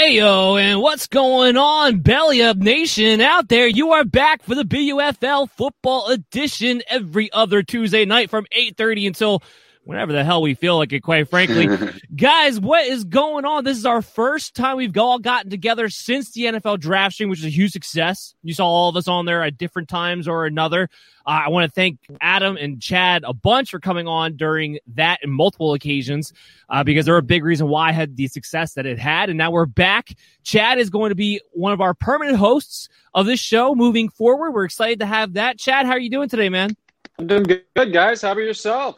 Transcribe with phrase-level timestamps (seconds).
[0.00, 3.66] Hey yo, and what's going on, Belly Up Nation out there?
[3.66, 9.42] You are back for the BUFL football edition every other Tuesday night from 8:30 until
[9.90, 11.66] whenever the hell we feel like it, quite frankly.
[12.14, 13.64] Guys, what is going on?
[13.64, 17.40] This is our first time we've all gotten together since the NFL draft stream, which
[17.40, 18.32] is a huge success.
[18.44, 20.88] You saw all of us on there at different times or another.
[21.26, 25.18] Uh, I want to thank Adam and Chad a bunch for coming on during that
[25.24, 26.32] and multiple occasions
[26.68, 29.28] uh, because they're a big reason why I had the success that it had.
[29.28, 30.10] And now we're back.
[30.44, 34.52] Chad is going to be one of our permanent hosts of this show moving forward.
[34.52, 35.58] We're excited to have that.
[35.58, 36.76] Chad, how are you doing today, man?
[37.18, 38.22] I'm doing good, guys.
[38.22, 38.96] How about yourself?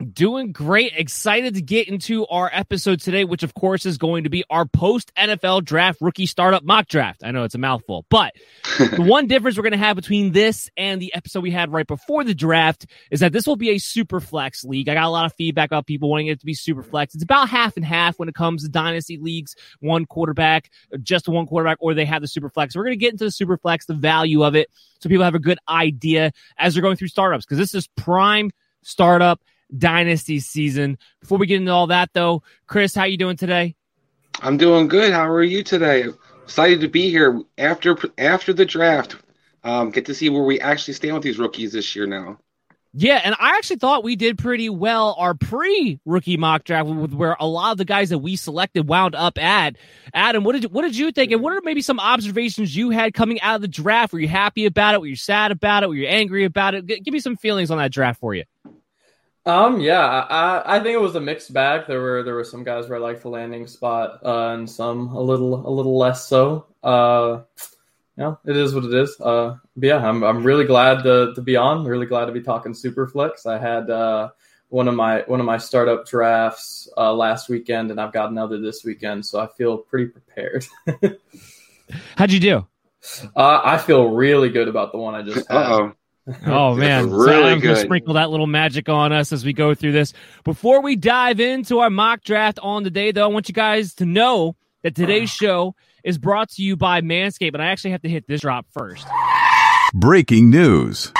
[0.00, 0.94] Doing great.
[0.96, 4.64] Excited to get into our episode today, which of course is going to be our
[4.64, 7.22] post NFL draft rookie startup mock draft.
[7.22, 8.32] I know it's a mouthful, but
[8.78, 11.86] the one difference we're going to have between this and the episode we had right
[11.86, 14.88] before the draft is that this will be a super flex league.
[14.88, 17.14] I got a lot of feedback about people wanting it to be super flex.
[17.14, 20.70] It's about half and half when it comes to dynasty leagues, one quarterback,
[21.02, 22.74] just one quarterback, or they have the super flex.
[22.74, 24.70] We're going to get into the super flex, the value of it,
[25.00, 28.50] so people have a good idea as they're going through startups because this is prime
[28.82, 29.42] startup
[29.76, 30.98] dynasty season.
[31.20, 33.74] Before we get into all that, though, Chris, how you doing today?
[34.40, 35.12] I'm doing good.
[35.12, 36.06] How are you today?
[36.44, 39.16] Excited to be here after after the draft.
[39.62, 42.38] Um, get to see where we actually stand with these rookies this year now.
[42.92, 47.36] Yeah, and I actually thought we did pretty well our pre-rookie mock draft with where
[47.38, 49.76] a lot of the guys that we selected wound up at.
[50.12, 52.90] Adam, what did you, what did you think, and what are maybe some observations you
[52.90, 54.12] had coming out of the draft?
[54.12, 55.00] Were you happy about it?
[55.00, 55.88] Were you sad about it?
[55.88, 56.86] Were you angry about it?
[56.86, 58.42] G- give me some feelings on that draft for you.
[59.46, 61.86] Um, yeah, I, I think it was a mixed bag.
[61.86, 65.08] There were there were some guys where I liked the landing spot, uh, and some
[65.08, 66.66] a little a little less so.
[66.82, 67.42] Uh,
[68.18, 69.18] yeah, it is what it is.
[69.18, 71.84] Uh, but yeah, I'm I'm really glad to to be on.
[71.84, 73.46] Really glad to be talking Superflex.
[73.46, 74.30] I had uh
[74.68, 78.60] one of my one of my startup drafts uh, last weekend, and I've got another
[78.60, 80.66] this weekend, so I feel pretty prepared.
[82.16, 82.66] How'd you do?
[83.34, 85.92] Uh, I feel really good about the one I just had.
[86.28, 86.36] Uh-oh.
[86.46, 87.78] Oh man, really so good.
[87.78, 90.12] Sprinkle that little magic on us as we go through this.
[90.44, 93.94] Before we dive into our mock draft on the day, though, I want you guys
[93.94, 95.38] to know that today's ah.
[95.40, 98.66] show is brought to you by Manscaped, and I actually have to hit this drop
[98.70, 99.06] first.
[99.94, 101.12] Breaking news.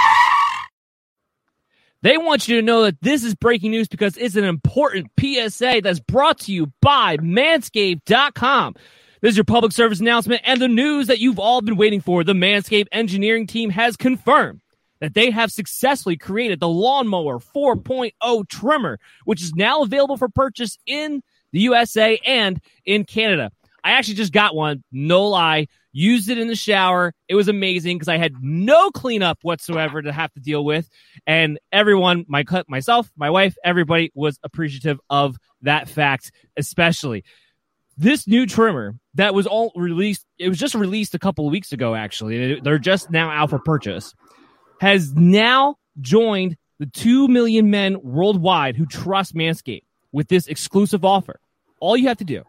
[2.02, 5.80] They want you to know that this is breaking news because it's an important PSA
[5.82, 8.74] that's brought to you by Manscaped.com.
[9.20, 12.24] This is your public service announcement and the news that you've all been waiting for.
[12.24, 14.62] The Manscaped engineering team has confirmed
[15.00, 20.78] that they have successfully created the Lawnmower 4.0 trimmer, which is now available for purchase
[20.86, 21.22] in
[21.52, 23.50] the USA and in Canada.
[23.82, 25.68] I actually just got one, no lie.
[25.92, 27.14] Used it in the shower.
[27.28, 30.88] It was amazing because I had no cleanup whatsoever to have to deal with,
[31.26, 37.24] and everyone, my cut myself, my wife, everybody was appreciative of that fact, especially
[38.00, 40.24] this new trimmer that was all released.
[40.38, 41.94] It was just released a couple of weeks ago.
[41.94, 44.14] Actually, they're just now out for purchase.
[44.80, 51.38] Has now joined the two million men worldwide who trust Manscaped with this exclusive offer.
[51.80, 52.42] All you have to do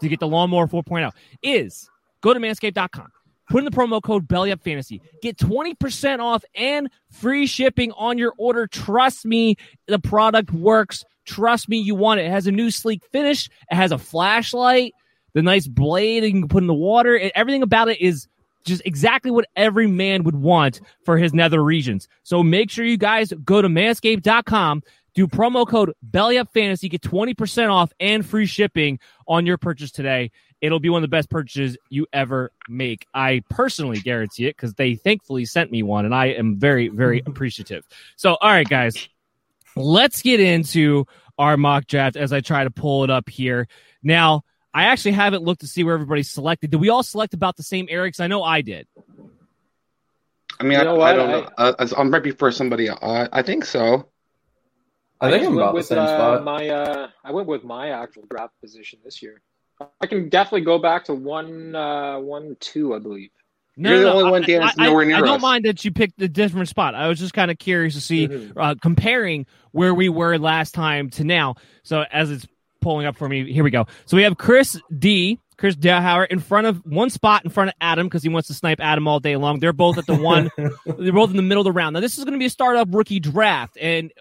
[0.00, 1.10] to get the Lawnmower 4.0
[1.42, 1.88] is
[2.20, 3.08] go to manscaped.com.
[3.50, 5.00] Put in the promo code BellyUpFantasy.
[5.20, 8.66] Get 20% off and free shipping on your order.
[8.66, 9.56] Trust me,
[9.86, 11.04] the product works.
[11.26, 12.26] Trust me, you want it.
[12.26, 13.48] It has a new sleek finish.
[13.70, 14.92] It has a flashlight,
[15.34, 17.30] the nice blade you can put in the water.
[17.34, 18.26] Everything about it is
[18.64, 22.08] just exactly what every man would want for his nether regions.
[22.22, 24.82] So make sure you guys go to manscaped.com,
[25.14, 30.30] do promo code BellyUpFantasy, get 20% off and free shipping on your purchase today.
[30.60, 33.06] it'll be one of the best purchases you ever make.
[33.12, 37.20] I personally guarantee it because they thankfully sent me one, and I am very, very
[37.26, 37.84] appreciative.
[38.16, 39.08] So, all right, guys,
[39.74, 41.06] let's get into
[41.38, 43.66] our mock draft as I try to pull it up here.
[44.02, 46.70] Now, I actually haven't looked to see where everybody's selected.
[46.70, 48.20] Did we all select about the same Eric's?
[48.20, 48.86] I know I did.
[50.60, 51.12] I mean, You I, know I what?
[51.14, 51.50] don't know.
[51.58, 52.88] Uh, I'm right before somebody.
[52.88, 54.08] Uh, I think so.
[55.20, 56.44] I think just I'm went about the same uh, spot.
[56.44, 59.40] My, uh, I went with my actual draft position this year.
[60.00, 63.30] I can definitely go back to one, uh, one, two, I believe.
[63.76, 65.36] No, You're the no, only I- one, Dan, that's I, I- nowhere near I don't
[65.36, 65.42] us.
[65.42, 66.94] mind that you picked a different spot.
[66.94, 68.52] I was just kind of curious to see, Mhm.
[68.56, 71.54] uh, comparing where we were last time to now.
[71.82, 72.46] So as it's
[72.82, 73.86] pulling up for me, here we go.
[74.06, 75.38] So we have Chris D.
[75.58, 78.54] Chris Dahauer in front of one spot in front of Adam because he wants to
[78.54, 79.60] snipe Adam all day long.
[79.60, 80.50] They're both at the one.
[80.56, 81.94] they're both in the middle of the round.
[81.94, 84.12] Now this is going to be a startup rookie draft, and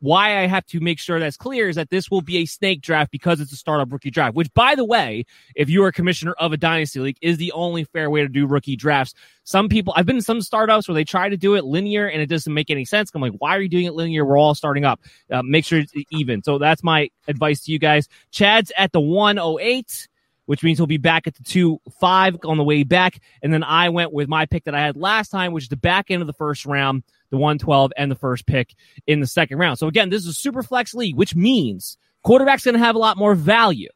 [0.00, 2.80] why I have to make sure that's clear is that this will be a snake
[2.80, 4.34] draft because it's a startup rookie draft.
[4.34, 5.24] Which, by the way,
[5.54, 8.28] if you are a commissioner of a dynasty league, is the only fair way to
[8.28, 9.14] do rookie drafts.
[9.44, 12.22] Some people, I've been in some startups where they try to do it linear and
[12.22, 13.10] it doesn't make any sense.
[13.14, 14.24] I'm like, why are you doing it linear?
[14.24, 15.00] We're all starting up.
[15.30, 16.42] Uh, make sure it's even.
[16.42, 18.08] So that's my advice to you guys.
[18.30, 20.08] Chad's at the 108
[20.50, 23.20] which means he'll be back at the two five on the way back.
[23.40, 25.76] And then I went with my pick that I had last time, which is the
[25.76, 28.74] back end of the first round, the 112, and the first pick
[29.06, 29.78] in the second round.
[29.78, 32.98] So again, this is a super flex league, which means quarterback's going to have a
[32.98, 33.88] lot more value.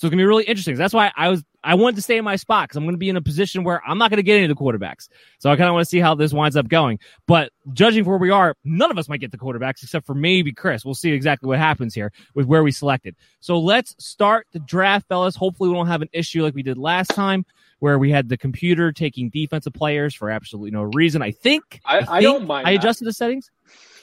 [0.00, 0.76] So it's gonna be really interesting.
[0.76, 3.10] That's why I was I wanted to stay in my spot because I'm gonna be
[3.10, 5.10] in a position where I'm not gonna get any of the quarterbacks.
[5.38, 6.98] So I kind of want to see how this winds up going.
[7.26, 10.14] But judging for where we are, none of us might get the quarterbacks except for
[10.14, 10.86] maybe Chris.
[10.86, 13.14] We'll see exactly what happens here with where we selected.
[13.40, 15.36] So let's start the draft, fellas.
[15.36, 17.44] Hopefully we don't have an issue like we did last time
[17.80, 21.20] where we had the computer taking defensive players for absolutely no reason.
[21.22, 22.80] I think I- I think don't mind I that.
[22.80, 23.50] adjusted the settings.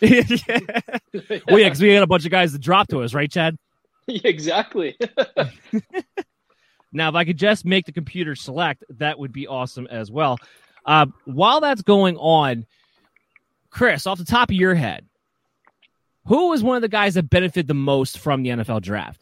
[0.01, 0.21] yeah.
[1.47, 3.57] Well, yeah, because we had a bunch of guys that dropped to us, right, Chad?
[4.07, 4.97] exactly.
[6.93, 10.37] Now, if I could just make the computer select, that would be awesome as well.
[10.85, 12.65] Uh, while that's going on,
[13.69, 15.05] Chris, off the top of your head,
[16.27, 19.21] who was one of the guys that benefited the most from the NFL draft?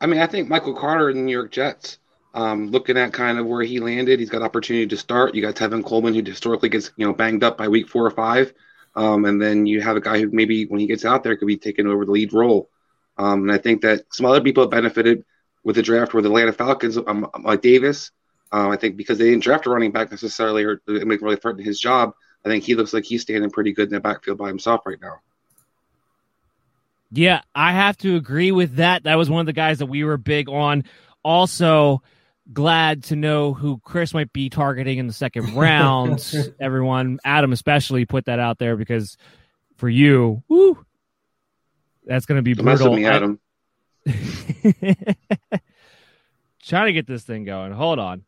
[0.00, 1.98] I mean, I think Michael Carter in the New York Jets.
[2.34, 5.34] Um, looking at kind of where he landed, he's got opportunity to start.
[5.34, 8.10] You got Tevin Coleman, who historically gets you know banged up by week four or
[8.10, 8.52] five,
[8.94, 11.48] um, and then you have a guy who maybe when he gets out there could
[11.48, 12.68] be taking over the lead role.
[13.16, 15.24] Um, and I think that some other people have benefited
[15.64, 18.10] with the draft where the Atlanta Falcons, um, Mike Davis.
[18.50, 21.36] Um, I think because they didn't draft a running back necessarily or it make really
[21.36, 22.14] threaten his job.
[22.44, 25.00] I think he looks like he's standing pretty good in the backfield by himself right
[25.00, 25.20] now.
[27.10, 29.04] Yeah, I have to agree with that.
[29.04, 30.84] That was one of the guys that we were big on.
[31.22, 32.02] Also,
[32.52, 36.34] glad to know who Chris might be targeting in the second round.
[36.60, 39.16] Everyone, Adam especially, put that out there because
[39.76, 40.84] for you, woo,
[42.04, 42.94] that's going to be Don't mess brutal.
[42.94, 43.38] with me, Adam.
[46.62, 47.72] Trying to get this thing going.
[47.72, 48.24] Hold on.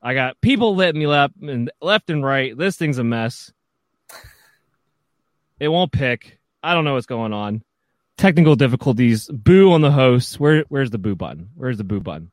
[0.00, 2.56] I got people letting me left and left and right.
[2.56, 3.52] This thing's a mess.
[5.58, 6.38] It won't pick.
[6.62, 7.62] I don't know what's going on.
[8.16, 9.28] Technical difficulties.
[9.28, 10.38] Boo on the host.
[10.38, 11.50] Where where's the boo button?
[11.54, 12.30] Where's the boo button?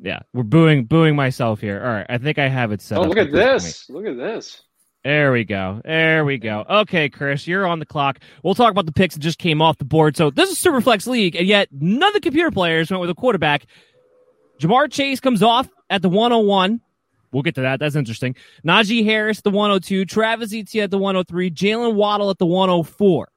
[0.00, 1.82] Yeah, we're booing booing myself here.
[1.82, 3.00] All right, I think I have it set up.
[3.00, 3.96] oh, up look at this point.
[4.04, 4.62] Look at this.
[5.04, 5.80] There we go.
[5.84, 6.64] There we go.
[6.68, 8.18] Okay, Chris, you're on the clock.
[8.42, 10.16] We'll talk about the picks that just came off the board.
[10.16, 13.14] So this is Superflex League, and yet none of the computer players went with a
[13.14, 13.66] quarterback.
[14.60, 16.80] Ja'Marr Chase comes off at the 101.
[17.32, 17.78] We'll get to that.
[17.78, 18.34] That's interesting.
[18.66, 20.04] Najee Harris, the 102.
[20.04, 21.50] Travis Etienne at the 103.
[21.50, 23.28] Jaylen Waddle at the 104.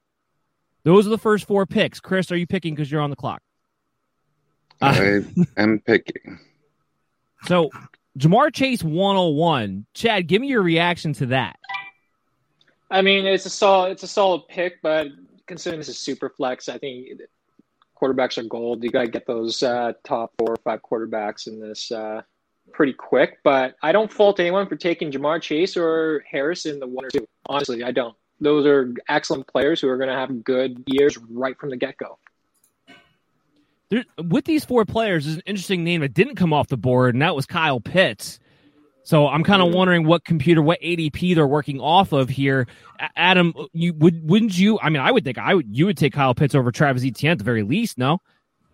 [0.83, 1.99] Those are the first four picks.
[1.99, 3.41] Chris, are you picking because you're on the clock?
[4.81, 5.23] I
[5.57, 6.39] am picking.
[7.45, 7.69] So
[8.17, 9.85] Ja'Marr Chase 101.
[9.93, 11.57] Chad, give me your reaction to that.
[12.89, 15.07] I mean, it's a solid, it's a solid pick, but
[15.47, 17.07] considering this is super flex, I think
[17.99, 18.83] quarterbacks are gold.
[18.83, 22.21] You got to get those uh, top four or five quarterbacks in this uh,
[22.73, 23.37] pretty quick.
[23.43, 27.09] But I don't fault anyone for taking Ja'Marr Chase or Harris in the one or
[27.09, 27.27] two.
[27.47, 28.15] Honestly, I don't.
[28.41, 31.95] Those are excellent players who are going to have good years right from the get
[31.97, 32.17] go.
[33.91, 37.13] There, with these four players, there's an interesting name that didn't come off the board,
[37.13, 38.39] and that was Kyle Pitts.
[39.03, 39.75] So I'm kind of Mhm.
[39.75, 42.67] wondering what computer, what ADP they're working off of here.
[43.15, 44.79] Adam, you would wouldn't you?
[44.81, 45.67] I mean, I would think I would.
[45.75, 47.97] You would take Kyle Pitts over Travis Etienne at the very least.
[47.97, 48.19] No,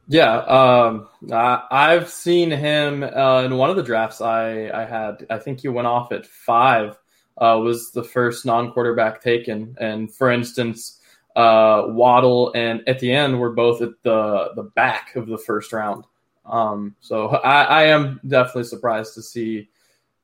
[0.07, 5.25] Yeah, um, I, I've seen him uh, in one of the drafts I, I had.
[5.29, 6.97] I think he went off at five.
[7.39, 10.96] Uh, was the first non-quarterback taken, and for instance,
[11.37, 16.05] uh, Waddle and Etienne were both at the the back of the first round.
[16.45, 19.69] Um, so I, I am definitely surprised to see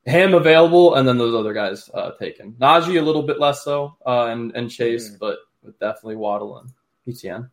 [0.04, 2.52] him available, and then those other guys uh, taken.
[2.58, 5.18] Najee a little bit less so, uh, and and Chase, Mhm.
[5.18, 6.70] but but definitely Waddle and
[7.08, 7.50] Etienne.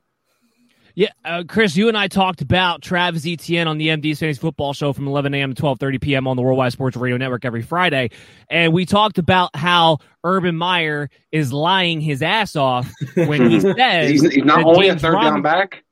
[0.96, 4.74] Yeah, uh, Chris, you and I talked about Travis Etienne on the MD's Fantasy Football
[4.74, 5.54] Show from 11 a.m.
[5.54, 6.28] to 12:30 p.m.
[6.28, 8.10] on the Worldwide Sports Radio Network every Friday,
[8.50, 14.12] and we talked about how Urban Meyer is lying his ass off when he says
[14.12, 15.84] he's, he's not only a third Robinson- down back.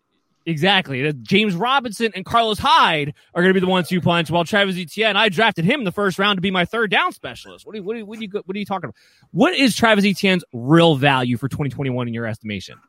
[0.46, 1.14] Exactly.
[1.22, 4.78] James Robinson and Carlos Hyde are going to be the ones who punch, while Travis
[4.78, 7.68] Etienne, I drafted him in the first round to be my third down specialist.
[7.68, 8.96] What are you, what are you, what are you, what are you talking about?
[9.32, 12.80] What is Travis Etienne's real value for 2021 in your estimation?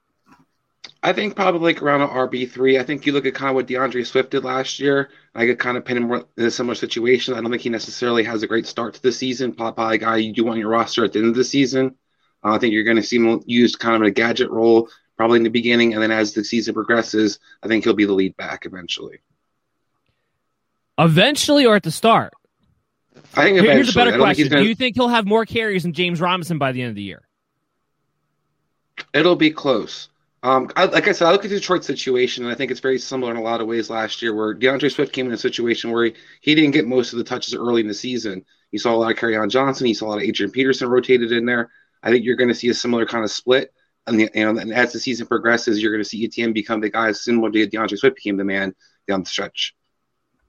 [1.03, 2.79] I think probably like around an RB three.
[2.79, 5.09] I think you look at kind of what D'Andre Swift did last year.
[5.35, 7.33] I could kind of pin him in a similar situation.
[7.35, 9.53] I don't think he necessarily has a great start to the season.
[9.55, 11.95] Probably a guy you do want on your roster at the end of the season.
[12.45, 14.91] Uh, I think you're going to see him used kind of in a gadget role,
[15.17, 18.13] probably in the beginning, and then as the season progresses, I think he'll be the
[18.13, 19.21] lead back eventually.
[20.99, 22.35] Eventually or at the start?
[23.35, 23.75] I think eventually.
[23.75, 24.51] Here's a better I don't think he's question.
[24.51, 26.95] gonna- Do you think he'll have more carries than James Robinson by the end of
[26.97, 27.23] the year?
[29.15, 30.09] It'll be close.
[30.43, 32.81] Um, I, like I said, I look at the Detroit situation, and I think it's
[32.81, 35.39] very similar in a lot of ways last year, where D'Andre Swift came in a
[35.39, 38.45] situation where he, he didn't get most of the touches early in the season.
[38.71, 41.31] You saw a lot of Kerryon Johnson, you saw a lot of Adrian Peterson rotated
[41.33, 41.71] in there.
[42.03, 43.75] I think you're going to see a similar kind of split.
[44.07, 46.81] And, the, you know, and as the season progresses, you're going to see Etienne become
[46.81, 48.75] the guy similar to D'Andre Swift became the man
[49.07, 49.75] down the stretch.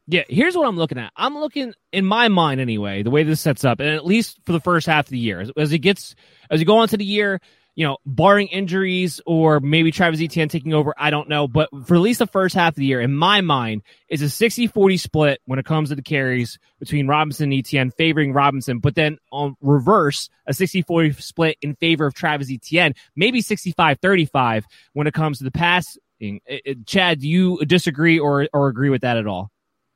[0.08, 1.12] Yeah, here's what I'm looking at.
[1.16, 4.52] I'm looking in my mind anyway, the way this sets up, and at least for
[4.52, 6.16] the first half of the year, as, as it gets
[6.50, 7.40] as you go on to the year,
[7.82, 11.96] you know, barring injuries or maybe Travis Etienne taking over, I don't know, but for
[11.96, 15.42] at least the first half of the year, in my mind, is a 60-40 split
[15.46, 19.56] when it comes to the carries between Robinson and Etienne, favoring Robinson, but then on
[19.62, 25.44] reverse, a 60-40 split in favor of Travis Etienne, maybe 65-35 when it comes to
[25.44, 26.00] the passing.
[26.20, 29.50] It- it- Chad, do you disagree or or agree with that at all?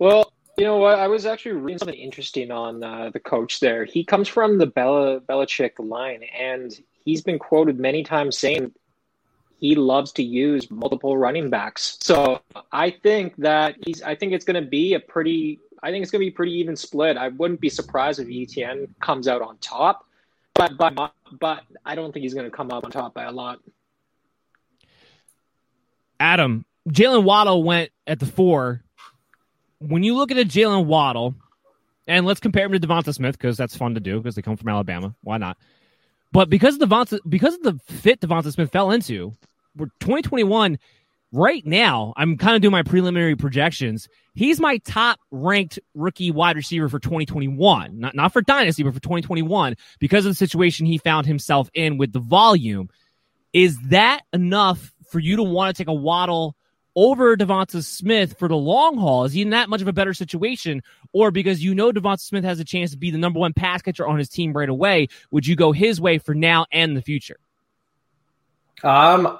[0.00, 0.98] Well, you know what?
[0.98, 3.84] I was actually reading something interesting on uh, the coach there.
[3.84, 6.72] He comes from the Bella Belichick line, and
[7.04, 8.72] he's been quoted many times saying
[9.58, 11.98] he loves to use multiple running backs.
[12.00, 12.40] So
[12.72, 14.00] I think that he's.
[14.00, 15.60] I think it's going to be a pretty.
[15.82, 17.18] I think it's going to be pretty even split.
[17.18, 20.06] I wouldn't be surprised if Etienne comes out on top,
[20.54, 23.32] but but but I don't think he's going to come out on top by a
[23.32, 23.60] lot.
[26.18, 28.82] Adam, Jaylen Waddle went at the four.
[29.80, 31.34] When you look at a Jaylen Waddle,
[32.06, 34.56] and let's compare him to Devonta Smith because that's fun to do because they come
[34.56, 35.14] from Alabama.
[35.22, 35.56] Why not?
[36.32, 39.36] But because of Devonta, because of the fit Devonta Smith fell into,
[39.76, 40.78] we're 2021
[41.32, 42.12] right now.
[42.16, 44.08] I'm kind of doing my preliminary projections.
[44.34, 49.00] He's my top ranked rookie wide receiver for 2021, not not for dynasty, but for
[49.00, 52.88] 2021 because of the situation he found himself in with the volume.
[53.52, 56.54] Is that enough for you to want to take a Waddle
[56.96, 59.24] over Devonta Smith for the long haul?
[59.24, 60.82] Is he in that much of a better situation?
[61.12, 63.82] Or because you know Devonta Smith has a chance to be the number one pass
[63.82, 67.02] catcher on his team right away, would you go his way for now and the
[67.02, 67.38] future?
[68.82, 69.38] Um,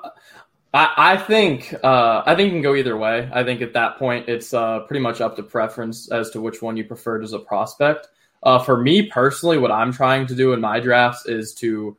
[0.72, 3.28] I, I think uh, I think you can go either way.
[3.32, 6.62] I think at that point it's uh, pretty much up to preference as to which
[6.62, 8.08] one you preferred as a prospect.
[8.42, 11.96] Uh, for me personally, what I'm trying to do in my drafts is to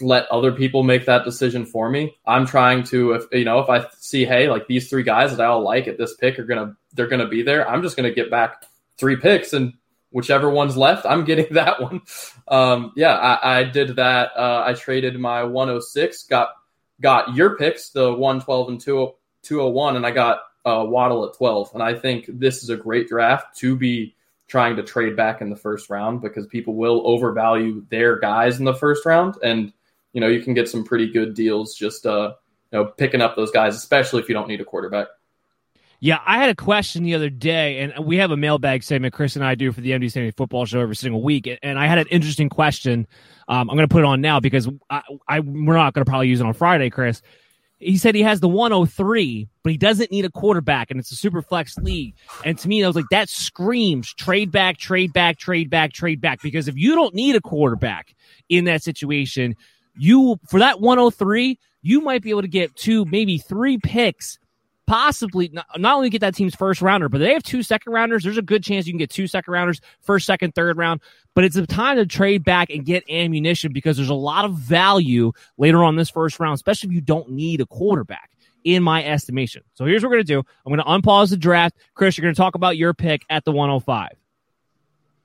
[0.00, 2.16] let other people make that decision for me.
[2.26, 5.42] I'm trying to, if you know, if I see, hey, like these three guys that
[5.42, 7.68] I all like at this pick are gonna, they're gonna be there.
[7.68, 8.64] I'm just gonna get back
[8.98, 9.74] three picks, and
[10.10, 12.02] whichever one's left, I'm getting that one.
[12.48, 14.30] Um, yeah, I, I did that.
[14.36, 16.50] Uh, I traded my 106, got
[17.00, 21.70] got your picks, the 112 and 2, 201, and I got uh, Waddle at 12.
[21.74, 24.14] And I think this is a great draft to be
[24.46, 28.64] trying to trade back in the first round because people will overvalue their guys in
[28.64, 29.36] the first round.
[29.42, 29.72] And,
[30.14, 32.32] you know, you can get some pretty good deals just, uh,
[32.72, 35.08] you know, picking up those guys, especially if you don't need a quarterback.
[36.00, 39.36] Yeah, I had a question the other day, and we have a mailbag segment Chris
[39.36, 41.98] and I do for the MD Standing Football Show every single week, and I had
[41.98, 43.06] an interesting question.
[43.48, 46.08] Um, I'm going to put it on now because I, I we're not going to
[46.08, 47.22] probably use it on Friday, Chris.
[47.78, 51.16] He said he has the 103, but he doesn't need a quarterback, and it's a
[51.16, 52.14] super flex league.
[52.44, 56.20] And to me, I was like, that screams trade back, trade back, trade back, trade
[56.20, 56.40] back.
[56.42, 58.14] Because if you don't need a quarterback
[58.48, 59.56] in that situation,
[59.96, 64.38] you for that 103, you might be able to get two, maybe three picks
[64.86, 68.24] possibly not, not only get that team's first rounder, but they have two second rounders.
[68.24, 71.00] There's a good chance you can get two second rounders, first, second, third round.
[71.34, 74.54] But it's a time to trade back and get ammunition because there's a lot of
[74.54, 78.30] value later on this first round, especially if you don't need a quarterback.
[78.64, 79.62] In my estimation.
[79.74, 80.38] So here's what we're going to do.
[80.64, 81.76] I'm going to unpause the draft.
[81.92, 84.12] Chris, you're going to talk about your pick at the 105.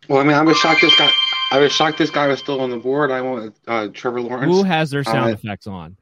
[0.10, 1.10] Well, I mean, I was shocked this guy.
[1.52, 3.12] I was shocked this guy was still on the board.
[3.12, 4.54] I went with uh, Trevor Lawrence.
[4.54, 5.98] Who has their sound uh, effects on?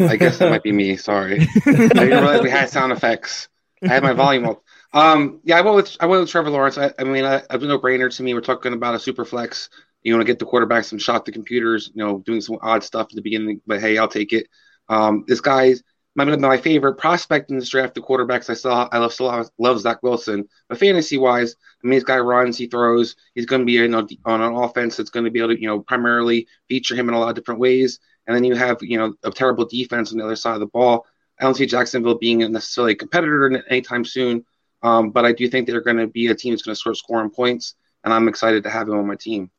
[0.00, 0.96] I guess that might be me.
[0.96, 3.48] Sorry, I didn't realize we had sound effects.
[3.82, 4.62] I had my volume up.
[4.92, 6.78] Um, yeah, I went with I went with Trevor Lawrence.
[6.78, 8.34] I, I mean, I, it was no brainer to me.
[8.34, 9.68] We're talking about a super flex.
[10.02, 11.90] You want to get the quarterback some shot the computers.
[11.94, 14.48] You know, doing some odd stuff at the beginning, but hey, I'll take it.
[14.88, 15.82] Um, this guy's
[16.18, 17.94] my my favorite prospect in this draft.
[17.94, 20.48] The quarterbacks I saw, I love love, Zach Wilson.
[20.68, 23.14] But fantasy wise, I mean, this guy runs, he throws.
[23.34, 25.60] He's going to be you know, on an offense that's going to be able to
[25.60, 28.00] you know primarily feature him in a lot of different ways.
[28.26, 30.66] And then you have, you know, a terrible defense on the other side of the
[30.66, 31.06] ball.
[31.40, 34.44] I don't see Jacksonville being necessarily a competitor anytime soon,
[34.82, 36.96] um, but I do think they're going to be a team that's going to start
[36.96, 39.50] scoring points, and I'm excited to have him on my team.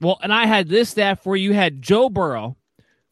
[0.00, 1.50] Well, and I had this stat for you.
[1.50, 2.56] you had Joe Burrow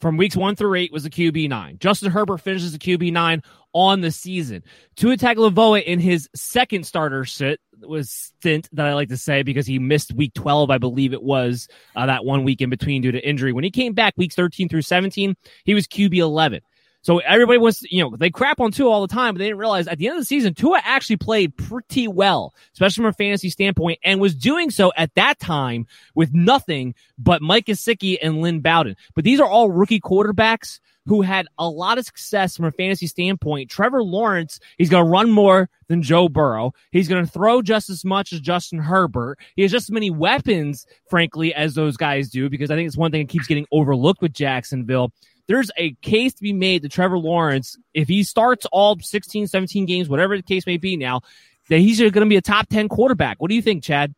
[0.05, 1.79] from weeks one through eight was a QB nine.
[1.81, 3.43] Justin Herbert finishes a QB nine
[3.73, 4.63] on the season.
[4.97, 9.67] Tua Tagovailoa in his second starter sit was stint that I like to say because
[9.67, 13.13] he missed week 12, I believe it was uh, that one week in between due
[13.13, 13.55] to injury.
[13.55, 15.35] When he came back weeks 13 through 17,
[15.65, 16.61] he was QB 11.
[17.05, 19.59] So everybody was, you know, they crap on Tua all the time, but they didn't
[19.59, 23.13] realize at the end of the season, Tua actually played pretty well, especially from a
[23.13, 28.41] fantasy standpoint, and was doing so at that time with nothing but Mike Gesicki and
[28.41, 28.97] Lynn Bowden.
[29.15, 33.07] But these are all rookie quarterbacks who had a lot of success from a fantasy
[33.07, 33.71] standpoint.
[33.71, 36.73] Trevor Lawrence, he's going to run more than Joe Burrow.
[36.91, 39.39] He's going to throw just as much as Justin Herbert.
[39.57, 42.97] He has just as many weapons, frankly, as those guys do, because I think it's
[42.97, 45.13] one thing that keeps getting overlooked with Jacksonville.
[45.47, 49.87] There's a case to be made that Trevor Lawrence, if he starts all 16, 17
[49.87, 51.21] games, whatever the case may be now,
[51.69, 53.41] that he's going to be a top 10 quarterback.
[53.41, 54.15] What do you think, Chad?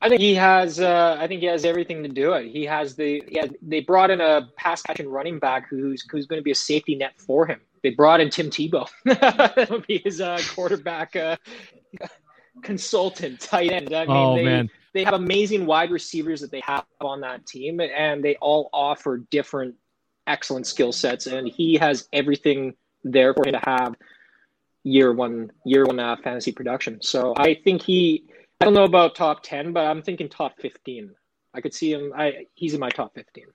[0.00, 0.78] I think he has.
[0.78, 2.50] Uh, I think he has everything to do it.
[2.50, 3.22] He has the.
[3.28, 6.56] Yeah, they brought in a pass catching running back who's who's going to be a
[6.56, 7.60] safety net for him.
[7.82, 8.88] They brought in Tim Tebow.
[9.04, 11.36] That'll be his uh, quarterback uh,
[12.62, 13.94] consultant, tight end.
[13.94, 17.46] I mean, oh they, man, they have amazing wide receivers that they have on that
[17.46, 19.74] team, and they all offer different
[20.26, 21.26] excellent skill sets.
[21.26, 23.94] And he has everything there for him to have
[24.82, 27.00] year one, year one uh, fantasy production.
[27.02, 28.24] So I think he
[28.60, 31.14] I don't know about top ten, but I'm thinking top fifteen.
[31.52, 32.12] I could see him.
[32.16, 33.46] I he's in my top fifteen.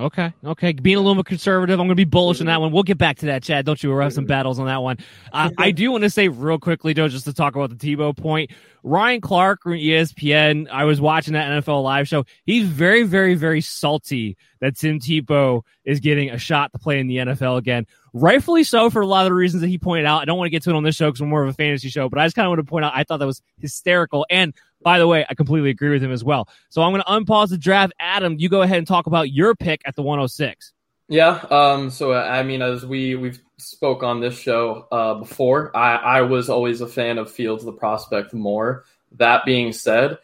[0.00, 0.72] Okay, okay.
[0.72, 2.72] Being a little bit conservative, I'm going to be bullish on that one.
[2.72, 3.66] We'll get back to that, Chad.
[3.66, 3.90] Don't you?
[3.90, 4.96] We'll have some battles on that one.
[5.30, 8.16] Uh, I do want to say real quickly, though, just to talk about the Tebow
[8.16, 8.50] point.
[8.82, 10.68] Ryan Clark from ESPN.
[10.70, 12.24] I was watching that NFL live show.
[12.44, 17.06] He's very, very, very salty that Tim Tebow is getting a shot to play in
[17.06, 17.86] the NFL again.
[18.14, 20.22] Rightfully so for a lot of the reasons that he pointed out.
[20.22, 21.52] I don't want to get to it on this show because we're more of a
[21.52, 23.42] fantasy show, but I just kind of want to point out I thought that was
[23.58, 24.26] hysterical.
[24.30, 26.48] And by the way, I completely agree with him as well.
[26.68, 27.92] So I'm going to unpause the draft.
[28.00, 30.72] Adam, you go ahead and talk about your pick at the 106.
[31.08, 31.44] Yeah.
[31.50, 31.90] Um.
[31.90, 36.48] So I mean, as we we've spoke on this show uh, before, I I was
[36.48, 38.84] always a fan of Fields the prospect more.
[39.16, 40.18] That being said,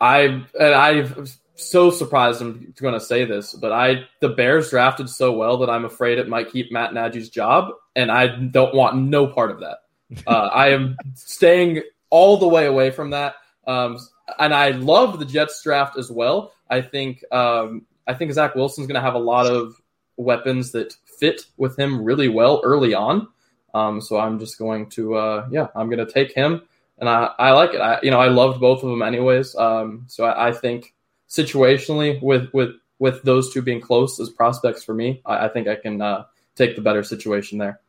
[0.00, 1.26] I and I'm
[1.56, 5.70] so surprised I'm going to say this, but I the Bears drafted so well that
[5.70, 9.60] I'm afraid it might keep Matt Nagy's job, and I don't want no part of
[9.60, 9.78] that.
[10.26, 13.34] Uh, I am staying all the way away from that.
[13.68, 13.98] Um,
[14.38, 16.52] and I love the Jets draft as well.
[16.70, 19.80] I think um, I think Zach Wilson's going to have a lot of
[20.16, 23.28] weapons that fit with him really well early on.
[23.74, 26.62] Um, so I'm just going to uh, yeah, I'm going to take him,
[26.98, 27.80] and I, I like it.
[27.80, 29.54] I you know I loved both of them anyways.
[29.54, 30.94] Um, so I, I, think
[31.28, 35.68] situationally with with with those two being close as prospects for me, I, I think
[35.68, 36.24] I can uh,
[36.56, 37.80] take the better situation there.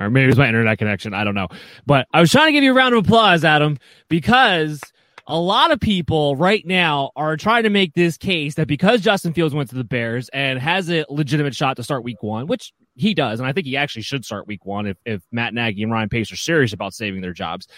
[0.00, 1.14] Or maybe it was my internet connection.
[1.14, 1.48] I don't know.
[1.86, 4.80] But I was trying to give you a round of applause, Adam, because
[5.26, 9.32] a lot of people right now are trying to make this case that because Justin
[9.32, 12.72] Fields went to the Bears and has a legitimate shot to start week one, which
[12.96, 15.82] he does, and I think he actually should start week one if, if Matt Nagy
[15.82, 17.68] and Ryan Pace are serious about saving their jobs.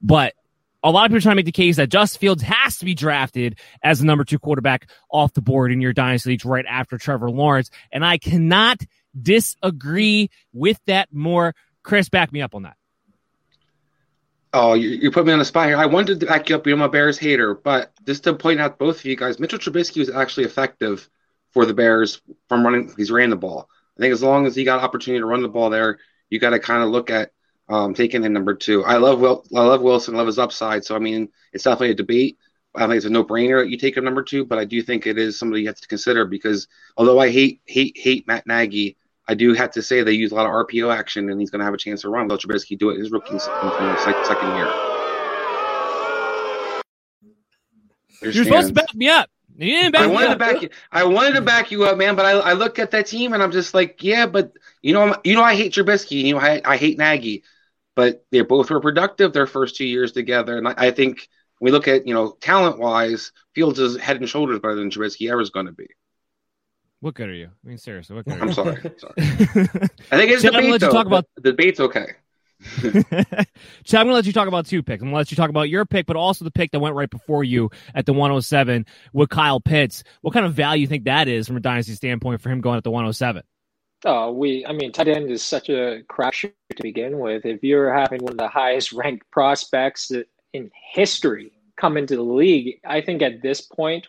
[0.00, 0.34] But
[0.82, 2.84] a lot of people are trying to make the case that Justin Fields has to
[2.84, 6.64] be drafted as the number two quarterback off the board in your dynasty leagues right
[6.66, 7.70] after Trevor Lawrence.
[7.92, 8.80] And I cannot
[9.20, 12.76] disagree with that more Chris, back me up on that.
[14.52, 15.76] Oh, you, you put me on the spot here.
[15.76, 16.66] I wanted to back you up.
[16.66, 19.98] You're my Bears hater, but just to point out both of you guys, Mitchell Trubisky
[19.98, 21.08] was actually effective
[21.52, 22.92] for the Bears from running.
[22.96, 23.68] He's ran the ball.
[23.96, 25.98] I think as long as he got opportunity to run the ball there,
[26.30, 27.30] you got to kind of look at
[27.68, 28.84] um, taking him number two.
[28.84, 30.84] I love Will, I love Wilson, I love his upside.
[30.84, 32.38] So I mean, it's definitely a debate.
[32.74, 35.06] I think it's a no-brainer that you take him number two, but I do think
[35.06, 38.96] it is somebody you have to consider because although I hate hate hate Matt Nagy,
[39.30, 41.60] I do have to say they use a lot of RPO action, and he's going
[41.60, 42.26] to have a chance to run.
[42.26, 44.66] Let Trubisky do it his rookie second year.
[48.22, 49.30] You're supposed to back me up.
[49.56, 50.68] You didn't back I wanted me to back you.
[50.90, 52.16] I wanted to back you up, man.
[52.16, 55.14] But I, I look at that team and I'm just like, yeah, but you know,
[55.22, 56.24] you know, I hate Trubisky.
[56.24, 57.44] You know, I, I hate Nagy.
[57.94, 61.70] But they both were productive their first two years together, and I, I think when
[61.70, 65.30] we look at you know talent wise, Fields is head and shoulders better than Trubisky
[65.30, 65.86] ever is going to be.
[67.00, 67.46] What good are you?
[67.64, 68.76] I mean, seriously, what good are I'm sorry.
[68.98, 69.14] sorry.
[69.18, 72.06] I think it's Chad, I'm gonna let you talk about- the debate's okay.
[72.82, 75.02] Chad, I'm gonna let you talk about two picks.
[75.02, 77.08] I'm gonna let you talk about your pick, but also the pick that went right
[77.08, 78.84] before you at the 107
[79.14, 80.04] with Kyle Pitts.
[80.20, 82.76] What kind of value you think that is from a dynasty standpoint for him going
[82.76, 83.42] at the 107?
[84.04, 87.44] Oh, we, I mean, tight end is such a crapshoot to begin with.
[87.44, 90.10] If you're having one of the highest ranked prospects
[90.52, 94.06] in history come into the league, I think at this point,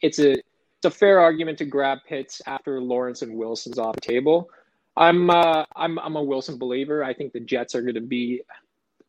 [0.00, 0.36] it's a
[0.84, 4.50] it's a fair argument to grab Pitts after Lawrence and Wilson's off the table.
[4.98, 7.02] I'm uh, I'm I'm a Wilson believer.
[7.02, 8.42] I think the Jets are going to be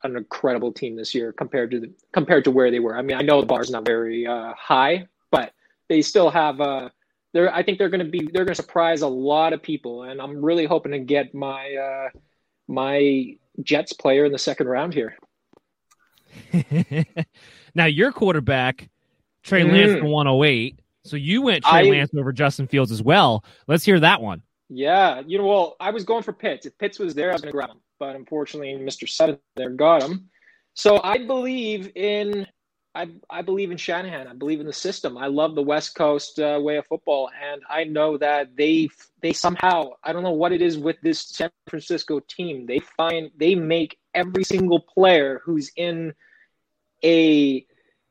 [0.03, 2.97] an incredible team this year compared to the, compared to where they were.
[2.97, 5.51] I mean, I know the bar's not very uh, high, but
[5.89, 6.89] they still have uh,
[7.33, 10.03] they're I think they're going to be they're going to surprise a lot of people,
[10.03, 12.09] and I'm really hoping to get my uh,
[12.69, 15.17] my Jets player in the second round here.
[17.75, 18.87] now your quarterback,
[19.43, 19.99] Trey Lance, Mm.
[19.99, 20.79] the 108.
[21.05, 23.43] So you went Trey I- Lance over Justin Fields as well.
[23.67, 24.41] Let's hear that one.
[24.69, 26.65] Yeah, you know, well, I was going for Pitts.
[26.65, 29.07] If Pitts was there, I was going to grab him, but unfortunately, Mr.
[29.07, 30.29] Sutton there got him.
[30.73, 32.47] So I believe in
[32.95, 34.27] I I believe in Shanahan.
[34.27, 35.17] I believe in the system.
[35.17, 38.89] I love the West Coast uh, way of football, and I know that they
[39.21, 42.65] they somehow I don't know what it is with this San Francisco team.
[42.65, 46.13] They find they make every single player who's in
[47.03, 47.65] a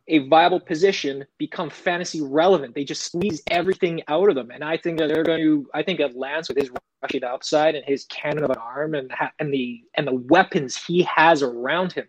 [0.07, 2.75] a viable position become fantasy relevant.
[2.75, 5.67] They just squeeze everything out of them, and I think that they're going to.
[5.73, 6.71] I think that Lance with his
[7.03, 10.77] rushing upside and his cannon of an arm and ha- and the and the weapons
[10.77, 12.07] he has around him,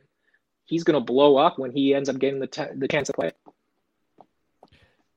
[0.66, 3.14] he's going to blow up when he ends up getting the t- the chance to
[3.14, 3.32] play.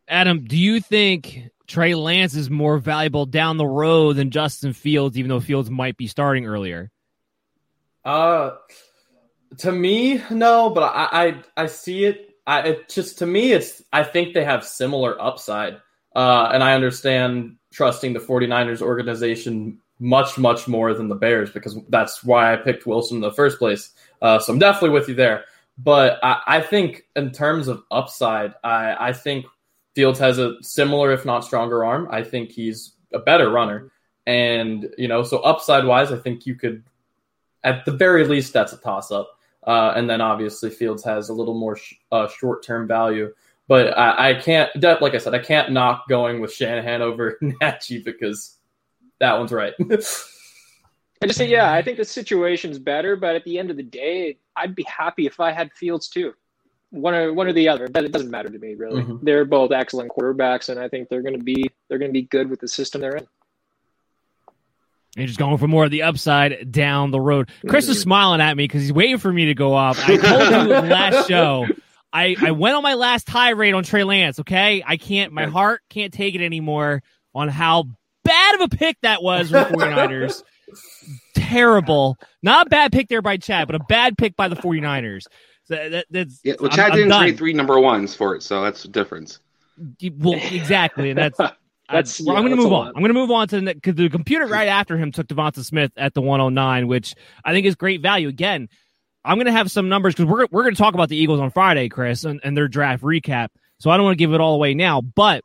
[0.07, 5.19] Adam, do you think Trey Lance is more valuable down the road than Justin Fields,
[5.19, 6.91] even though Fields might be starting earlier?
[8.05, 8.53] Uh,
[9.59, 12.28] to me, no, but I I, I see it.
[12.49, 15.81] I it just to me, it's I think they have similar upside.
[16.17, 21.79] Uh, and I understand trusting the 49ers organization much much more than the Bears because
[21.91, 23.93] that's why I picked Wilson in the first place.
[24.23, 25.45] Uh, so I'm definitely with you there.
[25.77, 29.47] But I, I think in terms of upside, I, I think
[29.95, 32.09] Fields has a similar, if not stronger, arm.
[32.11, 33.93] I think he's a better runner,
[34.27, 36.83] and you know, so upside wise, I think you could
[37.65, 39.38] at the very least, that's a toss up.
[39.67, 43.33] Uh, and then obviously Fields has a little more sh- uh, short term value.
[43.67, 47.39] But I, I can't, that- like I said, I can't knock going with Shanahan over
[47.61, 48.57] Nagy because
[49.21, 49.75] that one's right.
[51.21, 53.83] I just say, yeah, I think the situation's better, but at the end of the
[53.83, 56.33] day, I'd be happy if I had Fields too.
[56.91, 59.03] One or one or the other, but it doesn't matter to me really.
[59.03, 59.21] Mhm.
[59.23, 62.23] They're both excellent quarterbacks, and I think they're going to be they're going to be
[62.23, 63.27] good with the system they're in.
[65.17, 67.51] You're just going for more of the upside down the road.
[67.67, 68.03] Chris is mm-hmm.
[68.03, 69.99] smiling at me because he's waiting for me to go off.
[69.99, 71.67] I told you last show.
[72.13, 74.83] I, I went on my last tirade on Trey Lance, okay?
[74.87, 77.03] I can't, my heart can't take it anymore
[77.35, 77.85] on how
[78.25, 80.43] bad of a pick that was the 49ers.
[81.35, 82.17] Terrible.
[82.43, 85.27] Not a bad pick there by Chad, but a bad pick by the 49ers.
[85.65, 87.23] So that, that's, Yeah, well, Chad I'm didn't done.
[87.23, 89.41] trade three number ones for it, so that's the difference.
[90.17, 91.11] Well, exactly.
[91.11, 91.39] And that's
[91.91, 92.89] That's- I, well, yeah, I'm going to move on.
[92.89, 95.65] I'm going to move on to the because the computer right after him took Devonta
[95.65, 98.29] Smith at the 109, which I think is great value.
[98.29, 98.69] Again,
[99.25, 101.41] I'm going to have some numbers because we're we're going to talk about the Eagles
[101.41, 103.49] on Friday, Chris, and, and their draft recap.
[103.79, 105.45] So I don't want to give it all away now, but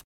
[0.00, 0.09] off.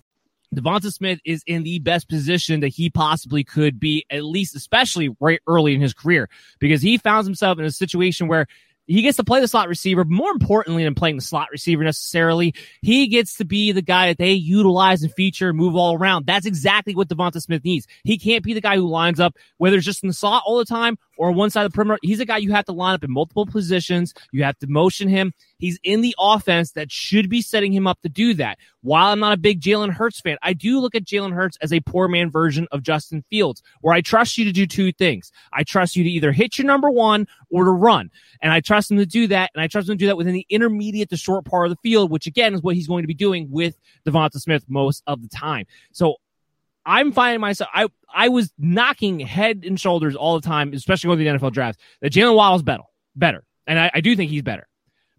[0.55, 5.09] Devonta Smith is in the best position that he possibly could be, at least, especially
[5.19, 8.47] right early in his career, because he found himself in a situation where
[8.87, 10.03] he gets to play the slot receiver.
[10.03, 14.07] But more importantly than playing the slot receiver necessarily, he gets to be the guy
[14.07, 16.25] that they utilize and feature and move all around.
[16.25, 17.87] That's exactly what Devonta Smith needs.
[18.03, 20.57] He can't be the guy who lines up, whether it's just in the slot all
[20.57, 21.99] the time or one side of the perimeter.
[22.01, 24.15] He's a guy you have to line up in multiple positions.
[24.31, 25.35] You have to motion him.
[25.59, 28.57] He's in the offense that should be setting him up to do that.
[28.81, 31.71] While I'm not a big Jalen Hurts fan, I do look at Jalen Hurts as
[31.71, 35.31] a poor man version of Justin Fields, where I trust you to do two things.
[35.53, 38.09] I trust you to either hit your number one or to run.
[38.41, 39.51] And I trust him to do that.
[39.53, 41.87] And I trust him to do that within the intermediate to short part of the
[41.87, 45.21] field, which again is what he's going to be doing with Devonta Smith most of
[45.21, 45.67] the time.
[45.91, 46.15] So
[46.85, 47.69] I'm finding myself.
[47.73, 51.53] I I was knocking head and shoulders all the time, especially going to the NFL
[51.53, 51.79] draft.
[52.01, 52.83] That Jaylen Waddle's better,
[53.15, 54.67] better, and I, I do think he's better.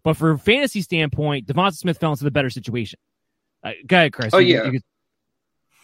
[0.03, 2.99] But for fantasy standpoint, Devonta Smith fell into the better situation.
[3.63, 4.33] Uh, go ahead, Chris.
[4.33, 4.63] Oh You- yeah.
[4.65, 4.83] you could-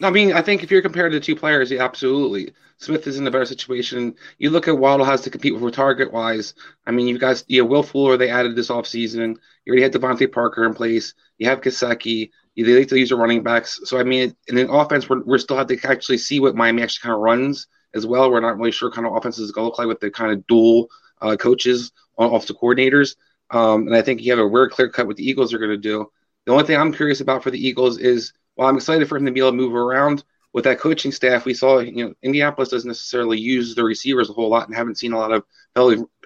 [0.02, 2.54] I mean, I think if you're comparing the two players, yeah, absolutely.
[2.78, 4.14] Smith is in a better situation.
[4.38, 6.54] You look at Waddle has to compete with target wise.
[6.86, 9.36] I mean, you've got know, Will Fuller they added this offseason.
[9.66, 11.12] You already had DeVante Parker in place.
[11.36, 12.30] You have Gesicki.
[12.56, 13.80] They like to use their running backs.
[13.84, 16.82] So I mean, in an offense, we're we're still have to actually see what Miami
[16.82, 18.30] actually kind of runs as well.
[18.30, 20.46] We're not really sure kind of offenses going to look like with the kind of
[20.46, 20.88] dual
[21.20, 23.16] uh, coaches on offensive coordinators.
[23.50, 25.70] Um, and I think you have a very clear cut what the Eagles are going
[25.70, 26.10] to do.
[26.46, 29.26] The only thing I'm curious about for the Eagles is while I'm excited for him
[29.26, 32.70] to be able to move around with that coaching staff, we saw you know Indianapolis
[32.70, 35.44] doesn't necessarily use the receivers a whole lot and haven't seen a lot of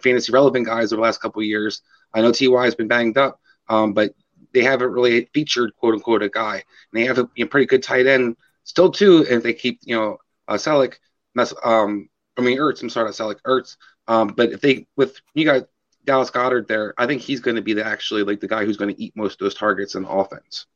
[0.03, 1.83] fantasy relevant guys over the last couple years.
[2.13, 4.15] I know Ty has been banged up, um, but
[4.55, 6.55] they haven't really featured quote unquote a guy.
[6.55, 6.63] And
[6.93, 9.97] they have a you know, pretty good tight end still too, if they keep you
[9.97, 10.59] know uh,
[11.35, 12.83] that's um I mean Ertz.
[12.83, 13.77] I'm sorry, not Selleck, Ertz.
[14.07, 15.69] Um, but if they with you got
[16.05, 18.77] Dallas Goedert there, I think he's going to be the actually like the guy who's
[18.77, 20.67] going to eat most of those targets in offense.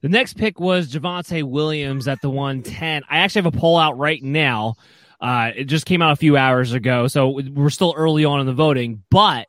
[0.00, 3.04] The next pick was Javonte Williams at the 110.
[3.08, 4.74] I actually have a poll out right now.
[5.20, 8.46] Uh, it just came out a few hours ago, so we're still early on in
[8.46, 9.48] the voting, but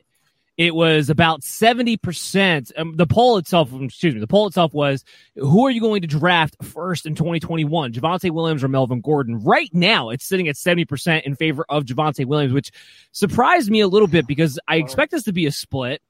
[0.58, 2.72] it was about 70%.
[2.78, 5.04] Um, the poll itself, excuse me, the poll itself was
[5.36, 9.44] who are you going to draft first in 2021, Javonte Williams or Melvin Gordon?
[9.44, 12.72] Right now, it's sitting at 70% in favor of Javonte Williams, which
[13.12, 16.02] surprised me a little bit because I expect this to be a split.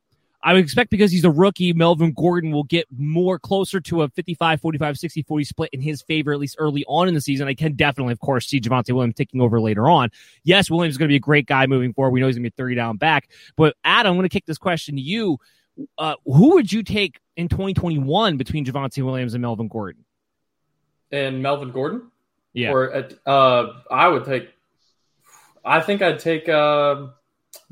[0.43, 4.09] I would expect because he's a rookie, Melvin Gordon will get more closer to a
[4.09, 7.47] 55, 45, 60, 40 split in his favor, at least early on in the season.
[7.47, 10.09] I can definitely, of course, see Javonte Williams taking over later on.
[10.43, 12.11] Yes, Williams is going to be a great guy moving forward.
[12.11, 13.29] We know he's going to be a 30 down back.
[13.55, 15.37] But Adam, I'm going to kick this question to you.
[15.97, 20.03] Uh, who would you take in 2021 between Javonte Williams and Melvin Gordon?
[21.09, 22.11] And Melvin Gordon?
[22.51, 22.71] Yeah.
[22.71, 24.49] Or uh, I would take.
[25.63, 26.49] I think I'd take.
[26.49, 27.07] Uh,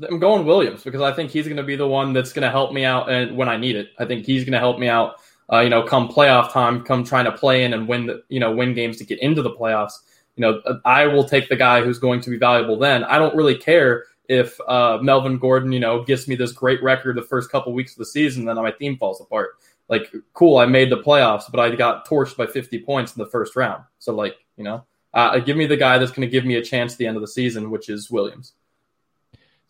[0.08, 2.50] I'm going Williams because I think he's going to be the one that's going to
[2.50, 3.90] help me out and when I need it.
[3.98, 5.16] I think he's going to help me out.
[5.52, 8.06] Uh, you know, come playoff time, come trying to play in and win.
[8.06, 9.92] The, you know, win games to get into the playoffs.
[10.36, 13.04] You know, I will take the guy who's going to be valuable then.
[13.04, 17.16] I don't really care if uh, Melvin Gordon, you know, gives me this great record
[17.16, 19.50] the first couple weeks of the season, then my team falls apart.
[19.88, 23.28] Like, cool, I made the playoffs, but I got torched by 50 points in the
[23.28, 23.84] first round.
[23.98, 26.64] So, like, you know, uh, give me the guy that's going to give me a
[26.64, 28.54] chance at the end of the season, which is Williams.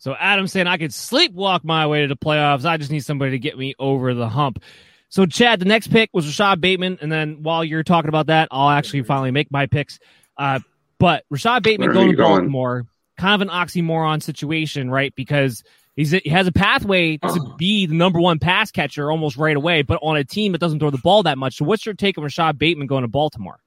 [0.03, 2.65] So Adam saying I could sleepwalk my way to the playoffs.
[2.65, 4.61] I just need somebody to get me over the hump.
[5.07, 8.49] So Chad, the next pick was Rashod Bateman, and then while you're talking about that,
[8.51, 9.99] I'll actually finally make my picks.
[10.35, 10.59] Uh,
[10.99, 12.33] but Rashod Bateman going you to going?
[12.33, 12.85] Baltimore,
[13.17, 15.15] kind of an oxymoron situation, right?
[15.15, 15.63] Because
[15.95, 19.83] he's he has a pathway to be the number one pass catcher almost right away,
[19.83, 21.55] but on a team that doesn't throw the ball that much.
[21.55, 23.59] So what's your take on Rashod Bateman going to Baltimore?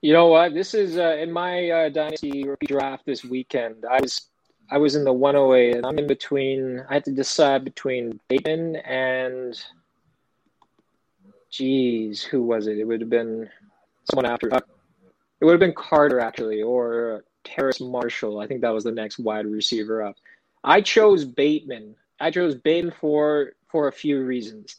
[0.00, 0.54] You know what?
[0.54, 3.84] This is uh, in my uh, dynasty draft this weekend.
[3.84, 4.28] I was
[4.70, 6.84] I was in the 108, and I'm in between.
[6.88, 9.58] I had to decide between Bateman and,
[11.50, 12.78] geez, who was it?
[12.78, 13.48] It would have been
[14.10, 14.52] someone after.
[14.52, 14.60] Uh,
[15.40, 18.40] it would have been Carter actually, or Terrace Marshall.
[18.40, 20.16] I think that was the next wide receiver up.
[20.64, 21.94] I chose Bateman.
[22.20, 24.76] I chose Bateman for for a few reasons.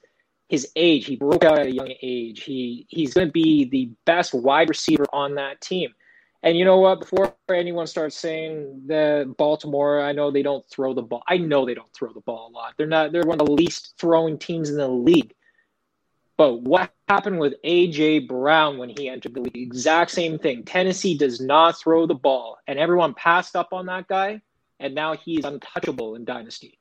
[0.50, 2.44] His age, he broke out at a young age.
[2.44, 5.94] He he's going to be the best wide receiver on that team.
[6.42, 7.02] And you know what?
[7.02, 11.24] Before anyone starts saying that Baltimore, I know they don't throw the ball.
[11.28, 12.76] I know they don't throw the ball a lot.
[12.78, 13.12] They're not.
[13.12, 15.34] They're one of the least throwing teams in the league.
[16.38, 19.58] But what happened with AJ Brown when he entered the league?
[19.58, 20.64] Exact same thing.
[20.64, 24.42] Tennessee does not throw the ball, and everyone passed up on that guy,
[24.80, 26.80] and now he's untouchable in Dynasty.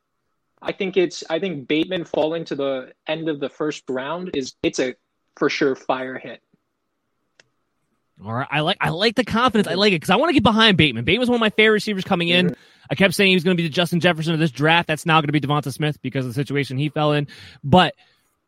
[0.62, 4.54] I think it's I think Bateman falling to the end of the first round is
[4.62, 4.94] it's a
[5.36, 6.40] for sure fire hit.
[8.24, 9.68] All right, I like I like the confidence.
[9.68, 11.04] I like it because I want to get behind Bateman.
[11.04, 12.57] Bateman was one of my favorite receivers coming in.
[12.90, 14.88] I kept saying he was going to be the Justin Jefferson of this draft.
[14.88, 17.28] That's now going to be Devonta Smith because of the situation he fell in.
[17.62, 17.94] But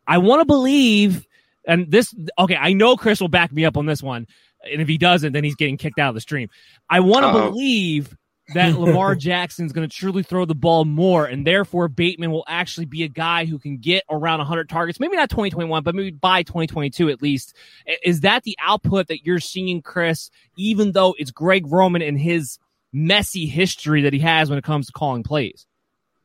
[0.07, 1.25] I want to believe,
[1.67, 4.27] and this okay, I know Chris will back me up on this one,
[4.71, 6.49] and if he doesn't, then he's getting kicked out of the stream.
[6.89, 8.17] I want to believe
[8.55, 12.87] that Lamar Jackson's going to truly throw the ball more, and therefore Bateman will actually
[12.87, 16.43] be a guy who can get around 100 targets, maybe not 2021, but maybe by
[16.43, 17.55] 2022 at least.
[18.03, 22.59] Is that the output that you're seeing, Chris, even though it's Greg Roman and his
[22.93, 25.67] messy history that he has when it comes to calling plays?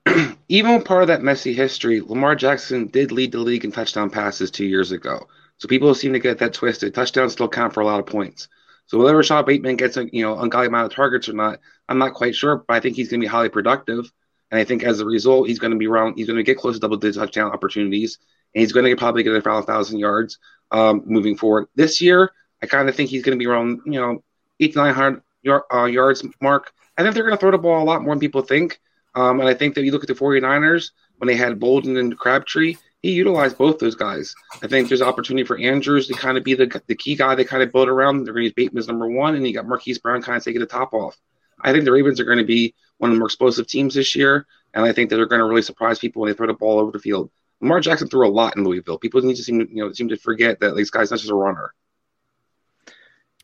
[0.49, 4.51] even part of that messy history, Lamar Jackson did lead the league in touchdown passes
[4.51, 5.27] two years ago.
[5.57, 6.93] So people seem to get that twisted.
[6.93, 8.47] Touchdowns still count for a lot of points.
[8.87, 11.97] So whether Rashod Bateman gets a you know ungodly amount of targets or not, I'm
[11.97, 14.11] not quite sure, but I think he's going to be highly productive.
[14.51, 16.15] And I think as a result, he's going to be around.
[16.17, 18.19] He's going to get close to double digit touchdown opportunities,
[18.53, 20.37] and he's going to probably get around thousand yards
[20.71, 21.67] um, moving forward.
[21.75, 24.23] This year, I kind of think he's going to be around you know
[24.59, 26.71] eight to nine hundred yard, uh, yards mark.
[26.97, 28.79] I think they're going to throw the ball a lot more than people think.
[29.15, 32.17] Um, and I think that you look at the 49ers when they had Boldin and
[32.17, 34.33] Crabtree, he utilized both those guys.
[34.63, 37.43] I think there's opportunity for Andrews to kind of be the, the key guy they
[37.43, 38.23] kind of build around.
[38.23, 40.43] They're going to use Bateman as number one, and you got Marquise Brown kind of
[40.43, 41.15] taking the top off.
[41.61, 44.15] I think the Ravens are going to be one of the more explosive teams this
[44.15, 46.55] year, and I think that they're going to really surprise people when they throw the
[46.55, 47.29] ball over the field.
[47.61, 48.97] Lamar Jackson threw a lot in Louisville.
[48.97, 51.35] People need to seem you know seem to forget that this guy's not just a
[51.35, 51.75] runner.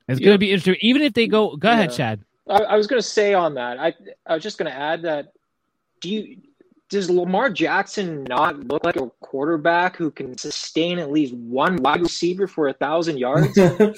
[0.07, 0.25] It's yeah.
[0.25, 1.55] going to be interesting, even if they go.
[1.55, 1.73] Go yeah.
[1.75, 2.25] ahead, Chad.
[2.49, 3.77] I, I was going to say on that.
[3.79, 3.93] I
[4.25, 5.33] I was just going to add that.
[6.01, 6.41] Do you
[6.91, 12.01] does Lamar Jackson not look like a quarterback who can sustain at least one wide
[12.01, 13.57] receiver for a thousand yards?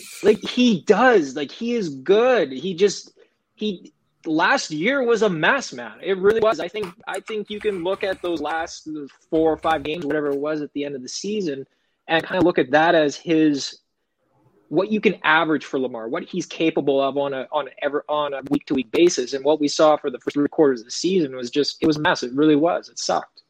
[0.24, 1.36] like he does.
[1.36, 2.52] Like he is good.
[2.52, 3.12] He just
[3.56, 3.92] he
[4.28, 5.94] last year was a mess, man.
[6.04, 6.60] It really was.
[6.60, 8.88] I think I think you can look at those last
[9.32, 11.66] four or five games, whatever it was at the end of the season,
[12.08, 13.80] and kind of look at that as his
[14.74, 18.34] what you can average for Lamar, what he's capable of on a on ever on
[18.34, 20.86] a week to week basis, and what we saw for the first three quarters of
[20.86, 22.32] the season was just it was massive.
[22.32, 22.90] It really was.
[22.90, 23.44] It sucked.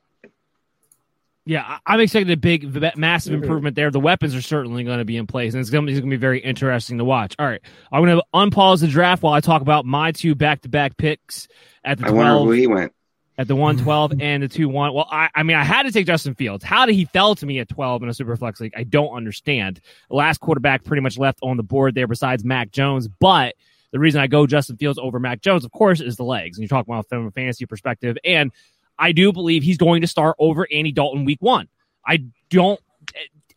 [1.46, 3.44] Yeah, I'm expecting a big, massive mm-hmm.
[3.44, 3.92] improvement there.
[3.92, 6.40] The weapons are certainly going to be in place, and it's going, to, be very
[6.40, 7.36] interesting to watch.
[7.38, 10.96] All right, I'm going to unpause the draft while I talk about my two back-to-back
[10.96, 11.50] picks
[11.84, 12.18] at the 12.
[12.18, 12.94] I wonder where he went
[13.38, 14.93] at the 112 and the 2 1.
[14.93, 16.63] Well, I, I mean, I had to take Justin Fields.
[16.63, 18.74] How did he fell to me at 12 in a super flex league?
[18.76, 19.82] I don't understand.
[20.10, 23.08] Last quarterback pretty much left on the board there besides Mac Jones.
[23.08, 23.56] But
[23.91, 26.58] the reason I go Justin Fields over Mac Jones, of course, is the legs.
[26.58, 28.17] And you're talking about from a fantasy perspective.
[28.24, 28.52] And
[29.00, 31.67] I do believe he's going to start over Andy Dalton week one.
[32.06, 32.80] I don't.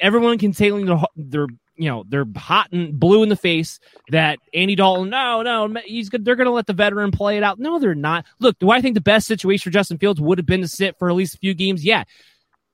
[0.00, 3.78] Everyone can say their, their you know they're hot and blue in the face
[4.10, 5.10] that Andy Dalton.
[5.10, 7.58] No, no, he's good they're going to let the veteran play it out.
[7.58, 8.26] No, they're not.
[8.38, 10.98] Look, do I think the best situation for Justin Fields would have been to sit
[10.98, 11.84] for at least a few games?
[11.84, 12.04] Yeah.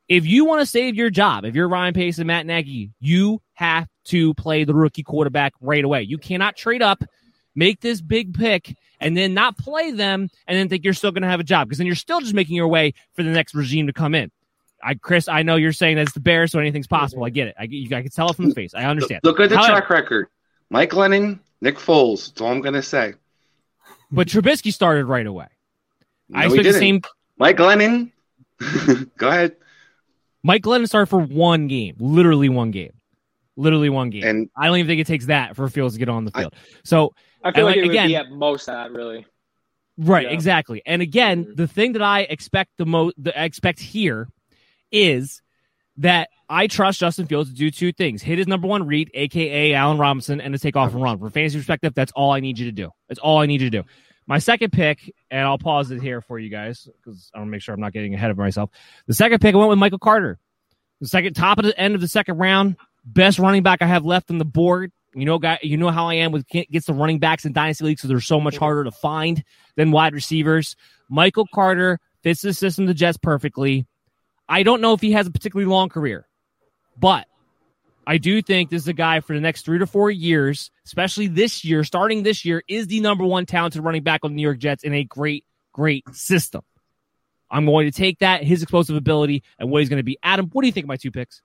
[0.09, 3.41] If you want to save your job, if you're Ryan Pace and Matt Nagy, you
[3.55, 6.03] have to play the rookie quarterback right away.
[6.03, 7.03] You cannot trade up,
[7.55, 11.23] make this big pick, and then not play them, and then think you're still going
[11.23, 13.55] to have a job because then you're still just making your way for the next
[13.55, 14.31] regime to come in.
[14.83, 17.25] I, Chris, I know you're saying that's the Bears, so anything's possible.
[17.25, 17.55] I get it.
[17.59, 18.75] I, you, I can tell it from the face.
[18.75, 19.21] I understand.
[19.23, 20.29] Look at the However, track record.
[20.71, 22.29] Mike Glennon, Nick Foles.
[22.29, 23.15] That's all I'm going to say.
[24.11, 25.47] But Trubisky started right away.
[26.29, 27.03] No, I expect the same.
[27.39, 28.11] Mike Glennon.
[29.17, 29.57] Go ahead.
[30.43, 32.93] Mike Glennon started for one game, literally one game,
[33.57, 34.25] literally one game.
[34.25, 36.55] And I don't even think it takes that for Fields to get on the field.
[36.55, 37.15] I, so
[37.45, 39.25] I feel like, like again, at most that really.
[39.99, 40.33] Right, yeah.
[40.33, 40.83] exactly.
[40.85, 41.55] And again, mm-hmm.
[41.55, 44.29] the thing that I expect the most, I expect here
[44.93, 45.43] is
[45.97, 49.75] that I trust Justin Fields to do two things: hit his number one read, aka
[49.75, 51.19] Allen Robinson, and to take off and run.
[51.19, 52.91] From fantasy perspective, that's all I need you to do.
[53.09, 53.89] That's all I need you to do.
[54.27, 57.51] My second pick, and I'll pause it here for you guys because I want to
[57.51, 58.71] make sure I'm not getting ahead of myself.
[59.07, 60.39] The second pick, I went with Michael Carter.
[61.01, 64.05] The second top of the end of the second round, best running back I have
[64.05, 64.93] left on the board.
[65.15, 67.85] You know, guy, you know how I am with gets the running backs in dynasty
[67.85, 69.43] leagues, so they're so much harder to find
[69.77, 70.77] than wide receivers.
[71.11, 73.87] Michael Carter fits the system, the Jets perfectly.
[74.53, 76.29] I don't know if he has a particularly long career,
[77.01, 77.27] but
[78.07, 81.27] I do think this is a guy for the next three to four years, especially
[81.29, 84.43] this year, starting this year, is the number one talented running back on the New
[84.43, 86.61] York Jets in a great, great system.
[87.51, 90.19] I'm going to take that, his explosive ability, and what he's going to be.
[90.23, 91.41] Adam, what do you think of my two picks?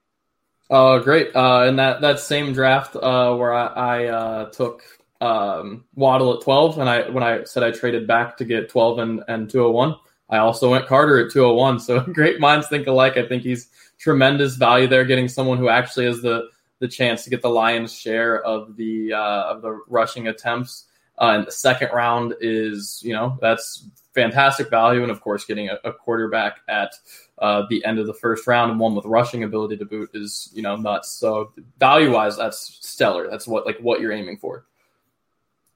[0.68, 1.34] Oh, uh, great.
[1.34, 4.82] Uh, in that, that same draft uh, where I, I uh, took
[5.22, 8.98] um, Waddle at 12, and I when I said I traded back to get 12
[8.98, 9.96] and, and 201,
[10.30, 11.80] I also went Carter at 201.
[11.80, 13.16] So great minds think alike.
[13.16, 13.68] I think he's
[13.98, 16.48] tremendous value there, getting someone who actually has the
[16.80, 20.84] the chance to get the lion's share of the uh, of the rushing attempts.
[21.20, 25.68] Uh, and the second round is, you know, that's fantastic value, and of course, getting
[25.68, 26.94] a, a quarterback at
[27.38, 30.48] uh, the end of the first round and one with rushing ability to boot is,
[30.54, 31.10] you know, nuts.
[31.10, 33.28] So value wise, that's stellar.
[33.28, 34.64] That's what like what you're aiming for.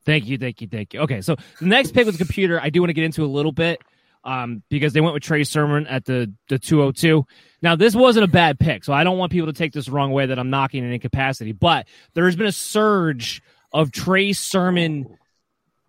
[0.04, 1.00] Thank you, thank you, thank you.
[1.00, 3.26] Okay, so the next pick with the computer, I do want to get into a
[3.26, 3.82] little bit
[4.24, 7.24] um, because they went with Trey Sermon at the the 202.
[7.60, 9.92] Now, this wasn't a bad pick, so I don't want people to take this the
[9.92, 13.42] wrong way that I'm knocking an incapacity, but there has been a surge
[13.72, 15.16] of Trey Sermon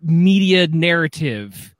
[0.01, 1.75] media narrative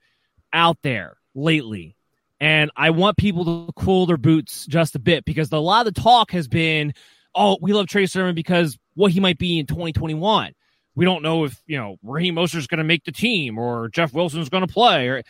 [0.52, 1.96] out there lately.
[2.40, 5.94] And I want people to cool their boots just a bit because a lot of
[5.94, 6.92] the talk has been,
[7.34, 10.52] oh, we love Trey Sermon because what he might be in 2021
[10.96, 14.12] we don't know if you know Raheem Mostert's going to make the team or Jeff
[14.12, 15.22] Wilson's going to play or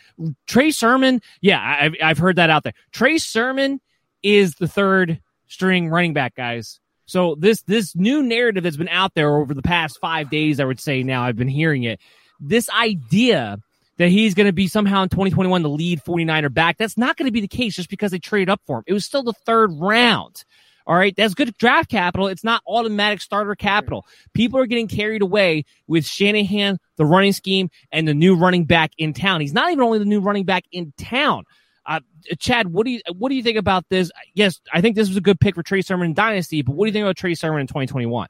[0.47, 1.21] Trey Sermon.
[1.41, 2.73] Yeah, I've I've heard that out there.
[2.91, 3.81] Trey Sermon
[4.23, 6.79] is the third string running back, guys.
[7.05, 10.65] So this this new narrative that's been out there over the past five days, I
[10.65, 11.99] would say now I've been hearing it.
[12.39, 13.59] This idea
[13.97, 17.27] that he's going to be somehow in 2021 the lead 49er back, that's not going
[17.27, 18.83] to be the case just because they traded up for him.
[18.87, 20.43] It was still the third round.
[20.87, 21.15] All right.
[21.15, 22.27] That's good draft capital.
[22.27, 24.05] It's not automatic starter capital.
[24.33, 28.91] People are getting carried away with Shanahan, the running scheme, and the new running back
[28.97, 29.41] in town.
[29.41, 31.45] He's not even only the new running back in town.
[31.87, 31.99] Uh,
[32.39, 34.11] Chad, what do you what do you think about this?
[34.33, 36.85] Yes, I think this was a good pick for Trey Sermon in Dynasty, but what
[36.85, 38.27] do you think about Trey Sermon in 2021?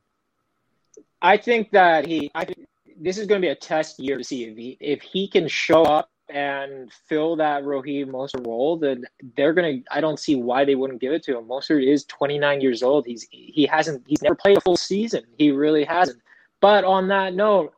[1.22, 2.68] I think that he, I think
[3.00, 5.48] this is going to be a test year to see if he if he can
[5.48, 9.06] show up and fill that Raheem Mostert role, then
[9.36, 9.80] they're gonna.
[9.92, 11.46] I don't see why they wouldn't give it to him.
[11.46, 13.06] Mostert is 29 years old.
[13.06, 15.24] He's he hasn't he's never played a full season.
[15.38, 16.22] He really hasn't.
[16.62, 17.74] But on that note,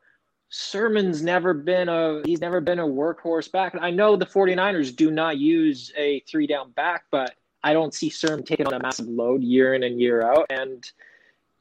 [0.49, 3.75] Sermon's never been a he's never been a workhorse back.
[3.79, 8.09] I know the 49ers do not use a three down back, but I don't see
[8.09, 10.45] Sermon taking on a massive load year in and year out.
[10.49, 10.89] And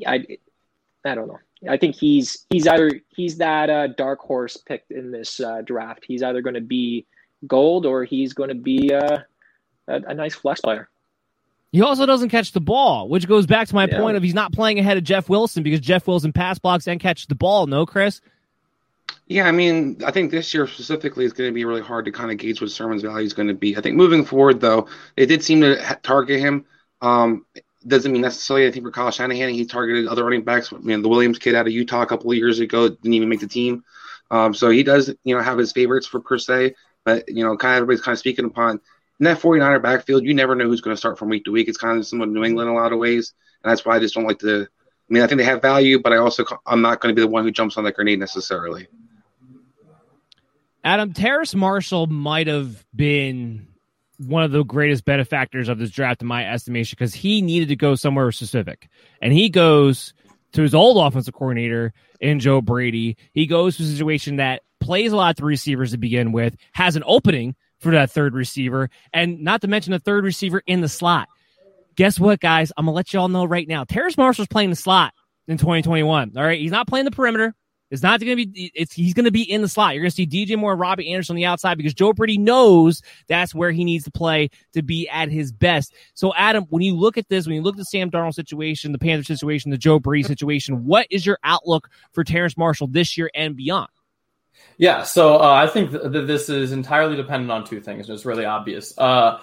[0.06, 0.24] I
[1.04, 1.40] I don't know.
[1.68, 6.04] I think he's he's either he's that uh, dark horse picked in this uh, draft.
[6.06, 7.06] He's either going to be
[7.46, 9.18] gold or he's going to be uh,
[9.88, 10.88] a, a, nice flex player.
[11.72, 13.98] He also doesn't catch the ball, which goes back to my yeah.
[13.98, 17.00] point of he's not playing ahead of Jeff Wilson because Jeff Wilson pass blocks and
[17.00, 17.66] catches the ball.
[17.66, 18.20] No, Chris.
[19.28, 22.12] Yeah, I mean, I think this year specifically is going to be really hard to
[22.12, 23.76] kind of gauge what Sermon's value is going to be.
[23.76, 26.64] I think moving forward, though, they did seem to target him.
[27.02, 27.44] Um,
[27.86, 28.66] doesn't mean necessarily.
[28.66, 30.72] I think for Kyle Shanahan, he targeted other running backs.
[30.72, 33.28] I mean, the Williams kid out of Utah a couple of years ago didn't even
[33.28, 33.84] make the team.
[34.30, 36.74] Um, so he does, you know, have his favorites for per se.
[37.04, 38.80] But you know, kind of everybody's kind of speaking upon
[39.20, 40.24] in that 49er backfield.
[40.24, 41.68] You never know who's going to start from week to week.
[41.68, 43.32] It's kind of similar to New England in a lot of ways,
[43.62, 44.62] and that's why I just don't like to.
[44.62, 47.24] I mean, I think they have value, but I also I'm not going to be
[47.24, 48.88] the one who jumps on that grenade necessarily.
[50.82, 53.68] Adam Terrace Marshall might have been
[54.18, 57.76] one of the greatest benefactors of this draft in my estimation because he needed to
[57.76, 58.88] go somewhere specific.
[59.20, 60.14] And he goes
[60.52, 63.16] to his old offensive coordinator in Joe Brady.
[63.32, 66.96] He goes to a situation that plays a lot of receivers to begin with, has
[66.96, 70.88] an opening for that third receiver, and not to mention a third receiver in the
[70.88, 71.28] slot.
[71.94, 72.72] Guess what, guys?
[72.76, 73.84] I'm gonna let y'all know right now.
[73.84, 75.12] Terrace Marshall's playing the slot
[75.48, 76.32] in 2021.
[76.36, 77.54] All right, he's not playing the perimeter.
[77.90, 78.72] It's not going to be.
[78.74, 79.94] It's he's going to be in the slot.
[79.94, 82.36] You're going to see DJ Moore, and Robbie Anderson on the outside because Joe Brady
[82.36, 85.94] knows that's where he needs to play to be at his best.
[86.14, 88.90] So, Adam, when you look at this, when you look at the Sam Darnold situation,
[88.90, 93.16] the Panther situation, the Joe Brady situation, what is your outlook for Terrence Marshall this
[93.16, 93.88] year and beyond?
[94.78, 98.08] Yeah, so uh, I think that this is entirely dependent on two things.
[98.08, 98.96] And it's really obvious.
[98.98, 99.40] Uh,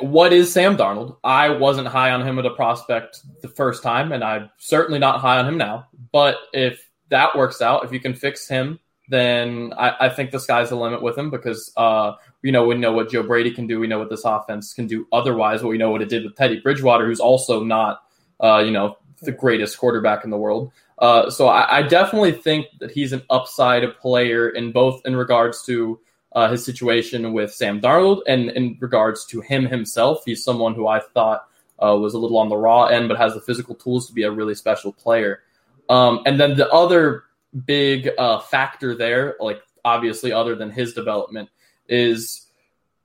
[0.00, 1.16] what is Sam Darnold?
[1.22, 5.20] I wasn't high on him at a prospect the first time, and I'm certainly not
[5.20, 5.88] high on him now.
[6.12, 8.78] But if that works out, if you can fix him,
[9.08, 12.76] then I, I think the sky's the limit with him because uh, you know we
[12.76, 13.80] know what Joe Brady can do.
[13.80, 15.06] We know what this offense can do.
[15.12, 18.02] Otherwise, what we know what it did with Teddy Bridgewater, who's also not
[18.40, 20.70] uh, you know the greatest quarterback in the world.
[20.98, 25.64] Uh, so I, I, definitely think that he's an upside player in both in regards
[25.66, 26.00] to
[26.32, 30.22] uh, his situation with Sam Darnold and in regards to him himself.
[30.24, 31.46] He's someone who I thought
[31.82, 34.24] uh, was a little on the raw end, but has the physical tools to be
[34.24, 35.40] a really special player.
[35.88, 37.24] Um, and then the other
[37.64, 41.48] big uh, factor there, like obviously other than his development,
[41.88, 42.46] is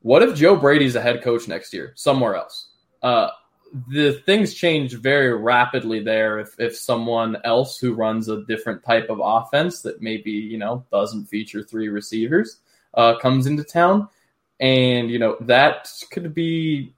[0.01, 2.69] what if Joe Brady's a head coach next year somewhere else?
[3.01, 3.29] Uh,
[3.87, 9.09] the things change very rapidly there if, if someone else who runs a different type
[9.09, 12.59] of offense that maybe you know doesn't feature three receivers
[12.93, 14.07] uh, comes into town
[14.59, 16.93] and you know that could be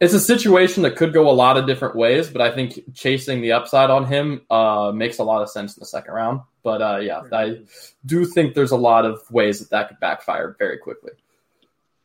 [0.00, 3.40] it's a situation that could go a lot of different ways, but I think chasing
[3.40, 6.40] the upside on him uh, makes a lot of sense in the second round.
[6.62, 7.60] But uh, yeah, I
[8.04, 11.12] do think there's a lot of ways that that could backfire very quickly.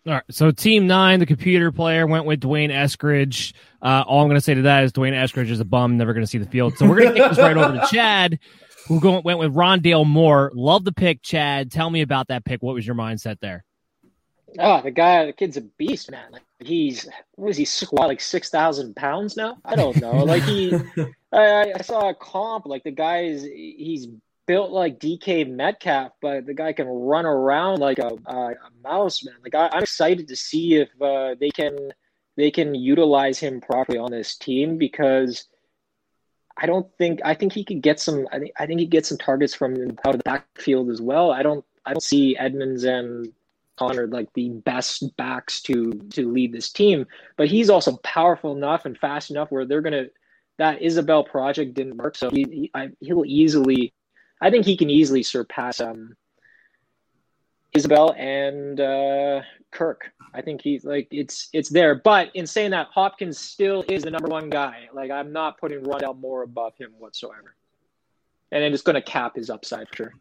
[0.06, 0.24] All right.
[0.30, 3.54] So team nine, the computer player went with D'Wayne Eskridge.
[3.82, 6.14] Uh, all I'm going to say to that is D'Wayne Eskridge is a bum, never
[6.14, 6.78] going to see the field.
[6.78, 8.40] So we're going to take this right over to Chad,
[8.88, 10.52] who go, went with Rondale Moore.
[10.54, 11.72] Love the pick, Chad.
[11.72, 12.62] Tell me about that pick.
[12.62, 13.64] What was your mindset there?
[14.60, 16.32] Oh, the guy, the kid's a beast, man.
[16.32, 19.58] Like he's what is he squat like six thousand pounds now?
[19.66, 20.12] I don't know.
[20.34, 20.74] Like he,
[21.32, 22.66] I, I saw a comp.
[22.66, 24.08] Like the guy is he's
[24.46, 29.24] built like DK Metcalf, but the guy can run around like a, a, a mouse,
[29.24, 29.36] man.
[29.44, 31.94] Like I, am excited to see if uh, they can
[32.36, 35.48] they can utilize him properly on this team because
[36.58, 38.28] I don't think I think he could get some.
[38.32, 41.32] I think I think he gets some targets from out of the backfield as well.
[41.32, 43.32] I don't I don't see Edmonds and
[43.78, 47.08] Conner like the best backs to to lead this team,
[47.38, 50.06] but he's also powerful enough and fast enough where they're gonna.
[50.60, 53.92] That Isabella project didn't work, so he, he I, he'll easily
[54.44, 56.18] I think he can easily surpass um,
[57.76, 60.12] Isabella and uh, Kirk.
[60.34, 61.96] I think he's like it's it's there.
[61.96, 64.90] But in saying that, Hopkins still is the number one guy.
[64.94, 67.56] Like I'm not putting Rondale Moore above him whatsoever.
[68.52, 70.14] And then it's going to cap his upside for sure.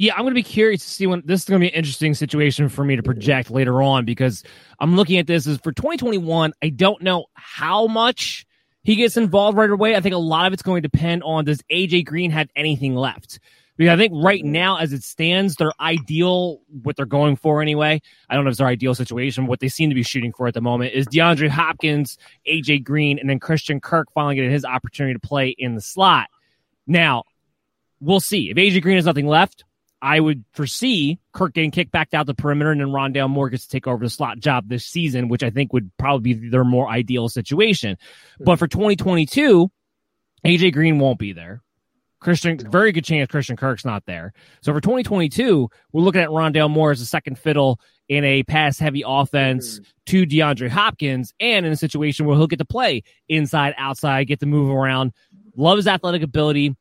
[0.00, 1.74] Yeah, I'm going to be curious to see when this is going to be an
[1.74, 4.42] interesting situation for me to project later on because
[4.78, 6.54] I'm looking at this as for 2021.
[6.62, 8.46] I don't know how much
[8.82, 9.94] he gets involved right away.
[9.94, 12.94] I think a lot of it's going to depend on does AJ Green have anything
[12.94, 13.40] left?
[13.76, 14.52] Because I think right mm-hmm.
[14.52, 18.52] now, as it stands, their ideal, what they're going for anyway, I don't know if
[18.52, 19.46] it's their ideal situation.
[19.46, 22.16] What they seem to be shooting for at the moment is DeAndre Hopkins,
[22.48, 26.28] AJ Green, and then Christian Kirk finally getting his opportunity to play in the slot.
[26.86, 27.24] Now,
[28.00, 28.48] we'll see.
[28.48, 29.64] If AJ Green has nothing left,
[30.02, 33.64] I would foresee Kirk getting kicked back out the perimeter and then Rondale Moore gets
[33.64, 36.64] to take over the slot job this season, which I think would probably be their
[36.64, 37.98] more ideal situation.
[38.38, 38.44] Hmm.
[38.44, 39.70] But for 2022,
[40.44, 41.62] AJ Green won't be there.
[42.18, 44.34] Christian, very good chance Christian Kirk's not there.
[44.60, 48.78] So for 2022, we're looking at Rondale Moore as a second fiddle in a pass
[48.78, 49.82] heavy offense hmm.
[50.06, 54.40] to DeAndre Hopkins and in a situation where he'll get to play inside, outside, get
[54.40, 55.12] to move around.
[55.56, 56.74] Love his athletic ability.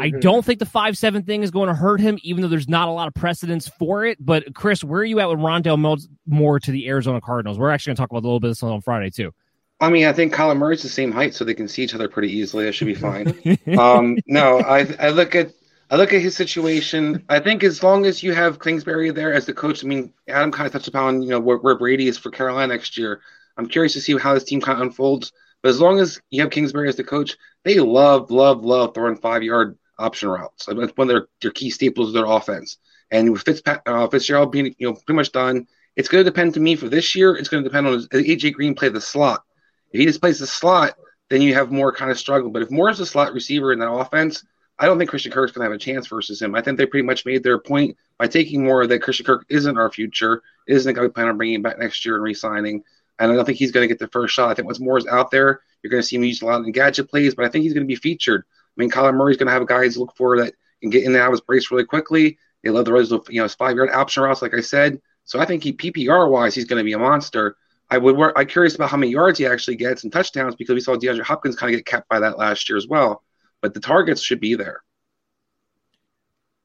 [0.00, 0.20] I mm-hmm.
[0.20, 2.88] don't think the five seven thing is going to hurt him, even though there's not
[2.88, 4.18] a lot of precedence for it.
[4.24, 7.58] But Chris, where are you at with Rondale Moore to the Arizona Cardinals?
[7.58, 9.32] We're actually going to talk about a little bit of this on Friday too.
[9.80, 12.08] I mean, I think Kyler Murray's the same height, so they can see each other
[12.08, 12.64] pretty easily.
[12.64, 13.28] That should be fine.
[13.78, 15.52] um, no, I I look at
[15.90, 17.24] I look at his situation.
[17.28, 20.50] I think as long as you have Kingsbury there as the coach, I mean, Adam
[20.50, 23.20] kind of touched upon you know where, where Brady is for Carolina next year.
[23.58, 25.32] I'm curious to see how this team kind of unfolds.
[25.62, 29.16] But as long as you have Kingsbury as the coach, they love, love, love throwing
[29.16, 30.66] five yard option routes.
[30.68, 32.78] It's one of their, their key staples of their offense.
[33.10, 36.60] And with uh, Fitzgerald being you know pretty much done, it's going to depend to
[36.60, 37.36] me for this year.
[37.36, 39.44] It's going to depend on AJ Green play the slot.
[39.92, 40.94] If he just plays the slot,
[41.30, 42.50] then you have more kind of struggle.
[42.50, 44.44] But if Moore is a slot receiver in that offense,
[44.78, 46.54] I don't think Christian Kirk's going to have a chance versus him.
[46.54, 49.78] I think they pretty much made their point by taking Moore that Christian Kirk isn't
[49.78, 52.82] our future, isn't going to plan on bringing back next year and re-signing.
[53.18, 54.50] And I don't think he's going to get the first shot.
[54.50, 56.72] I think once Moore's out there, you're going to see him use a lot of
[56.72, 58.44] gadget plays, but I think he's going to be featured.
[58.76, 61.16] I mean, Kyler Murray's going to have guys look for that can get in and
[61.16, 62.38] out of his brace really quickly.
[62.62, 65.00] They love the res of you know his five yard option routes, like I said.
[65.24, 67.56] So I think he PPR wise, he's going to be a monster.
[67.88, 68.16] I would.
[68.36, 71.22] I'm curious about how many yards he actually gets and touchdowns because we saw DeAndre
[71.22, 73.22] Hopkins kind of get capped by that last year as well.
[73.62, 74.82] But the targets should be there.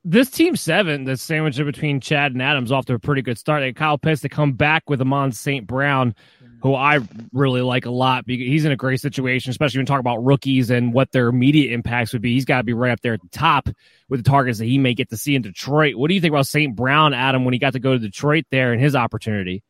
[0.04, 3.62] This team seven, the sandwiched between Chad and Adams, off to a pretty good start.
[3.62, 5.68] They Kyle Pitts to come back with Amon St.
[5.68, 6.16] Brown
[6.62, 7.00] who I
[7.34, 10.94] really like a lot he's in a great situation, especially when talk about rookies and
[10.94, 12.34] what their immediate impacts would be.
[12.34, 13.70] He's got to be right up there at the top
[14.10, 15.96] with the targets that he may get to see in Detroit.
[15.96, 16.76] What do you think about St.
[16.76, 19.64] Brown, Adam, when he got to go to Detroit there and his opportunity?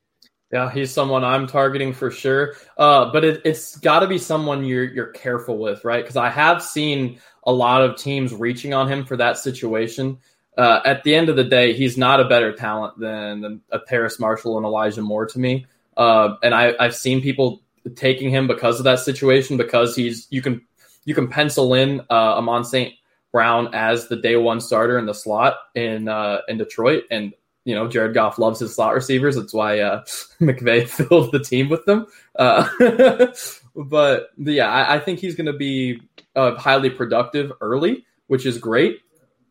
[0.52, 2.56] Yeah, he's someone I'm targeting for sure.
[2.78, 6.04] Uh, but it, has got to be someone you're you're careful with, right?
[6.04, 10.18] Because I have seen a lot of teams reaching on him for that situation.
[10.58, 14.20] Uh, at the end of the day, he's not a better talent than a Terrace
[14.20, 15.66] Marshall and Elijah Moore to me.
[15.98, 17.62] Uh, and I, I've seen people
[17.96, 20.62] taking him because of that situation because he's you can
[21.06, 22.94] you can pencil in uh, Amon St.
[23.32, 27.34] Brown as the day one starter in the slot in uh, in Detroit, and
[27.64, 29.36] you know Jared Goff loves his slot receivers.
[29.36, 30.02] That's why uh,
[30.42, 32.08] McVay filled the team with them.
[32.36, 32.68] Uh,
[33.76, 36.02] but yeah, I, I think he's going to be
[36.36, 39.00] uh, highly productive early, which is great.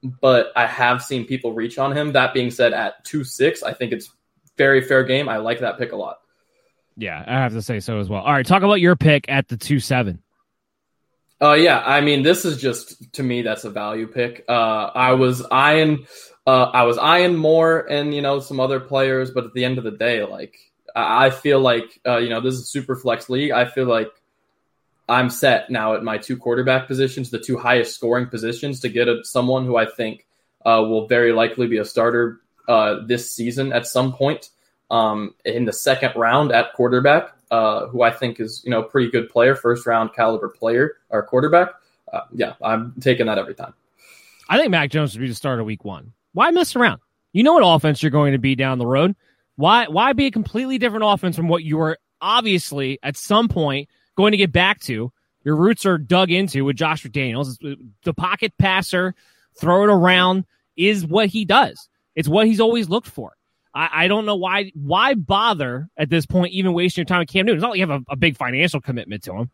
[0.03, 2.13] But I have seen people reach on him.
[2.13, 4.11] That being said, at two six, I think it's
[4.57, 5.29] very fair game.
[5.29, 6.21] I like that pick a lot.
[7.01, 8.21] Yeah, I have to say so as well.
[8.21, 10.23] All right, talk about your pick at the two seven.
[11.41, 14.45] Uh, yeah, I mean, this is just to me that's a value pick.
[14.47, 16.07] Uh, I was eyeing,
[16.47, 19.79] uh, I was eyeing Moore and you know some other players, but at the end
[19.79, 20.59] of the day, like
[20.95, 23.51] I feel like uh, you know this is a super flex league.
[23.51, 24.11] I feel like
[25.09, 29.09] I'm set now at my two quarterback positions, the two highest scoring positions, to get
[29.09, 30.27] a, someone who I think
[30.67, 34.51] uh, will very likely be a starter uh, this season at some point.
[34.91, 39.11] Um, in the second round at quarterback, uh, who I think is you know pretty
[39.11, 41.71] good player, first round caliber player or quarterback.
[42.13, 43.75] Uh, yeah, I'm taking that every time.
[44.49, 46.13] I think Mac Jones would be the starter week one.
[46.33, 47.01] Why mess around?
[47.33, 49.15] You know what offense you're going to be down the road.
[49.57, 53.89] Why why be a completely different offense from what you were obviously at some point
[54.17, 55.13] going to get back to?
[55.45, 57.57] Your roots are dug into with Josh McDaniels.
[58.05, 59.15] The pocket passer,
[59.59, 60.45] throw it around
[60.77, 61.89] is what he does.
[62.15, 63.37] It's what he's always looked for.
[63.75, 67.29] I, I, don't know why why bother at this point even wasting your time with
[67.29, 67.59] Cam Newton.
[67.59, 69.51] It's not like you have a, a big financial commitment to him.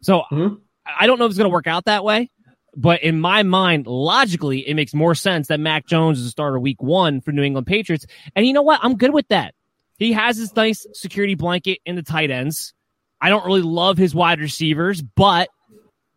[0.00, 0.54] So mm-hmm.
[0.98, 2.30] I don't know if it's going to work out that way.
[2.76, 6.58] But in my mind, logically, it makes more sense that Mac Jones is a starter
[6.58, 8.06] week one for New England Patriots.
[8.36, 8.80] And you know what?
[8.82, 9.54] I'm good with that.
[9.98, 12.72] He has his nice security blanket in the tight ends.
[13.20, 15.50] I don't really love his wide receivers, but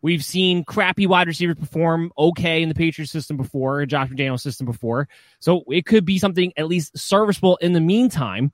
[0.04, 4.68] we've seen crappy wide receivers perform okay in the Patriots system before, Josh McDaniels system
[4.68, 5.08] before.
[5.40, 8.52] So it could be something at least serviceable in the meantime.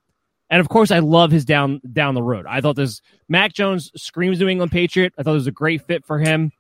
[0.50, 2.46] And of course, I love his down down the road.
[2.48, 5.14] I thought this Mac Jones screams New England Patriot.
[5.18, 6.52] I thought it was a great fit for him.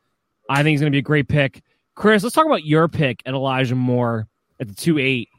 [0.49, 1.61] I think he's going to be a great pick.
[1.95, 4.27] Chris, let's talk about your pick at Elijah Moore
[4.59, 5.29] at the two eight.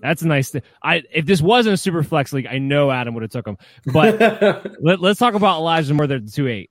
[0.00, 0.62] That's a nice thing.
[0.82, 3.58] I if this wasn't a super flex league, I know Adam would have took him.
[3.92, 4.20] But
[4.80, 6.70] let, us talk about Elijah Moore at the two eight.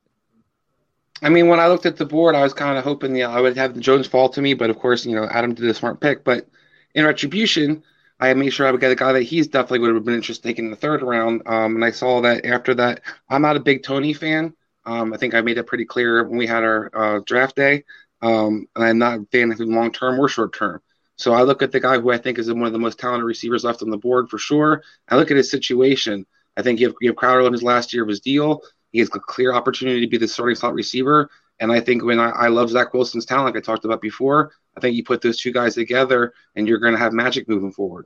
[1.22, 3.32] I mean, when I looked at the board, I was kind of hoping you know,
[3.32, 5.74] I would have Jones fall to me, but of course, you know, Adam did a
[5.74, 6.24] smart pick.
[6.24, 6.48] But
[6.96, 7.84] in retribution,
[8.20, 10.46] I made sure I would get a guy that he's definitely would have been interested
[10.46, 11.42] in taking in the third round.
[11.46, 14.54] Um, and I saw that after that, I'm not a big Toney fan.
[14.86, 17.84] Um, I think I made it pretty clear when we had our uh, draft day.
[18.22, 20.82] Um, and I'm not a fan of him long term or short term.
[21.16, 23.26] So I look at the guy who I think is one of the most talented
[23.26, 24.84] receivers left on the board for sure.
[25.10, 26.26] I look at his situation.
[26.56, 28.62] I think you have, you have Crowder in his last year of his deal.
[28.92, 31.30] He has a clear opportunity to be the starting slot receiver.
[31.60, 34.52] And I think when I, I love Zach Wilson's talent, like I talked about before,
[34.78, 37.72] I think you put those two guys together and you're going to have magic moving
[37.72, 38.06] forward.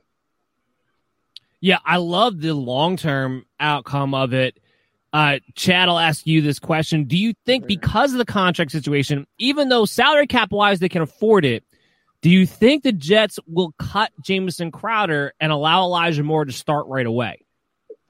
[1.59, 4.59] Yeah, I love the long term outcome of it.
[5.13, 7.05] Uh, Chad, I'll ask you this question.
[7.05, 11.03] Do you think because of the contract situation, even though salary cap wise they can
[11.03, 11.63] afford it,
[12.21, 16.87] do you think the Jets will cut Jamison Crowder and allow Elijah Moore to start
[16.87, 17.45] right away?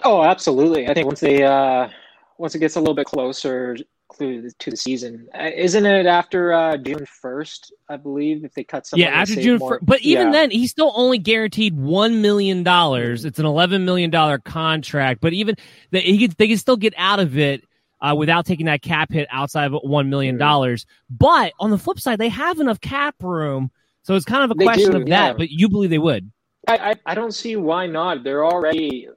[0.04, 0.88] Oh, absolutely.
[0.88, 1.90] I think once they uh,
[2.38, 3.78] once it gets a little bit closer
[4.18, 7.74] to the season, uh, isn't it after uh, June first?
[7.90, 9.00] I believe if they cut some.
[9.00, 9.86] Yeah, after June first.
[9.86, 10.34] But even yeah.
[10.34, 13.26] then, he's still only guaranteed one million dollars.
[13.26, 15.22] It's an eleven million dollar contract.
[15.22, 15.56] But even
[15.92, 17.64] they, he could, they can still get out of it.
[18.02, 21.98] Uh, without taking that cap hit outside of one million dollars, but on the flip
[21.98, 23.72] side, they have enough cap room,
[24.02, 25.28] so it's kind of a they question do, of yeah.
[25.30, 25.38] that.
[25.38, 26.30] But you believe they would?
[26.68, 28.26] I, I, I don't see why not.
[28.26, 29.08] They're already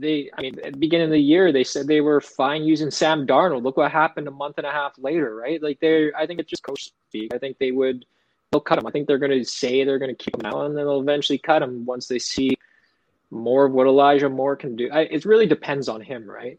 [0.00, 2.90] they I mean at the beginning of the year they said they were fine using
[2.90, 3.62] Sam Darnold.
[3.62, 5.62] Look what happened a month and a half later, right?
[5.62, 7.32] Like they're I think it's just coach speak.
[7.34, 8.04] I think they would
[8.50, 8.86] they'll cut him.
[8.86, 11.62] I think they're gonna say they're gonna keep him out and then they'll eventually cut
[11.62, 12.56] him once they see
[13.30, 14.88] more of what Elijah Moore can do.
[14.92, 16.58] I, it really depends on him, right?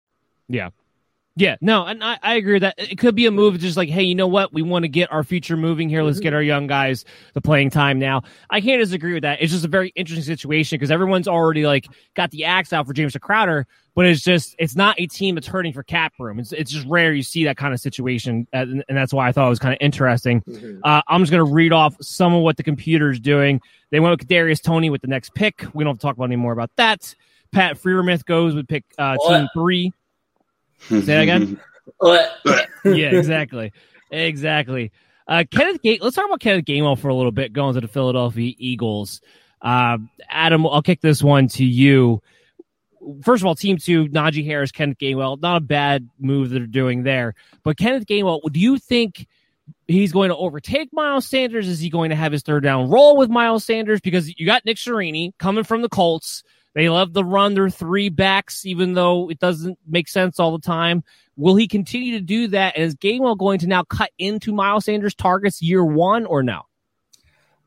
[0.51, 0.69] Yeah.
[1.37, 2.75] Yeah, no, and I, I agree that.
[2.77, 4.51] It could be a move just like, hey, you know what?
[4.51, 6.03] We want to get our future moving here.
[6.03, 8.23] Let's get our young guys the playing time now.
[8.49, 9.41] I can't disagree with that.
[9.41, 12.91] It's just a very interesting situation because everyone's already like got the axe out for
[12.91, 16.37] James Crowder, but it's just it's not a team that's hurting for cap room.
[16.37, 19.31] It's it's just rare you see that kind of situation, and, and that's why I
[19.31, 20.41] thought it was kind of interesting.
[20.41, 20.79] Mm-hmm.
[20.83, 23.61] Uh, I'm just gonna read off some of what the computer's doing.
[23.89, 25.65] They went with Darius Toney with the next pick.
[25.73, 27.15] We don't have to talk about any more about that.
[27.53, 29.93] Pat Freiermuth goes with pick uh, team three.
[30.89, 31.59] Say that again.
[32.85, 33.71] yeah, exactly,
[34.09, 34.91] exactly.
[35.27, 36.01] Uh, Kenneth Gate.
[36.01, 37.53] Let's talk about Kenneth Gainwell for a little bit.
[37.53, 39.21] Going to the Philadelphia Eagles.
[39.61, 39.97] Uh,
[40.29, 42.21] Adam, I'll kick this one to you.
[43.23, 45.41] First of all, Team Two, Najee Harris, Kenneth Gainwell.
[45.41, 47.35] Not a bad move that they're doing there.
[47.63, 49.27] But Kenneth Gainwell, do you think
[49.87, 51.67] he's going to overtake Miles Sanders?
[51.67, 54.01] Is he going to have his third down role with Miles Sanders?
[54.01, 56.43] Because you got Nick Sirianni coming from the Colts
[56.73, 60.65] They love to run their three backs, even though it doesn't make sense all the
[60.65, 61.03] time.
[61.35, 62.75] Will he continue to do that?
[62.75, 66.61] And is Gainwell going to now cut into Miles Sanders' targets year one or no?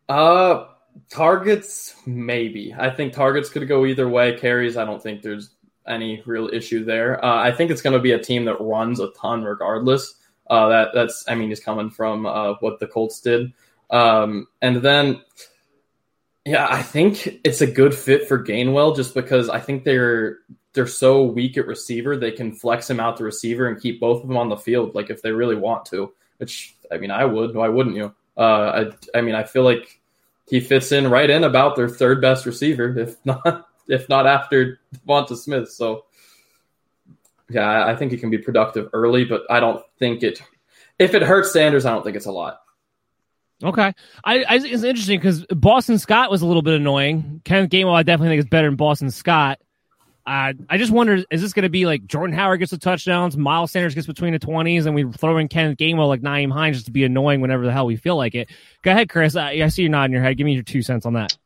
[0.08, 0.66] Uh,
[1.10, 2.74] targets maybe.
[2.78, 4.38] I think targets could go either way.
[4.38, 5.50] Carries, I don't think there's
[5.86, 7.22] any real issue there.
[7.24, 10.14] Uh, I think it's going to be a team that runs a ton regardless.
[10.48, 13.52] Uh, that that's I mean he's coming from uh, what the Colts did,
[13.90, 15.22] um, and then
[16.44, 20.38] yeah, I think it's a good fit for Gainwell just because I think they're
[20.74, 24.22] they're so weak at receiver they can flex him out to receiver and keep both
[24.22, 26.12] of them on the field like if they really want to.
[26.38, 27.54] Which I mean I would.
[27.54, 28.14] Why wouldn't you?
[28.36, 30.00] Uh, I I mean I feel like
[30.46, 34.80] he fits in right in about their third best receiver, if not if not after
[34.94, 35.70] Devonta Smith.
[35.70, 36.04] So
[37.48, 40.42] yeah, I think he can be productive early, but I don't think it.
[40.98, 42.63] If it hurts Sanders, I don't think it's a lot.
[43.64, 43.94] Okay,
[44.24, 47.40] I, I it's interesting because Boston Scott was a little bit annoying.
[47.44, 49.58] Kenneth Gainwell, I definitely think is better than Boston Scott.
[50.26, 53.36] Uh, I just wonder, is this going to be like Jordan Howard gets the touchdowns,
[53.36, 56.76] Miles Sanders gets between the twenties, and we throw in Kenneth Gainwell like Nyheim Hines
[56.76, 58.50] just to be annoying whenever the hell we feel like it?
[58.82, 59.34] Go ahead, Chris.
[59.34, 60.36] I, I see you nodding your head.
[60.36, 61.36] Give me your two cents on that.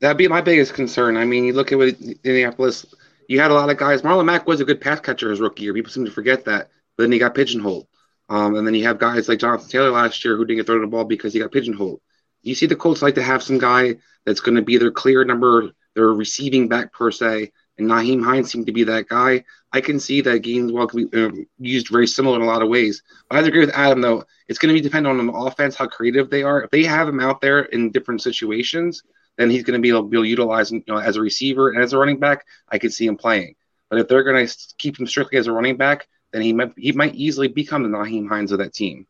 [0.00, 1.16] That'd be my biggest concern.
[1.16, 2.86] I mean, you look at what Indianapolis
[3.28, 4.02] you had a lot of guys.
[4.02, 5.74] Marlon Mack was a good pass catcher his rookie year.
[5.74, 6.70] People seem to forget that.
[6.96, 7.86] But then he got pigeonholed.
[8.28, 10.80] Um, and then you have guys like Jonathan Taylor last year who didn't get thrown
[10.80, 12.00] the ball because he got pigeonholed.
[12.42, 15.24] You see the Colts like to have some guy that's going to be their clear
[15.24, 17.52] number, their receiving back per se.
[17.76, 19.44] And Nyheim Hines seemed to be that guy.
[19.72, 22.68] I can see that Gainwell can be um, used very similar in a lot of
[22.68, 23.02] ways.
[23.28, 24.24] But I agree with Adam, though.
[24.46, 26.62] It's going to be dependent on the offense, how creative they are.
[26.62, 29.02] If they have him out there in different situations,
[29.36, 31.20] then he's going to be able, be able to utilize him you know, as a
[31.20, 32.44] receiver and as a running back.
[32.68, 33.56] I could see him playing.
[33.90, 36.72] But if they're going to keep him strictly as a running back, then he might
[36.76, 39.06] he might easily become the Nyheim Hines of that team.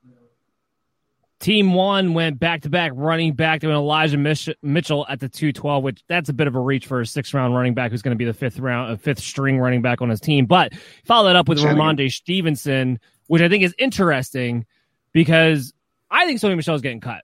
[1.40, 6.04] Team one went back to back running back to Elijah Mitchell at the 212, which
[6.06, 8.18] that's a bit of a reach for a six round running back who's going to
[8.18, 10.44] be the fifth round, uh, fifth string running back on his team.
[10.44, 10.74] But
[11.06, 14.66] follow that up with Rhamondre Stevenson, which I think is interesting
[15.12, 15.72] because
[16.10, 17.22] I think Sony Michel is getting cut.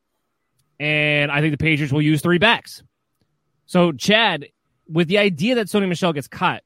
[0.79, 2.83] And I think the Patriots will use three backs.
[3.67, 4.47] So, Chad,
[4.89, 6.63] with the idea that Sony Michel gets cut,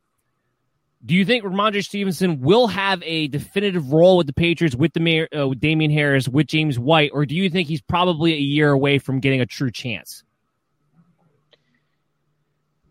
[1.04, 5.28] do you think Rhamondre Stevenson will have a definitive role with the Patriots with the
[5.36, 8.70] uh, with Damien Harris, with James White, or do you think he's probably a year
[8.70, 10.22] away from getting a true chance?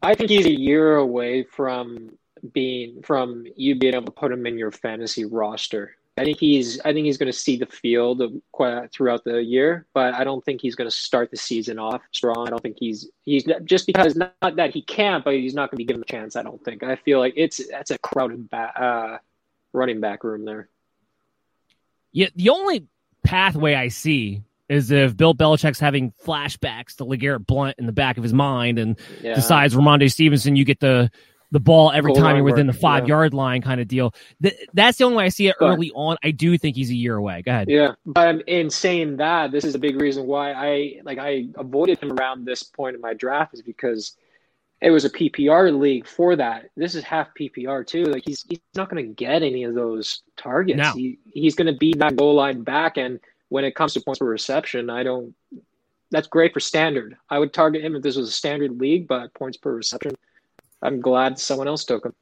[0.02, 2.18] I think he's a year away from
[2.54, 5.96] being from you being able to put him in your fantasy roster.
[6.16, 9.88] I think he's I think he's going to see the field quite throughout the year,
[9.96, 12.46] but I don't think he's going to start the season off strong.
[12.48, 15.72] I don't think he's he's just because not, not that he can't, but he's not
[15.72, 16.36] going to be given a chance.
[16.36, 16.84] I don't think.
[16.84, 19.18] I feel like it's that's a crowded back, uh,
[19.72, 20.70] running back room there.
[22.12, 22.86] Yeah, the only
[23.24, 28.18] pathway I see is if Bill Belichick's having flashbacks to LeGarrette Blunt in the back
[28.18, 29.34] of his mind and yeah.
[29.34, 31.10] decides Rhamondre Stevenson, you get the
[31.54, 33.10] the ball every time you're within the five yeah.
[33.10, 34.14] yard line kind of deal.
[34.42, 36.18] Th- that's the only way I see it but, early on.
[36.24, 37.44] I do think he's a year away.
[37.44, 37.70] Go ahead.
[37.70, 41.50] Yeah, but um, in saying that, this is a big reason why I like I
[41.56, 44.18] avoided him around this point in my draft is because
[44.82, 46.72] it was a PPR league for that.
[46.76, 48.06] This is half PPR too.
[48.06, 50.78] Like he's he's not going to get any of those targets.
[50.78, 50.94] No.
[50.94, 54.18] He, he's going to be that goal line back, and when it comes to points
[54.18, 55.36] per reception, I don't.
[56.10, 57.16] That's great for standard.
[57.30, 60.16] I would target him if this was a standard league, but points per reception
[60.84, 62.14] I'm glad someone else took him.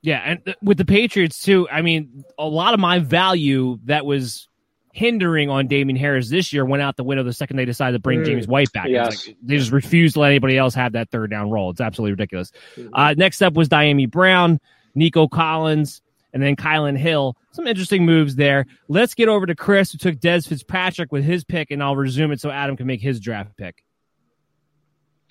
[0.00, 4.48] Yeah, and with the Patriots too, I mean, a lot of my value that was
[4.92, 7.98] hindering on Damien Harris this year went out the window the second they decided to
[8.00, 8.88] bring mm, James White back.
[8.88, 9.26] Yes.
[9.26, 11.70] Like, they just refused to let anybody else have that third down role.
[11.70, 12.52] It's absolutely ridiculous.
[12.76, 12.94] Mm-hmm.
[12.94, 14.60] Uh, next up was Dyami Brown,
[14.94, 16.00] Nico Collins,
[16.32, 17.36] and then Kylin Hill.
[17.52, 18.66] Some interesting moves there.
[18.88, 22.30] Let's get over to Chris, who took Dez Fitzpatrick with his pick, and I'll resume
[22.32, 23.84] it so Adam can make his draft pick.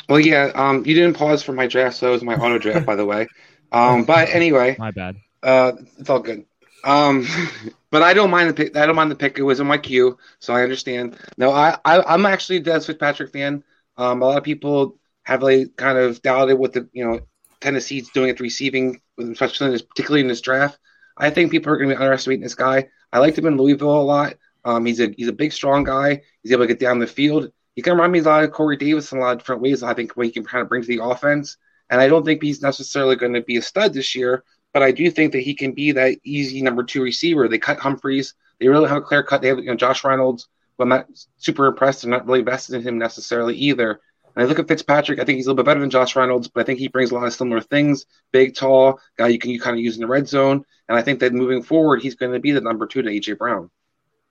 [0.07, 0.51] Well, yeah.
[0.55, 3.05] Um, you didn't pause for my draft, so it was my auto draft, by the
[3.05, 3.27] way.
[3.71, 5.17] Um, but anyway, my bad.
[5.43, 6.45] Uh, it's all good.
[6.83, 7.27] Um,
[7.91, 8.77] but I don't mind the pick.
[8.77, 9.37] I don't mind the pick.
[9.37, 11.17] It was in my queue, so I understand.
[11.37, 13.63] No, I, I am actually a Dez Fitzpatrick fan.
[13.97, 17.19] Um, a lot of people have like kind of doubted what the you know
[17.59, 20.79] Tennessee's doing at the receiving, especially in this, particularly in this draft.
[21.17, 22.89] I think people are going to be underestimating this guy.
[23.11, 24.35] I liked him in Louisville a lot.
[24.63, 26.21] Um, he's a he's a big, strong guy.
[26.43, 28.75] He's able to get down the field he can remind me a lot of Corey
[28.75, 29.83] Davis in a lot of different ways.
[29.83, 31.57] I think what he can kind of bring to the offense.
[31.91, 34.91] And I don't think he's necessarily going to be a stud this year, but I
[34.91, 37.47] do think that he can be that easy number two receiver.
[37.47, 38.33] They cut Humphries.
[38.59, 39.43] They really have a clear cut.
[39.43, 40.47] They have you know, Josh Reynolds.
[40.75, 41.07] But I'm not
[41.37, 42.03] super impressed.
[42.03, 44.01] I'm not really invested in him necessarily either.
[44.35, 45.19] And I look at Fitzpatrick.
[45.19, 47.11] I think he's a little bit better than Josh Reynolds, but I think he brings
[47.11, 48.07] a lot of similar things.
[48.31, 50.65] Big, tall guy you can you kind of use in the red zone.
[50.89, 53.37] And I think that moving forward, he's going to be the number two to AJ
[53.37, 53.69] Brown.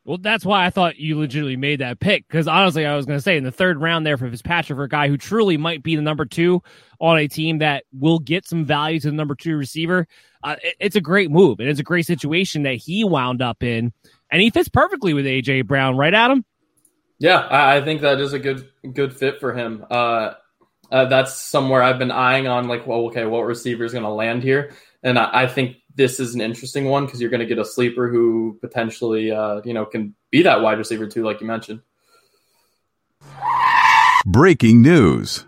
[0.06, 2.28] Well, that's why I thought you legitimately made that pick.
[2.28, 4.84] Because honestly, I was going to say in the third round there for Fitzpatrick, for
[4.84, 6.62] a guy who truly might be the number two
[7.00, 10.06] on a team that will get some value to the number two receiver,
[10.44, 11.58] uh, it, it's a great move.
[11.58, 13.92] And it's a great situation that he wound up in.
[14.30, 15.62] And he fits perfectly with A.J.
[15.62, 16.44] Brown, right, Adam?
[17.18, 19.84] Yeah, I, think that is a good good fit for him.
[19.90, 20.34] Uh,
[20.92, 24.10] uh, that's somewhere I've been eyeing on, like, well, okay, what receiver is going to
[24.10, 24.72] land here?
[25.02, 27.64] And I, I think this is an interesting one because you're going to get a
[27.64, 31.80] sleeper who potentially, uh, you know, can be that wide receiver too, like you mentioned.
[34.26, 35.42] Breaking news.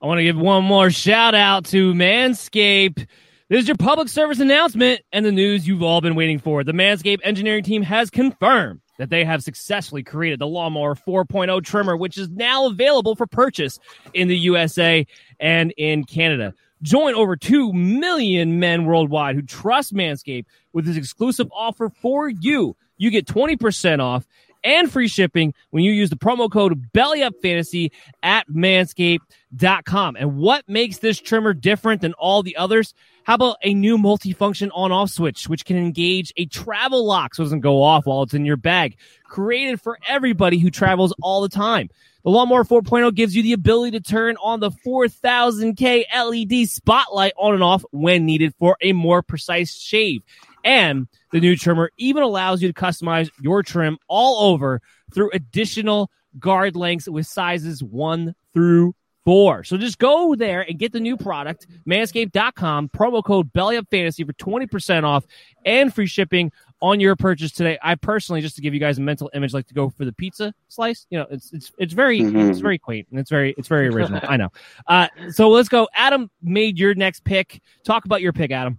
[0.00, 3.06] I want to give one more shout out to Manscaped.
[3.48, 6.62] This is your public service announcement and the news you've all been waiting for.
[6.62, 11.96] The Manscaped engineering team has confirmed that they have successfully created the Lawnmower 4.0 trimmer,
[11.96, 13.78] which is now available for purchase
[14.14, 15.06] in the USA
[15.40, 16.54] and in Canada.
[16.82, 22.76] Join over 2 million men worldwide who trust Manscaped with this exclusive offer for you.
[22.98, 24.26] You get 20% off
[24.66, 30.16] and free shipping when you use the promo code BELLYUPFANTASY at manscaped.com.
[30.16, 32.92] And what makes this trimmer different than all the others?
[33.24, 37.42] How about a new multifunction on off switch, which can engage a travel lock so
[37.42, 38.96] it doesn't go off while it's in your bag?
[39.24, 41.88] Created for everybody who travels all the time.
[42.26, 47.54] The Lawnmower 4.0 gives you the ability to turn on the 4000K LED spotlight on
[47.54, 50.22] and off when needed for a more precise shave.
[50.64, 54.82] And the new trimmer even allows you to customize your trim all over
[55.14, 59.62] through additional guard lengths with sizes one through four.
[59.62, 65.04] So just go there and get the new product, manscaped.com, promo code BellyUpFantasy for 20%
[65.04, 65.24] off
[65.64, 66.50] and free shipping
[66.80, 67.78] on your purchase today.
[67.82, 70.12] I personally, just to give you guys a mental image, like to go for the
[70.12, 71.06] pizza slice.
[71.10, 72.50] You know, it's it's it's very mm-hmm.
[72.50, 74.20] it's very quaint and it's very it's very original.
[74.28, 74.50] I know.
[74.86, 75.88] Uh, so let's go.
[75.94, 77.60] Adam made your next pick.
[77.84, 78.78] Talk about your pick, Adam.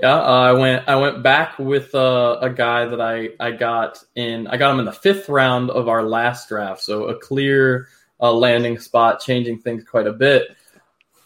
[0.00, 0.88] Yeah, uh, I went.
[0.88, 4.46] I went back with uh, a guy that I I got in.
[4.48, 7.88] I got him in the fifth round of our last draft, so a clear
[8.20, 10.56] uh, landing spot, changing things quite a bit.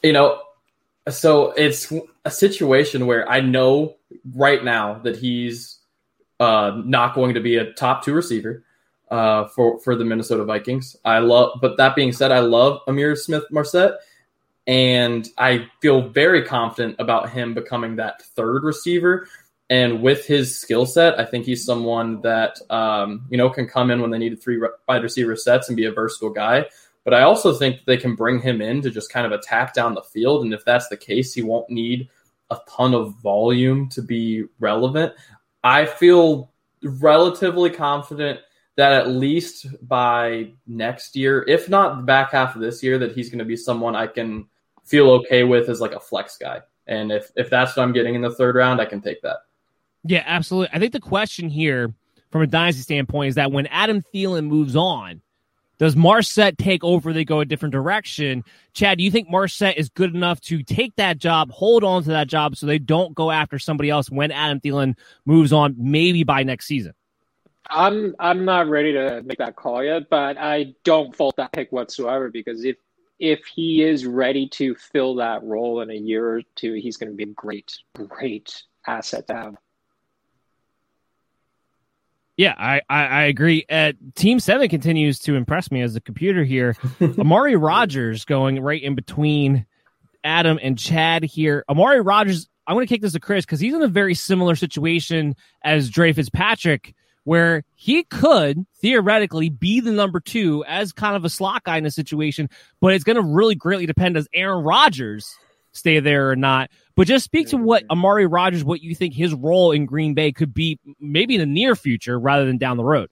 [0.03, 0.43] You know,
[1.09, 1.93] so it's
[2.25, 3.97] a situation where I know
[4.35, 5.76] right now that he's
[6.41, 8.65] uh, not going to be a top two receiver
[9.11, 10.97] uh, for for the Minnesota Vikings.
[11.05, 13.95] I love, but that being said, I love Ihmir Smith-Marsette
[14.67, 19.29] and I feel very confident about him becoming that third receiver.
[19.69, 23.91] And with his skill set, I think he's someone that um, you know can come
[23.91, 26.67] in when they need three wide receiver sets and be a versatile guy.
[27.05, 29.95] But I also think they can bring him in to just kind of attack down
[29.95, 30.43] the field.
[30.43, 32.09] And if that's the case, he won't need
[32.51, 35.13] a ton of volume to be relevant.
[35.67, 38.39] I feel relatively confident
[38.77, 43.17] that at least by next year, if not the back half of this year, that
[43.17, 44.47] he's going to be someone I can
[44.85, 46.61] feel okay with as like a flex guy.
[46.87, 49.39] And if if that's what I'm getting in the third round, I can take that.
[50.05, 50.69] Yeah, absolutely.
[50.73, 51.93] I think the question here
[52.31, 55.21] from a dynasty standpoint is that when Adam Thielen moves on,
[55.79, 57.13] does Marsette take over?
[57.13, 58.45] They go a different direction.
[58.73, 62.11] Chad, do you think Marsette is good enough to take that job, hold on to
[62.11, 66.25] that job, so they don't go after somebody else when Adam Thielen moves on, maybe
[66.25, 66.93] by next season?
[67.69, 71.73] I'm I'm not ready to make that call yet, but I don't fault that pick
[71.73, 72.77] whatsoever because if
[73.19, 77.11] if he is ready to fill that role in a year or two, he's going
[77.11, 79.57] to be a great, great asset to have.
[82.37, 83.65] Yeah, I, I, I agree.
[83.69, 86.77] Uh, Team Seven continues to impress me as a computer here.
[87.01, 89.65] Amari Rodgers going right in between
[90.23, 91.65] Adam and Chad here.
[91.69, 94.55] Amari Rodgers, I'm going to kick this to Chris because he's in a very similar
[94.55, 101.25] situation as Dre Fitzpatrick where he could theoretically be the number two as kind of
[101.25, 102.49] a slot guy in a situation,
[102.81, 105.37] but it's going to really greatly depend as Aaron Rodgers
[105.77, 106.71] stay there or not.
[106.95, 110.33] But just speak to what Amari Rodgers, what you think his role in Green Bay
[110.33, 113.11] could be, maybe in the near future rather than down the road.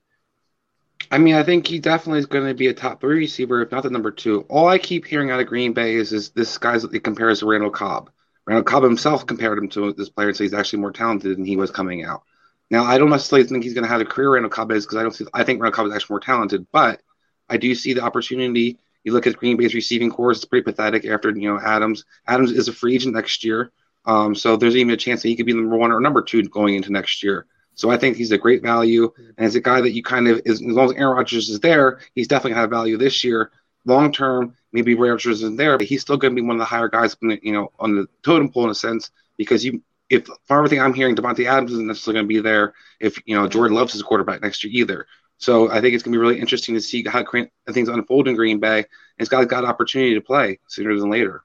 [1.11, 3.71] I mean, I think he definitely is going to be a top three receiver, if
[3.71, 4.41] not the number two.
[4.49, 7.41] All I keep hearing out of Green Bay is, is this guy's that he compares
[7.41, 8.11] to Randall Cobb.
[8.47, 11.45] Randall Cobb himself compared him to this player and said he's actually more talented than
[11.45, 12.23] he was coming out.
[12.71, 14.99] Now, I don't necessarily think he's going to have a career Randall Cobb is because
[14.99, 15.27] I don't see.
[15.35, 17.01] I think Randall Cobb is actually more talented, but
[17.49, 18.79] I do see the opportunity.
[19.05, 21.05] You look at Green Bay's receiving corps; it's pretty pathetic.
[21.05, 23.71] After you know Adams, Adams is a free agent next year,
[24.07, 26.43] um, so there's even a chance that he could be number one or number two
[26.43, 27.47] going into next year.
[27.75, 30.41] So I think he's a great value, and as a guy that you kind of
[30.45, 33.51] is, as long as Aaron Rodgers is there, he's definitely to have value this year.
[33.85, 36.65] Long term, maybe Rodgers isn't there, but he's still going to be one of the
[36.65, 40.59] higher guys, you know, on the totem pole in a sense because you if for
[40.59, 42.75] everything I'm hearing, Davante Adams isn't necessarily going to be there.
[43.01, 45.07] If you know Jordan Love's his quarterback next year either.
[45.39, 47.25] So I think it's going to be really interesting to see how
[47.71, 48.87] things unfold in Green Bay.
[49.19, 51.43] Guy's got got opportunity to play sooner than later.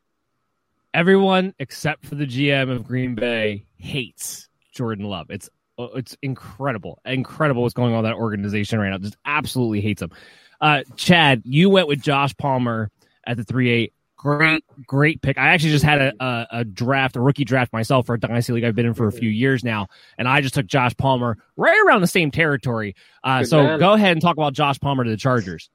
[0.94, 5.28] Everyone except for the GM of Green Bay hates Jordan Love.
[5.30, 8.98] It's it's incredible, incredible what's going on that organization right now.
[8.98, 10.12] Just absolutely hates them.
[10.60, 12.92] Uh, Chad, you went with Josh Palmer
[13.26, 13.94] at the three eight.
[14.22, 15.38] Great, great pick.
[15.38, 18.52] I actually just had a, a, a, draft, a rookie draft myself for a dynasty
[18.52, 21.38] league I've been in for a few years now, and I just took Josh Palmer
[21.56, 22.98] right around the same territory.
[23.24, 23.80] Uh, so man.
[23.80, 25.70] go ahead and talk about Josh Palmer to the Chargers.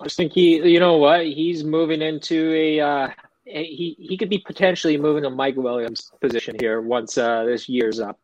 [0.00, 2.80] I just think he, you know what, he's moving into a.
[2.80, 3.08] Uh,
[3.44, 8.00] he he could be potentially moving to Mike Williams' position here once uh, this year's
[8.00, 8.18] up.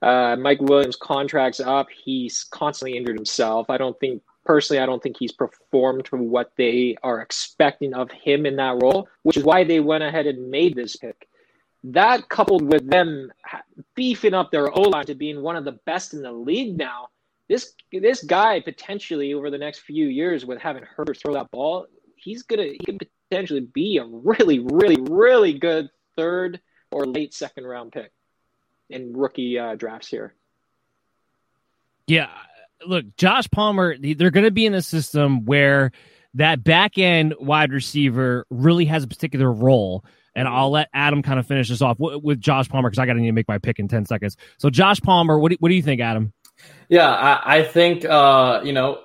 [0.00, 1.88] Uh, Mike Williams' contract's up.
[2.04, 3.68] He's constantly injured himself.
[3.68, 8.46] I don't think personally, I don't think he's performed what they are expecting of him
[8.46, 11.28] in that role, which is why they went ahead and made this pick.
[11.84, 13.30] That coupled with them
[13.94, 17.08] beefing up their O line to being one of the best in the league now,
[17.48, 21.86] this this guy potentially over the next few years with having Herbert throw that ball,
[22.16, 27.66] he's gonna he could potentially be a really, really, really good third or late second
[27.66, 28.10] round pick
[28.88, 30.34] in rookie uh, drafts here.
[32.06, 32.30] Yeah,
[32.86, 35.92] look, Josh Palmer, they're going to be in a system where
[36.34, 40.04] that back end wide receiver really has a particular role.
[40.34, 43.14] And I'll let Adam kind of finish this off with Josh Palmer because I got
[43.14, 44.36] to need to make my pick in 10 seconds.
[44.58, 46.32] So, Josh Palmer, what do, what do you think, Adam?
[46.88, 49.00] Yeah, I, I think, uh, you know,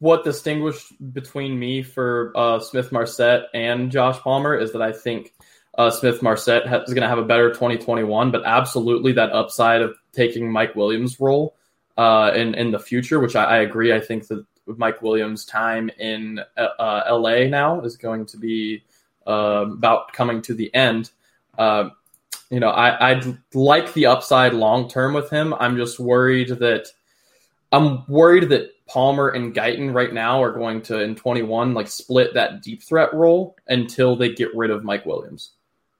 [0.00, 5.32] what distinguished between me for uh, Smith Marsette and Josh Palmer is that I think
[5.78, 9.96] uh, Smith Marsette is going to have a better 2021, but absolutely that upside of
[10.12, 11.56] taking Mike Williams' role
[11.96, 13.92] uh, in in the future, which I, I agree.
[13.92, 18.82] I think that Mike Williams' time in uh, LA now is going to be
[19.26, 21.10] uh, about coming to the end.
[21.58, 21.90] Uh,
[22.50, 25.54] you know, I, I'd like the upside long term with him.
[25.54, 26.88] I'm just worried that
[27.72, 32.34] I'm worried that Palmer and Guyton right now are going to in 21 like split
[32.34, 35.52] that deep threat role until they get rid of Mike Williams.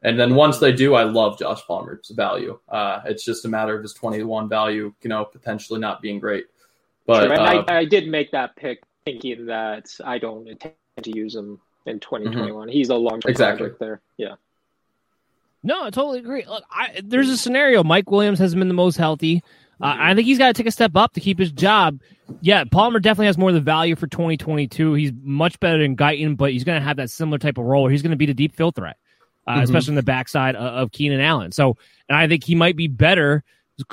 [0.05, 2.59] And then once they do, I love Josh Palmer's value.
[2.69, 6.45] Uh, it's just a matter of his 21 value, you know, potentially not being great.
[7.07, 11.17] But sure, uh, I, I, did make that pick thinking that I don't intend to
[11.17, 12.69] use him in 2021.
[12.69, 12.71] Mm-hmm.
[12.71, 13.69] He's a long term exactly.
[13.69, 14.01] project there.
[14.19, 14.35] Yeah.
[15.63, 16.45] No, I totally agree.
[16.47, 17.83] Look, I, there's a scenario.
[17.83, 19.43] Mike Williams hasn't been the most healthy.
[19.81, 22.01] Uh, I think he's got to take a step up to keep his job.
[22.43, 24.95] Yeah, Palmer definitely has more of the value for 2022.
[24.95, 27.83] He's much better than Guyton, but he's going to have that similar type of role
[27.83, 28.99] where he's going to be the deep field threat
[29.47, 29.63] uh, mm-hmm.
[29.63, 31.53] especially in the backside of, of Keenan Allen.
[31.53, 31.77] So,
[32.09, 33.45] and I think he might be better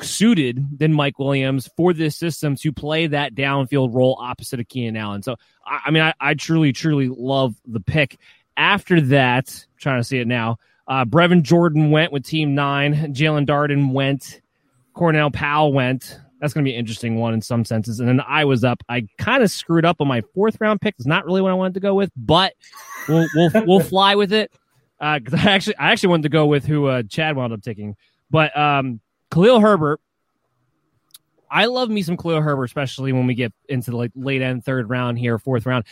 [0.01, 4.95] suited than Mike Williams for this system to play that downfield role opposite of Keenan
[4.95, 5.23] Allen.
[5.23, 5.35] So,
[5.65, 8.19] I, I mean, I, I, truly, truly love the pick.
[8.57, 13.13] After that, trying to see it now, uh, Brevin Jordan went with Team Nine.
[13.13, 14.41] Jaelon Darden went.
[14.93, 16.19] Cornell Powell went.
[16.39, 17.99] That's going to be an interesting one in some senses.
[17.99, 18.83] And then I was up.
[18.89, 20.95] I kind of screwed up on my fourth round pick.
[20.97, 22.53] It's not really what I wanted to go with, but
[23.07, 24.51] we'll we'll we'll fly with it
[25.01, 27.61] because uh, I actually I actually wanted to go with who uh, Chad wound up
[27.61, 27.95] taking,
[28.29, 28.99] but um,
[29.31, 29.99] Khalil Herbert.
[31.53, 34.63] I love me some Khalil Herbert, especially when we get into the like late end
[34.63, 35.85] third round here, fourth round.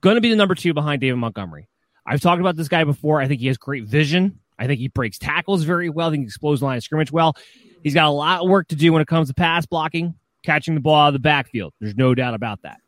[0.00, 1.68] Going to be the number two behind David Montgomery.
[2.06, 3.20] I've talked about this guy before.
[3.20, 4.38] I think he has great vision.
[4.56, 6.08] I think he breaks tackles very well.
[6.08, 7.36] I think he explodes line of scrimmage well.
[7.82, 10.14] He's got a lot of work to do when it comes to pass blocking,
[10.44, 11.74] catching the ball out of the backfield.
[11.80, 12.80] There's no doubt about that.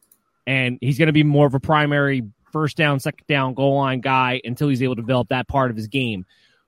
[0.47, 2.23] And he's going to be more of a primary
[2.53, 5.77] first down, second down, goal line guy until he's able to develop that part of
[5.77, 6.25] his game.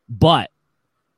[0.08, 0.50] But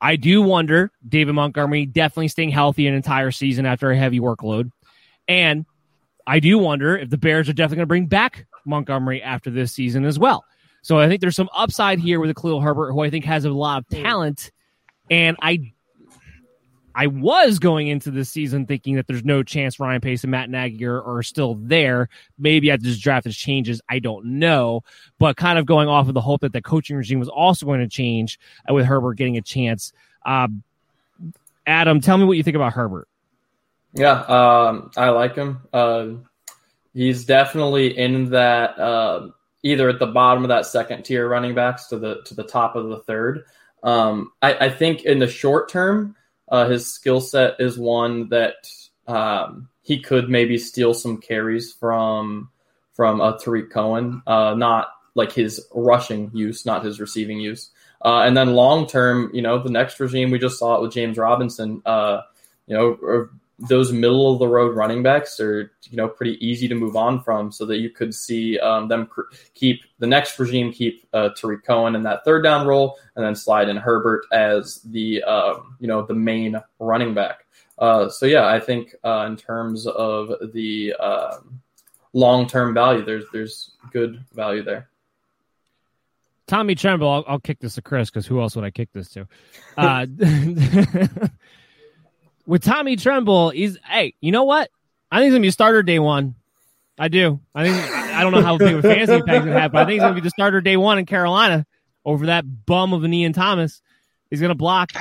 [0.00, 4.70] I do wonder, David Montgomery definitely staying healthy an entire season after a heavy workload.
[5.28, 5.64] And
[6.26, 9.72] I do wonder if the Bears are definitely going to bring back Montgomery after this
[9.72, 10.44] season as well.
[10.82, 13.44] So I think there's some upside here with a Khalil Herbert, who I think has
[13.44, 14.02] a lot of hmm.
[14.02, 14.52] talent.
[15.10, 15.73] And I
[16.94, 20.48] I was going into this season thinking that there's no chance Ryan Pace and Matt
[20.48, 22.08] Nagy are, are still there.
[22.38, 24.84] Maybe after this draft has changes, I don't know.
[25.18, 27.80] But kind of going off of the hope that the coaching regime was also going
[27.80, 28.38] to change
[28.68, 29.92] uh, with Herbert getting a chance.
[30.24, 30.62] Um,
[31.66, 33.08] Adam, tell me what you think about Herbert.
[33.92, 35.60] Yeah, um, I like him.
[35.72, 36.06] Uh,
[36.92, 39.28] he's definitely in that uh,
[39.62, 42.76] either at the bottom of that second tier running backs to the to the top
[42.76, 43.44] of the third.
[43.82, 46.16] Um, I, I think in the short term
[46.48, 48.68] uh, his skill set is one that
[49.06, 52.50] um, he could maybe steal some carries from
[52.94, 57.70] from uh, Tarik Cohen, uh, not like his rushing use, not his receiving use.
[58.04, 60.92] Uh, and then long term, you know, the next regime we just saw it with
[60.92, 61.82] James Robinson.
[61.84, 62.20] Uh,
[62.66, 63.28] you know,
[63.58, 67.22] those middle of the road running backs are you know pretty easy to move on
[67.22, 69.22] from, so that you could see um, them cr-
[69.54, 73.34] keep the next regime keep uh, Tarik Cohen in that third down role, and then
[73.34, 77.46] slide in Herbert as the uh, you know the main running back.
[77.78, 81.60] Uh, so yeah, I think uh, in terms of the um,
[82.12, 84.88] long term value, there's there's good value there.
[86.46, 89.08] Tommy Tremble, I'll, I'll kick this to Chris because who else would I kick this
[89.10, 89.26] to?
[92.46, 94.70] With Tommy Tremble, he's hey, you know what?
[95.10, 96.34] I think he's gonna be a starter day one.
[96.98, 97.40] I do.
[97.54, 99.82] I think I don't know how big of a fantasy impact he's gonna have, but
[99.82, 101.66] I think he's gonna be the starter day one in Carolina
[102.04, 103.80] over that bum of an Ian Thomas.
[104.30, 104.92] He's gonna block.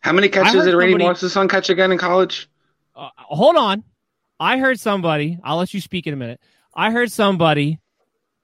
[0.00, 2.48] How many catches did Randy somebody, Moss's son catch again in college?
[2.94, 3.82] Uh, hold on.
[4.38, 5.38] I heard somebody.
[5.42, 6.40] I'll let you speak in a minute.
[6.74, 7.78] I heard somebody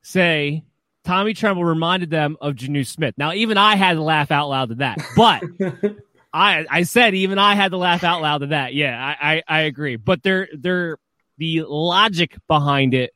[0.02, 0.64] say
[1.04, 3.14] Tommy Tremble reminded them of Jonnu Smith.
[3.18, 5.42] Now, even I had to laugh out loud to that, but
[6.32, 8.74] I I said even I had to laugh out loud to that.
[8.74, 9.96] Yeah, I I, I agree.
[9.96, 10.98] But they're they're
[11.38, 13.12] the logic behind it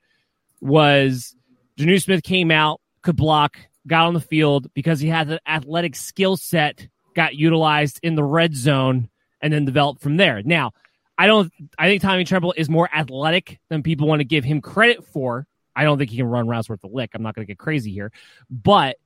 [0.60, 1.36] was
[1.78, 5.94] Jonnu Smith came out, could block, got on the field because he had the athletic
[5.94, 9.08] skill set, got utilized in the red zone,
[9.40, 10.42] and then developed from there.
[10.42, 10.72] Now,
[11.16, 11.52] I don't.
[11.78, 15.46] I think Tommy Tremble is more athletic than people want to give him credit for.
[15.76, 17.10] I don't think he can run routes worth a lick.
[17.14, 18.12] I'm not going to get crazy here,
[18.50, 18.96] but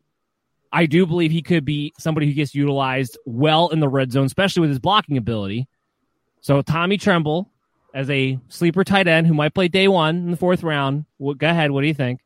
[0.72, 4.26] I do believe he could be somebody who gets utilized well in the red zone,
[4.26, 5.66] especially with his blocking ability.
[6.40, 7.50] So Tommy Tremble
[7.94, 11.06] as a sleeper tight end who might play day one in the fourth round.
[11.18, 11.70] Well, go ahead.
[11.70, 12.20] What do you think?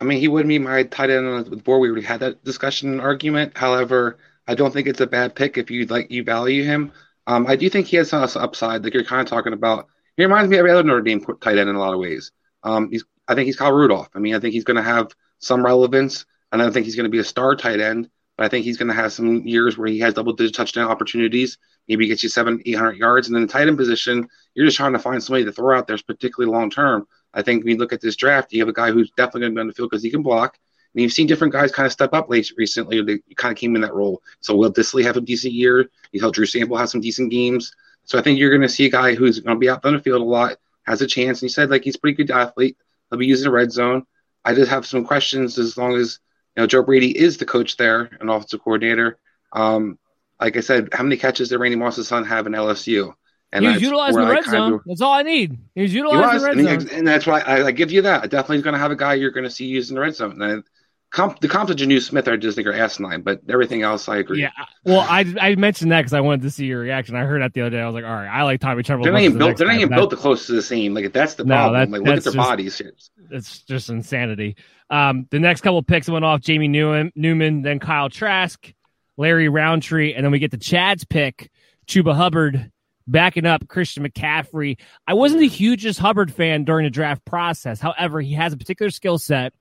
[0.00, 1.80] I mean, he wouldn't be my tight end on the board.
[1.80, 3.56] We already had that discussion and argument.
[3.56, 4.18] However,
[4.48, 6.92] I don't think it's a bad pick if you like you value him.
[7.28, 9.86] Um, I do think he has some upside, like you're kind of talking about.
[10.16, 12.32] He reminds me of every other Notre Dame tight end in a lot of ways.
[12.64, 14.08] Um, he's, I think he's Kyle Rudolph.
[14.14, 16.26] I mean, I think he's going to have some relevance,
[16.60, 18.10] I don't think he's going to be a star tight end.
[18.36, 21.58] But I think he's going to have some years where he has double-digit touchdown opportunities.
[21.86, 24.76] Maybe gets you seven, eight hundred yards, and then the tight end position, you're just
[24.76, 27.06] trying to find somebody to throw out there, particularly long term.
[27.34, 29.52] I think when you look at this draft, you have a guy who's definitely going
[29.52, 30.58] to be on the field because he can block.
[30.94, 33.02] And you've seen different guys kind of step up late recently.
[33.02, 34.22] They kind of came in that role.
[34.40, 35.90] So Will Dissly have a decent year.
[36.12, 37.74] You saw Drew Sample have some decent games.
[38.04, 39.94] So I think you're going to see a guy who's going to be out on
[39.94, 41.40] the field a lot, has a chance.
[41.40, 42.76] And he said like he's a pretty good athlete.
[43.10, 44.06] He'll be using the red zone.
[44.44, 46.18] I just have some questions as long as
[46.56, 49.18] you know Joe Brady is the coach there and offensive coordinator.
[49.52, 49.98] Um,
[50.40, 53.14] like I said, how many catches did Randy Moss's son have in LSU?
[53.52, 54.72] And he was utilizing the red zone.
[54.74, 55.58] Of, that's all I need.
[55.74, 56.98] He was utilizing he the red and zone.
[56.98, 58.30] and that's why I, I, give you that.
[58.30, 60.40] Definitely going to have a guy you're going to see using the red zone.
[60.40, 60.64] And
[61.10, 64.16] comp, the comp to Jonnu Smith, I just think are asinine, but everything else, I
[64.16, 64.40] agree.
[64.40, 64.50] Yeah.
[64.84, 67.14] Well, I, I mentioned that because I wanted to see your reaction.
[67.14, 67.80] I heard that the other day.
[67.80, 69.04] I was like, all right, I like Tommy Tremble.
[69.04, 69.58] They're not even built.
[69.58, 70.94] They're not even built the close to the same.
[70.94, 71.80] Like that's the no, problem.
[71.80, 72.82] That, like look at their just, bodies.
[73.30, 74.56] It's just insanity.
[74.90, 78.72] Um, the next couple picks went off Jamie Newman, Newman, then Kyle Trask,
[79.16, 81.50] Larry Rountree, and then we get the Chad's pick,
[81.86, 82.70] Chuba Hubbard
[83.06, 84.78] backing up Christian McCaffrey.
[85.06, 87.80] I wasn't the hugest Hubbard fan during the draft process.
[87.80, 89.52] However, he has a particular skill set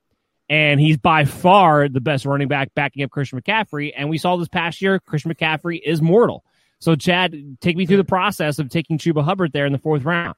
[0.49, 3.93] and he's by far the best running back backing up Christian McCaffrey.
[3.95, 6.43] And we saw this past year, Christian McCaffrey is mortal.
[6.79, 10.03] So, Chad, take me through the process of taking Chuba Hubbard there in the fourth
[10.03, 10.35] round.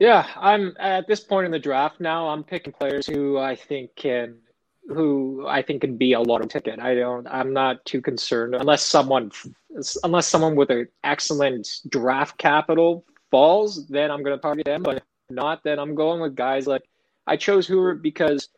[0.00, 2.28] Yeah, I'm at this point in the draft now.
[2.28, 4.38] I'm picking players who I think can,
[4.88, 6.80] who I think can be a lotto ticket.
[6.80, 7.26] I don't.
[7.26, 9.30] I'm not too concerned unless someone,
[10.02, 14.82] unless someone with an excellent draft capital falls, then I'm going to target them.
[14.82, 16.82] But if not, then I'm going with guys like
[17.26, 18.48] I chose Hoover because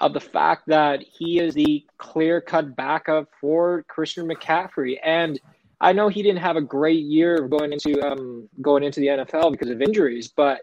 [0.00, 4.98] of the fact that he is the clear cut backup for Christian McCaffrey.
[5.02, 5.40] And
[5.80, 9.52] I know he didn't have a great year going into um, going into the NFL
[9.52, 10.60] because of injuries, but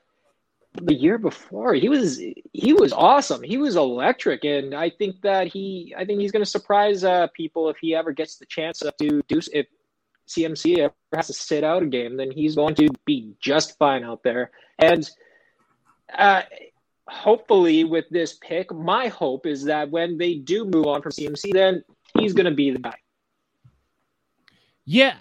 [0.73, 3.43] the year before he was he was awesome.
[3.43, 7.27] He was electric, and I think that he I think he's going to surprise uh,
[7.33, 9.67] people if he ever gets the chance to do if
[10.27, 14.03] CMC ever has to sit out a game, then he's going to be just fine
[14.03, 14.51] out there.
[14.79, 15.09] And
[16.17, 16.43] uh,
[17.07, 21.51] hopefully with this pick, my hope is that when they do move on from CMC,
[21.53, 21.83] then
[22.17, 22.95] he's going to be the guy.
[24.85, 25.15] Yeah,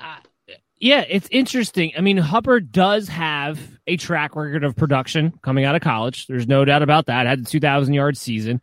[0.81, 1.93] yeah, it's interesting.
[1.97, 6.27] I mean, Hubbard does have a track record of production coming out of college.
[6.27, 7.27] There's no doubt about that.
[7.27, 8.63] Had the 2,000 yard season.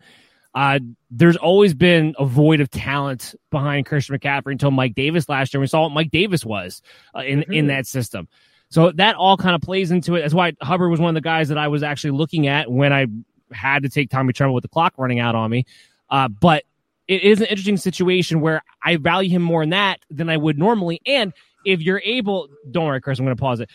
[0.55, 0.79] Uh,
[1.11, 5.61] there's always been a void of talent behind Christian McCaffrey until Mike Davis last year.
[5.61, 6.81] We saw what Mike Davis was
[7.15, 7.53] uh, in mm-hmm.
[7.53, 8.27] in that system.
[8.69, 10.21] So that all kind of plays into it.
[10.21, 12.91] That's why Hubbard was one of the guys that I was actually looking at when
[12.91, 13.05] I
[13.51, 15.65] had to take Tommy Tremble with the clock running out on me.
[16.09, 16.63] Uh, but
[17.07, 20.57] it is an interesting situation where I value him more in that than I would
[20.57, 21.01] normally.
[21.05, 21.33] And
[21.67, 23.69] if you're able, don't worry, Chris, I'm going to pause it.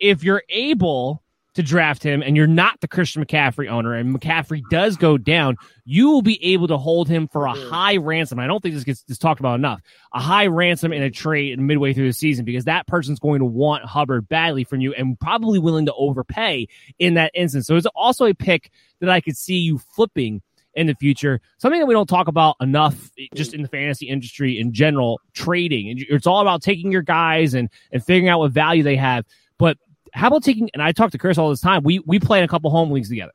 [0.00, 1.22] If you're able
[1.56, 5.56] to draft him and you're not the Christian McCaffrey owner and McCaffrey does go down,
[5.84, 7.68] you will be able to hold him for a mm.
[7.68, 8.38] high ransom.
[8.40, 9.80] I don't think this gets this talked about enough.
[10.14, 13.44] A high ransom in a trade midway through the season because that person's going to
[13.44, 16.66] want Hubbard badly from you and probably willing to overpay
[16.98, 17.66] in that instance.
[17.66, 18.70] So it's also a pick
[19.00, 20.40] that I could see you flipping
[20.74, 21.40] in the future.
[21.58, 23.54] Something that we don't talk about enough eh, just mm.
[23.54, 26.04] in the fantasy industry in general, trading.
[26.08, 29.24] It's all about taking your guys and and figuring out what value they have.
[29.58, 29.78] But
[30.12, 30.70] how about taking?
[30.74, 31.82] And I talk to Chris all this time.
[31.82, 33.32] We we play in a couple home leagues together.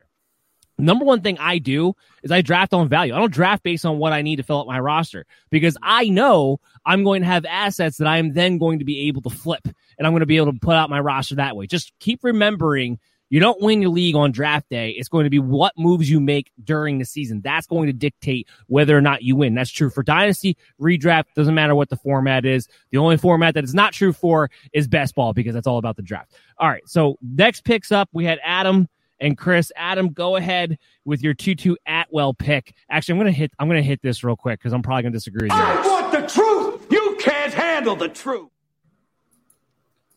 [0.78, 3.14] number one thing I do is I draft on value.
[3.14, 6.08] I don't draft based on what I need to fill up my roster because I
[6.08, 9.30] know I'm going to have assets that I am then going to be able to
[9.30, 9.66] flip
[9.98, 11.66] and I'm going to be able to put out my roster that way.
[11.66, 12.98] Just keep remembering
[13.30, 14.90] you don't win your league on draft day.
[14.90, 17.40] It's going to be what moves you make during the season.
[17.42, 19.54] That's going to dictate whether or not you win.
[19.54, 22.68] That's true for dynasty, redraft, doesn't matter what the format is.
[22.90, 25.96] The only format that is not true for is best ball because that's all about
[25.96, 26.34] the draft.
[26.58, 26.86] All right.
[26.86, 28.88] So next picks up, we had Adam
[29.20, 29.70] and Chris.
[29.76, 32.74] Adam, go ahead with your Tutu Atwell pick.
[32.90, 35.46] Actually, I'm gonna hit I'm gonna hit this real quick because I'm probably gonna disagree
[35.46, 35.58] with you.
[35.58, 36.86] I want the truth.
[36.90, 38.48] You can't handle the truth.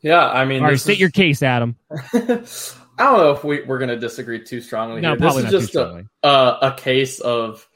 [0.02, 1.76] Yeah, I mean, All right, state is- your case, Adam.
[2.98, 5.18] I don't know if we, we're going to disagree too strongly No, here.
[5.18, 7.68] probably this is just a, a, a case of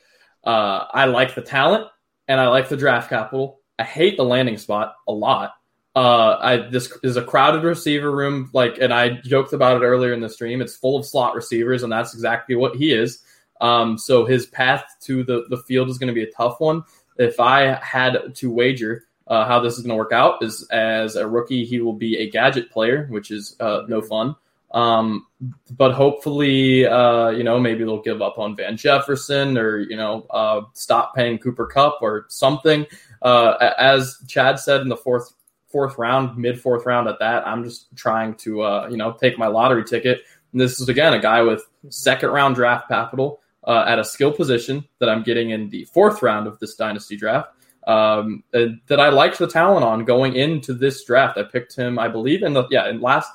[0.43, 1.87] uh, I like the talent
[2.27, 3.59] and I like the draft capital.
[3.79, 5.53] I hate the landing spot a lot.
[5.95, 10.13] Uh, I this is a crowded receiver room, like, and I joked about it earlier
[10.13, 10.61] in the stream.
[10.61, 13.23] It's full of slot receivers, and that's exactly what he is.
[13.61, 16.83] Um, so his path to the the field is going to be a tough one.
[17.17, 21.15] If I had to wager uh, how this is going to work out, is as
[21.15, 24.35] a rookie, he will be a gadget player, which is uh, no fun.
[24.71, 25.27] Um,
[25.71, 30.25] but hopefully, uh, you know, maybe they'll give up on Van Jefferson or, you know,
[30.29, 32.85] uh, stop paying Cooper Kupp or something.
[33.21, 35.33] Uh, as Chad said in the fourth,
[35.67, 39.37] fourth round, mid fourth round at that, I'm just trying to, uh, you know, take
[39.37, 40.21] my lottery ticket.
[40.51, 44.31] And this is again, a guy with second round draft capital, uh, at a skill
[44.31, 47.51] position that I'm getting in the fourth round of this dynasty draft.
[47.85, 51.37] Um, uh, that I liked the talent on going into this draft.
[51.37, 53.31] I picked him, I believe, in the yeah, in last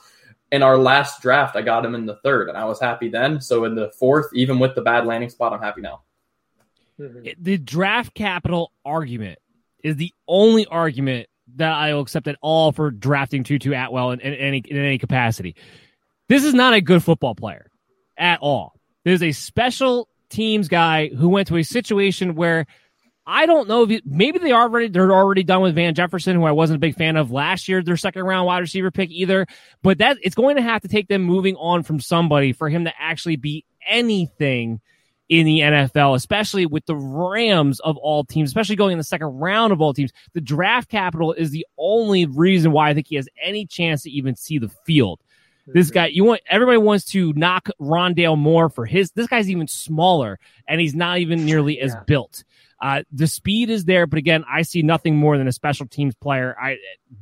[0.53, 3.41] in our last draft, I got him in the third, and I was happy then.
[3.41, 6.03] So in the fourth, even with the bad landing spot, I'm happy now.
[7.01, 7.35] Mhm.
[7.41, 9.39] The draft capital argument
[9.83, 14.21] is the only argument that I will accept at all for drafting Tutu Atwell in,
[14.21, 15.57] in any in any capacity.
[16.29, 17.71] This is not a good football player
[18.17, 18.75] at all.
[19.05, 22.67] There's a special teams guy who went to a situation where
[23.27, 26.45] I don't know if you, maybe they already they're already done with Van Jefferson, who
[26.45, 29.47] I wasn't a big fan of last year, their second round wide receiver pick either.
[29.83, 32.85] But that it's going to have to take them moving on from somebody for him
[32.85, 34.81] to actually be anything
[35.29, 39.29] in the NFL, especially with the Rams of all teams, especially going in the second
[39.29, 40.13] round of all teams.
[40.35, 44.11] The draft capital is the only reason why I think he has any chance to
[44.11, 45.21] even see the field.
[45.67, 45.95] This mm-hmm.
[45.95, 49.13] guy, you want everybody wants to knock Rondale Moore for his.
[49.13, 52.03] This guy's even smaller, and he's not even nearly as Yeah.
[52.07, 52.45] built.
[52.83, 56.17] Uh, the speed is there, but again, I see nothing more than a special teams
[56.17, 56.57] player.
[56.61, 56.79] I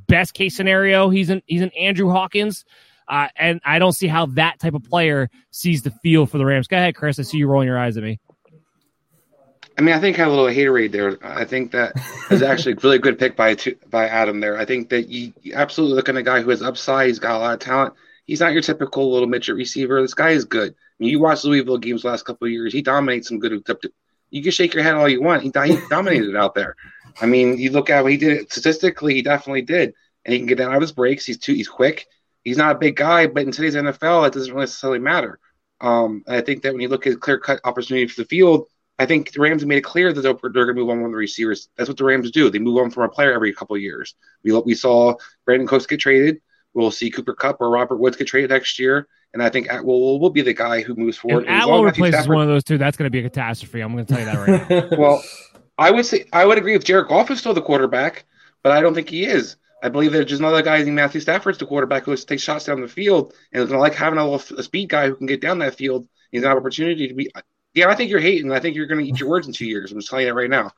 [0.09, 2.65] best case scenario, he's an he's an Andrew Hawkins,
[3.07, 6.47] uh, and I don't see how that type of player sees the field for the
[6.47, 6.67] Rams.
[6.67, 7.19] Go ahead, Chris.
[7.19, 8.19] I see you rolling your eyes at me.
[9.77, 11.19] I mean, I think I have a little haterade there.
[11.23, 11.93] I think that
[12.31, 13.55] is actually a really good pick by
[13.91, 14.59] by Adam there.
[14.59, 17.09] I think that you, you absolutely looking at a guy who has upside.
[17.09, 17.95] He's got a lot of talent.
[18.25, 20.01] He's not your typical little midget receiver.
[20.01, 20.73] This guy is good.
[20.73, 22.73] I mean, you watch Louisville games last couple of years.
[22.73, 23.63] He dominates some good.
[24.31, 25.43] You can shake your head all you want.
[25.43, 26.77] He, he dominated out there.
[27.21, 29.15] I mean, you look at what he did statistically.
[29.15, 29.95] He definitely did,
[30.25, 31.27] and he can get out of his breaks.
[31.27, 31.55] He's too.
[31.55, 32.07] He's quick.
[32.45, 35.39] He's not a big guy, but in today's NFL, it doesn't necessarily matter.
[35.81, 38.67] Um, I think that when you look at clear cut opportunity for the field,
[38.99, 41.07] I think the Rams made it clear that they're, they're going to move on one
[41.07, 41.69] of the receivers.
[41.77, 42.51] That's what the Rams do.
[42.51, 44.15] They move on from a player every couple of years.
[44.45, 45.15] We we saw
[45.49, 46.41] Brandin Cooks get traded.
[46.75, 50.01] We'll see Cooper Kupp or Robert Woods get traded next year, and I think Atwell
[50.01, 51.45] will, will be the guy who moves forward.
[51.45, 53.11] If And Atwell long as Matthew replaces Stafford- one of those two, that's going to
[53.11, 53.81] be a catastrophe.
[53.81, 54.99] I'm going to tell you that right now.
[54.99, 55.23] well,
[55.79, 58.25] I would say I would agree if Jared Goff is still the quarterback,
[58.63, 59.57] but I don't think he is.
[59.83, 62.41] I believe there's just another guy named Matthew Stafford's the quarterback who likes to take
[62.41, 65.09] shots down the field and is going to like having a, little, a speed guy
[65.09, 66.07] who can get down that field.
[66.31, 67.31] He's an opportunity to be.
[67.73, 68.53] Yeah, I think you're hating.
[68.53, 69.91] I think you're going to eat your words in two years.
[69.91, 70.73] I'm just telling you that right now.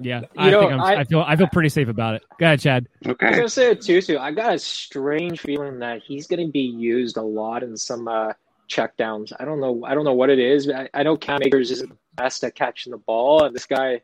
[0.00, 2.22] Yeah, I know, think I'm, I, I- feel I feel pretty safe about it.
[2.38, 2.86] Go ahead, Chad.
[3.04, 3.30] I was Okay.
[3.30, 4.00] gonna say it too.
[4.02, 4.18] Too.
[4.18, 8.32] I got a strange feeling that he's gonna be used a lot in some uh,
[8.68, 9.32] checkdowns.
[9.38, 9.84] I don't know.
[9.84, 10.68] I don't know what it is.
[10.70, 14.02] I, I know Cam Akers isn't the best at catching the ball, and this guy,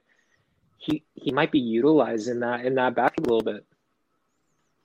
[0.79, 3.65] he he might be utilized in that in that back a little bit.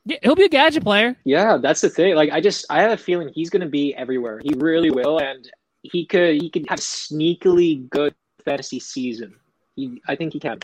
[0.06, 1.16] Yeah, he'll be a gadget player.
[1.26, 2.16] Yeah, that's the thing.
[2.16, 4.40] Like I just I have a feeling he's gonna be everywhere.
[4.44, 5.50] He really will, and
[5.84, 8.14] he could he could have sneakily good
[8.44, 9.36] fantasy season.
[9.76, 10.60] He, I think he can.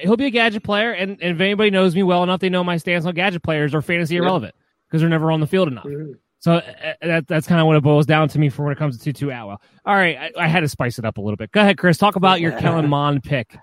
[0.00, 2.64] He'll be a gadget player, and, and if anybody knows me well enough, they know
[2.64, 4.22] my stance on gadget players are fantasy Yeah.
[4.22, 4.54] irrelevant
[4.88, 5.84] because they're never on the field enough.
[5.84, 6.14] Mhm.
[6.40, 8.78] So uh, that, that's kind of what it boils down to me for when it
[8.78, 9.62] comes to Tutu Atwell.
[9.86, 11.52] All right, I, I had to spice it up a little bit.
[11.52, 11.96] Go ahead, Chris.
[11.96, 13.56] Talk about your Kellen Mond pick.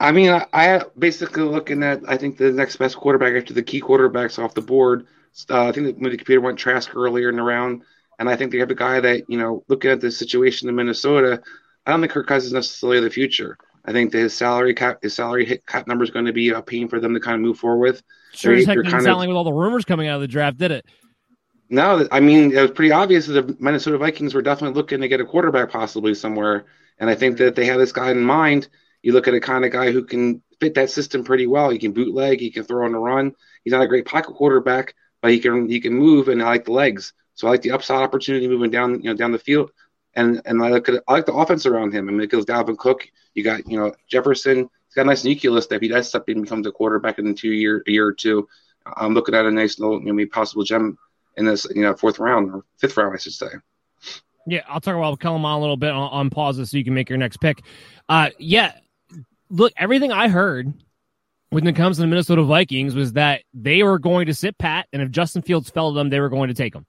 [0.00, 3.62] I mean, I, I basically looking at I think the next best quarterback after the
[3.62, 5.06] key quarterbacks off the board.
[5.50, 7.82] Uh, I think that when the computer went Trask earlier in the round,
[8.18, 10.74] and I think they have a guy that you know looking at the situation in
[10.76, 11.42] Minnesota.
[11.86, 13.58] I don't think Kirk Cousins is necessarily the future.
[13.84, 16.50] I think that his salary cap, his salary hit cap number is going to be
[16.50, 18.02] a pain for them to kind of move forward with.
[18.32, 20.20] Sure as heck didn't kind sound of- like with all the rumors coming out of
[20.20, 20.86] the draft, did it?
[21.68, 25.08] No, I mean it was pretty obvious that the Minnesota Vikings were definitely looking to
[25.08, 26.66] get a quarterback possibly somewhere,
[26.98, 27.44] and I think hmm.
[27.44, 28.68] that they had this guy in mind.
[29.02, 31.70] You look at a kind of guy who can fit that system pretty well.
[31.70, 33.32] He can bootleg, he can throw on the run.
[33.64, 36.66] He's not a great pocket quarterback, but he can he can move, and I like
[36.66, 37.14] the legs.
[37.34, 39.70] So I like the upside opportunity moving down you know down the field,
[40.14, 42.08] and and I like I like the offense around him.
[42.08, 43.08] I mean, it goes Dalvin Cook.
[43.34, 44.58] You got you know Jefferson.
[44.58, 47.48] He's got a nice nucleus that if he does and becomes a quarterback in two
[47.48, 48.48] year a year or two,
[48.96, 50.98] I'm looking at a nice little you know, maybe possible gem
[51.36, 53.48] in this you know fourth round or fifth round, I should say.
[54.46, 56.94] Yeah, I'll talk about Kellen Mond a little bit on, on pauses so you can
[56.94, 57.62] make your next pick.
[58.08, 58.72] Uh, yeah,
[59.50, 60.72] look, everything I heard
[61.50, 64.88] when it comes to the Minnesota Vikings was that they were going to sit pat,
[64.92, 66.86] and if Justin Fields fell to them, they were going to take him.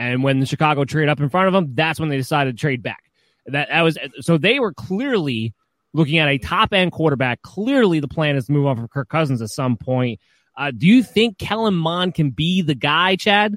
[0.00, 2.58] And when the Chicago trade up in front of them, that's when they decided to
[2.58, 3.10] trade back.
[3.44, 5.52] That, that was so they were clearly
[5.92, 7.42] looking at a top end quarterback.
[7.42, 10.18] Clearly, the plan is to move on from Kirk Cousins at some point.
[10.56, 13.56] Uh, do you think Kellen Mond can be the guy, Chad?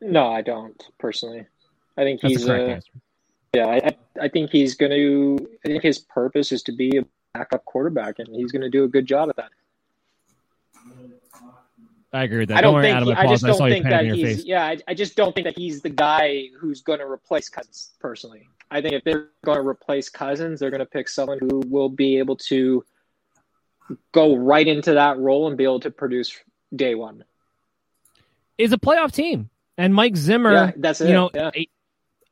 [0.00, 1.46] No, I don't personally.
[1.96, 2.80] I think That's he's a,
[3.56, 3.66] yeah.
[3.66, 5.48] I, I think he's going to.
[5.64, 8.84] I think his purpose is to be a backup quarterback, and he's going to do
[8.84, 9.50] a good job at that.
[12.14, 12.58] I agree with that.
[12.58, 13.08] I don't, don't worry, Adam.
[13.08, 14.44] He, I just don't I think that he's.
[14.44, 17.90] Yeah, I, I, just don't think that he's the guy who's going to replace Cousins.
[17.98, 21.62] Personally, I think if they're going to replace Cousins, they're going to pick someone who
[21.66, 22.84] will be able to
[24.12, 26.38] go right into that role and be able to produce
[26.74, 27.24] day one.
[28.58, 30.52] Is a playoff team, and Mike Zimmer.
[30.52, 31.08] Yeah, that's it.
[31.08, 31.50] You know, yeah.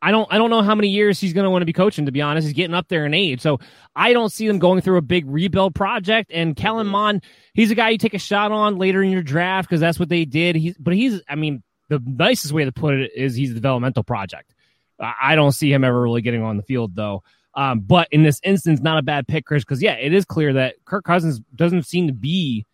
[0.02, 2.06] I don't I don't know how many years he's going to want to be coaching.
[2.06, 3.60] To be honest, he's getting up there in age, so
[3.94, 6.32] I don't see them going through a big rebuild project.
[6.34, 7.22] And Kellen Mond,
[7.54, 10.08] he's a guy you take a shot on later in your draft because that's what
[10.08, 10.56] they did.
[10.56, 14.02] He's but he's I mean the nicest way to put it is he's a developmental
[14.02, 14.54] project.
[14.98, 17.22] I don't see him ever really getting on the field though.
[17.54, 20.54] Um, but in this instance, not a bad pick, Chris, because yeah, it is clear
[20.54, 22.66] that Kirk Cousins doesn't seem to be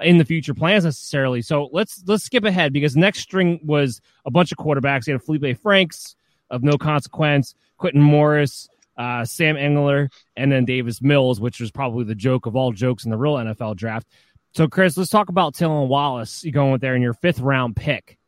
[0.00, 1.42] in the future plans necessarily.
[1.42, 5.06] So let's let's skip ahead because next string was a bunch of quarterbacks.
[5.06, 6.16] You had Feleipe Franks,
[6.50, 12.04] of no consequence, Quintin Morris, uh, Sam Engler, and then Davis Mills, which was probably
[12.04, 14.06] the joke of all jokes in the real NFL draft.
[14.54, 16.42] So, Chris, let's talk about Tylan Wallace.
[16.42, 18.18] You going with there in your fifth round pick?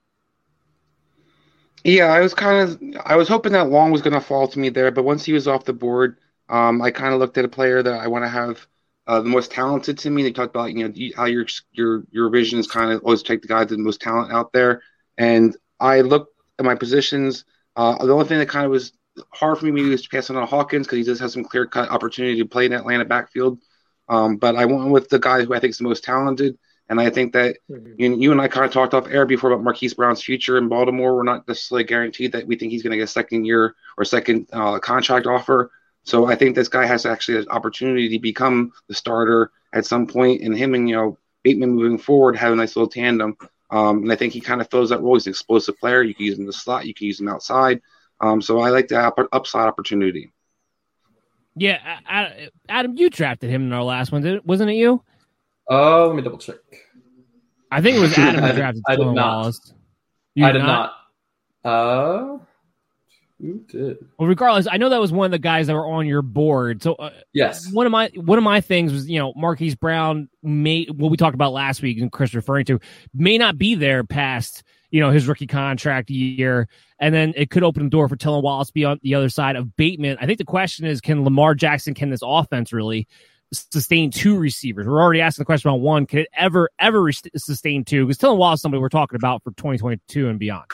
[1.85, 4.59] Yeah, I was kind of I was hoping that Long was going to fall to
[4.59, 6.19] me there, but once he was off the board,
[6.49, 8.67] um, I kind of looked at a player that I want to have
[9.07, 10.23] uh, the most talented to me.
[10.23, 13.43] They talked about you know how your your your vision is kind of always take
[13.43, 14.83] the guy with the most talent out there,
[15.17, 17.45] and I looked at my positions
[17.79, 18.93] uh, the only thing that kind of was
[19.33, 21.91] hard for me maybe was passing on Hawkins because he does have some clear cut
[21.91, 23.61] opportunity to play in Atlanta backfield.
[24.09, 26.59] Um, but I went with the guy who I think is the most talented.
[26.89, 27.93] And I think that mm-hmm.
[27.99, 30.69] you, you, and I kind of talked off air before about Marquise Brown's future in
[30.69, 31.15] Baltimore.
[31.15, 34.05] We're not necessarily guaranteed that we think he's going to get a second year or
[34.05, 35.71] second uh, contract offer.
[36.05, 40.07] So I think this guy has actually an opportunity to become the starter at some
[40.07, 43.37] point, and him and you know Bateman moving forward have a nice little tandem.
[43.71, 45.15] Um, and I think he kind of fills that role.
[45.15, 46.03] He's an explosive player.
[46.03, 46.87] You can use him in the slot.
[46.87, 47.81] You can use him outside.
[48.21, 48.99] Um, so I like the
[49.33, 50.33] upside opportunity.
[51.55, 51.99] Yeah,
[52.69, 55.03] Adam, you drafted him in our last one, did, wasn't it you?
[55.69, 56.57] Oh, uh, let me double check.
[57.71, 59.15] I think it was Adam who drafted I did not.
[59.15, 59.75] Wallace.
[60.35, 60.93] You I did not.
[61.65, 61.71] not.
[61.71, 62.39] Uh,
[63.41, 63.99] who did?
[64.19, 66.83] Well, regardless, I know that was one of the guys that were on your board.
[66.83, 70.29] So, uh, yes, one of my one of my things was you know Marquise Brown
[70.43, 72.81] may what we talked about last week and Chris referring to
[73.15, 77.63] may not be there past you know his rookie contract year, and then it could
[77.63, 80.19] open the door for Tylan Wallace to be on the other side of Bateman.
[80.21, 83.07] I think the question is, can Lamar Jackson can this offense really?
[83.51, 84.87] sustain two receivers.
[84.87, 86.05] We're already asking the question about one.
[86.05, 88.05] Can it ever, ever sustain two?
[88.05, 90.67] Because Tylan Wallace is somebody we're talking about for 2022 and beyond.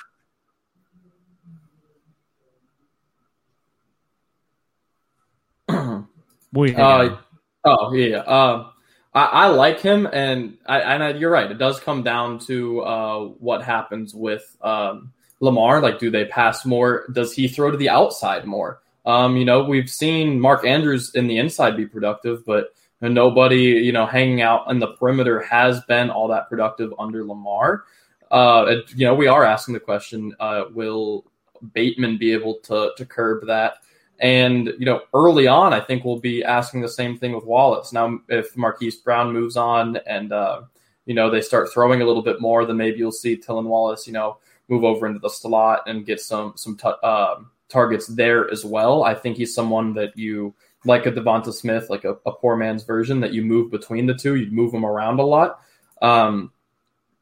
[6.53, 7.17] what uh,
[7.65, 8.73] oh yeah, um,
[9.15, 11.51] I, I, like him, and I, and I, you're right.
[11.51, 15.81] It does come down to uh, what happens with um, Lamar.
[15.81, 17.07] Like, do they pass more?
[17.13, 18.83] Does he throw to the outside more?
[19.07, 23.93] Um, you know, we've seen Mark Andrews in the inside be productive, but nobody, you
[23.93, 27.85] know, hanging out in the perimeter has been all that productive under Lamar.
[28.31, 31.25] Uh, you know, we are asking the question: uh, Will
[31.73, 33.79] Bateman be able to to curb that?
[34.21, 37.93] And, you know, early on, I think we'll be asking the same thing with Wallace.
[37.93, 40.63] Now, if Marquise Brown moves on and, uh,
[41.05, 44.07] you know, they start throwing a little bit more, then maybe you'll see Tylan Wallace,
[44.07, 44.39] you know,
[44.69, 47.37] move over into the slot and get some, some t- uh,
[47.69, 49.03] targets there as well.
[49.03, 50.55] I think he's someone that you,
[50.85, 54.15] like a Devonta Smith, like a, a, poor man's version, that you move between the
[54.15, 54.37] two.
[54.37, 55.61] you'd move them around a lot.
[56.01, 56.53] Um,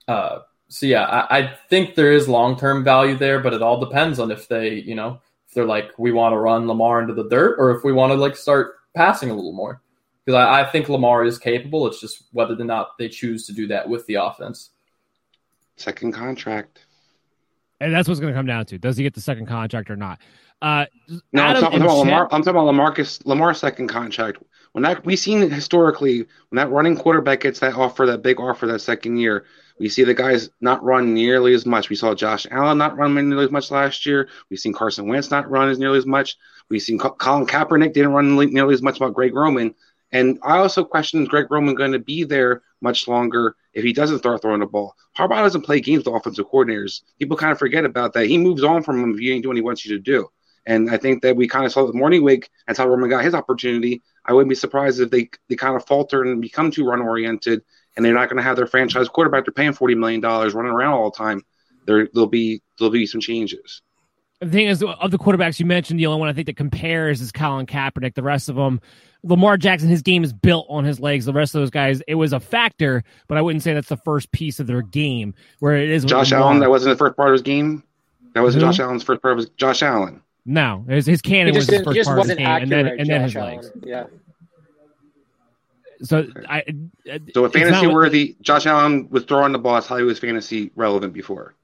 [0.06, 3.81] uh, so yeah, I, I think there is long term value there, but it all
[3.81, 5.20] depends on if they, you know,
[5.53, 8.16] they're like we want to run Lamar into the dirt or if we want to
[8.16, 9.81] like start passing a little more.
[10.24, 11.87] Because I, I, think Lamar is capable.
[11.89, 14.70] It's just whether or not they choose to do that with the offense.
[15.77, 16.87] Second contract.
[17.81, 18.79] And that's what's going to come down to.
[18.79, 20.20] Does he get the second contract or not?
[20.61, 20.87] Uh,
[21.33, 22.29] No, I'm Adam talking, I'm talking about Chad- Lamar.
[22.31, 24.39] I'm talking about Lamarcus Lamar's second contract.
[24.73, 28.66] When that we've seen historically, when that running quarterback gets that offer, that big offer,
[28.69, 29.45] that second year,
[29.78, 31.89] we see the guys not run nearly as much.
[31.89, 34.28] We saw Josh Allen not run nearly as much last year.
[34.51, 36.36] We've seen Carson Wentz not run as nearly as much.
[36.69, 39.74] We've seen Colin Kaepernick didn't run nearly as much about Greg Roman.
[40.12, 43.93] And I also question is Greg Roman going to be there much longer if he
[43.93, 44.94] doesn't start throwing the ball?
[45.16, 47.03] Harbaugh doesn't play games with offensive coordinators.
[47.19, 48.27] People kind of forget about that.
[48.27, 50.28] He moves on from him if you ain't doing what he wants you to do.
[50.66, 52.51] And I think that we kind of saw the morning week.
[52.66, 54.03] That's how Roman got his opportunity.
[54.24, 57.62] I wouldn't be surprised if they, they kind of falter and become too run oriented,
[57.97, 59.44] and they're not going to have their franchise quarterback.
[59.44, 61.43] They're paying forty million dollars running around all the time.
[61.86, 63.82] There there'll be there'll be some changes.
[64.40, 67.20] The thing is, of the quarterbacks you mentioned, the only one I think that compares
[67.20, 68.14] is Colin Kaepernick.
[68.14, 68.81] The rest of them,
[69.23, 71.27] Lamar Jackson, his game is built on his legs.
[71.27, 73.97] The rest of those guys, it was a factor, but I wouldn't say that's the
[73.98, 75.35] first piece of their game.
[75.60, 76.48] Where it is Josh Lamar.
[76.48, 77.85] Allen, that wasn't the first part of his game.
[78.35, 78.70] That wasn't Who?
[78.70, 80.23] Josh Allen's first part of his Josh Allen.
[80.44, 82.86] No, his, his cannon was just, his didn't, first part of his game, and then
[82.86, 83.66] and then his Josh legs.
[83.66, 83.85] Allen.
[83.86, 84.05] Yeah.
[86.03, 86.62] So I,
[87.35, 89.74] So a fantasy not- worthy, Josh Allen was throwing the ball.
[89.74, 91.55] That's how he was fantasy relevant before.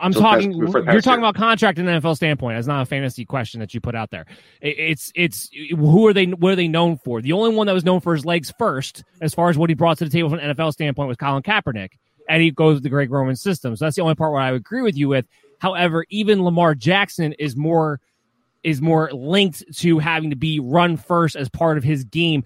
[0.00, 0.50] I'm So talking.
[0.52, 2.56] that's- for You're past talking about contract in an NFL standpoint.
[2.58, 4.26] That's not a fantasy question that you put out there.
[4.60, 6.26] It's it's who are they?
[6.26, 7.22] What are they known for?
[7.22, 9.74] The only one that was known for his legs first, as far as what he
[9.74, 11.92] brought to the table from an NFL standpoint, was Colin Kaepernick,
[12.28, 13.76] and he goes with the Greg Roman system.
[13.76, 15.24] So that's the only part where I would agree with you with.
[15.58, 17.98] However, even Lamar Jackson is more
[18.64, 22.44] is more linked to having to be run first as part of his game.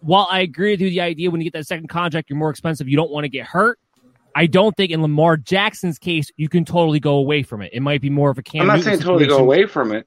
[0.00, 2.50] While I agree with you, the idea when you get that second contract, you're more
[2.50, 2.88] expensive.
[2.88, 3.78] You don't want to get hurt.
[4.34, 7.70] I don't think in Lamar Jackson's case you can totally go away from it.
[7.72, 9.92] It might be more of a Cam I'm not Newton saying totally go away from
[9.92, 10.06] it.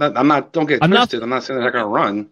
[0.00, 1.22] I'm not, don't get I'm not- twisted.
[1.22, 2.30] I'm not saying they're not going to run.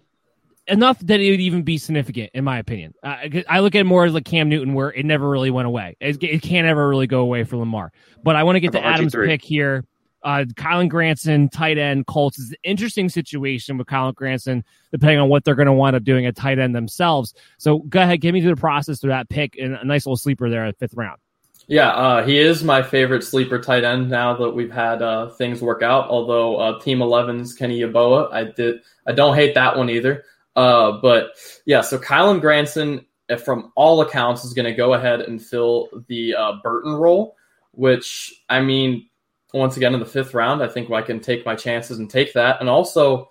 [0.68, 2.94] enough that it would even be significant, in my opinion.
[3.02, 3.16] Uh,
[3.48, 5.96] I look at it more as like Cam Newton, where it never really went away.
[5.98, 7.90] It, it can't ever really go away for Lamar.
[8.22, 9.26] But I want to get to Adam's RG3?
[9.26, 9.84] pick here.
[10.22, 15.28] Uh, Kylen Granson, tight end, Colts is an interesting situation with Kylen Granson, depending on
[15.28, 17.34] what they're going to wind up doing at tight end themselves.
[17.58, 20.16] So go ahead, get me through the process through that pick and a nice little
[20.16, 21.18] sleeper there at fifth round.
[21.68, 25.60] Yeah, uh, he is my favorite sleeper tight end now that we've had uh, things
[25.60, 26.08] work out.
[26.08, 30.24] Although uh, Team 11's Kenny Yeboah, I did I don't hate that one either.
[30.56, 31.32] Uh, but
[31.66, 33.04] yeah, so Kylan Granson,
[33.44, 37.36] from all accounts, is going to go ahead and fill the uh, Burton role.
[37.72, 39.07] Which I mean,
[39.52, 42.34] once again in the fifth round, I think I can take my chances and take
[42.34, 42.60] that.
[42.60, 43.30] And also,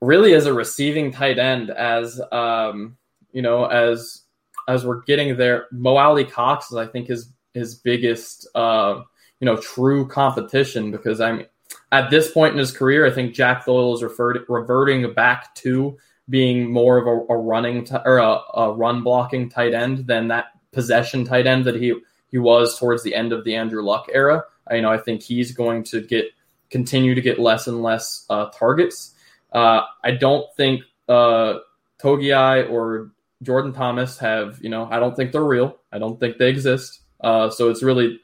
[0.00, 2.96] really as a receiving tight end, as um,
[3.32, 4.22] you know, as
[4.68, 9.02] as we're getting there, Mo Alie-Cox is I think his his biggest uh,
[9.40, 11.46] you know true competition because I'm
[11.92, 15.96] at this point in his career, I think Jack Doyle is referred, reverting back to
[16.28, 20.28] being more of a, a running t- or a, a run blocking tight end than
[20.28, 21.94] that possession tight end that he
[22.28, 24.44] he was towards the end of the Andrew Luck era.
[24.66, 26.26] I, you know, I think he's going to get
[26.70, 29.14] continue to get less and less uh, targets.
[29.52, 31.58] Uh, I don't think uh,
[32.00, 33.12] Togiai or
[33.42, 35.78] Jordan Thomas have, you know, I don't think they're real.
[35.92, 37.00] I don't think they exist.
[37.20, 38.20] Uh, so it's really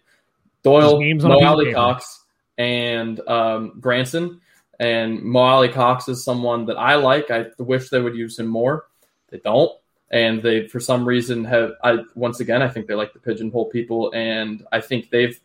[0.62, 1.72] Doyle, Mo Ali.
[1.72, 2.24] Cox,
[2.58, 4.40] and um, Granson.
[4.78, 7.30] And Mo Cox is someone that I like.
[7.30, 8.86] I wish they would use him more.
[9.30, 9.70] They don't,
[10.10, 11.72] and they for some reason have.
[11.82, 15.38] I once again, I think they like to pigeonhole people, and I think they've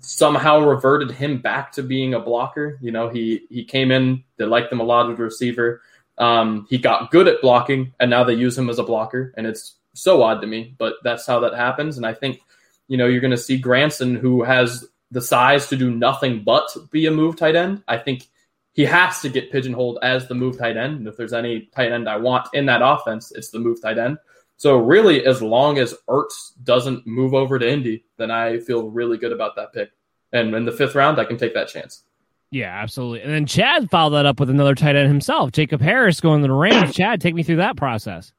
[0.00, 2.78] somehow reverted him back to being a blocker.
[2.80, 5.82] You know, he he came in, they liked him a lot as a receiver.
[6.18, 9.46] Um, he got good at blocking, and now they use him as a blocker, and
[9.46, 11.96] it's so odd to me, but that's how that happens.
[11.96, 12.40] And I think,
[12.88, 16.70] you know, you're going to see Granson, who has the size to do nothing but
[16.90, 17.82] be a move tight end.
[17.88, 18.28] I think
[18.72, 20.98] he has to get pigeonholed as the move tight end.
[20.98, 23.98] And if there's any tight end I want in that offense, it's the move tight
[23.98, 24.18] end.
[24.60, 29.16] So really, as long as Ertz doesn't move over to Indy, then I feel really
[29.16, 29.88] good about that pick.
[30.34, 32.04] And in the fifth round, I can take that chance.
[32.50, 33.22] Yeah, absolutely.
[33.22, 36.46] And then Chad followed that up with another tight end himself, Jacob Harris going to
[36.48, 36.94] the Rams.
[36.94, 38.34] Chad, take me through that process.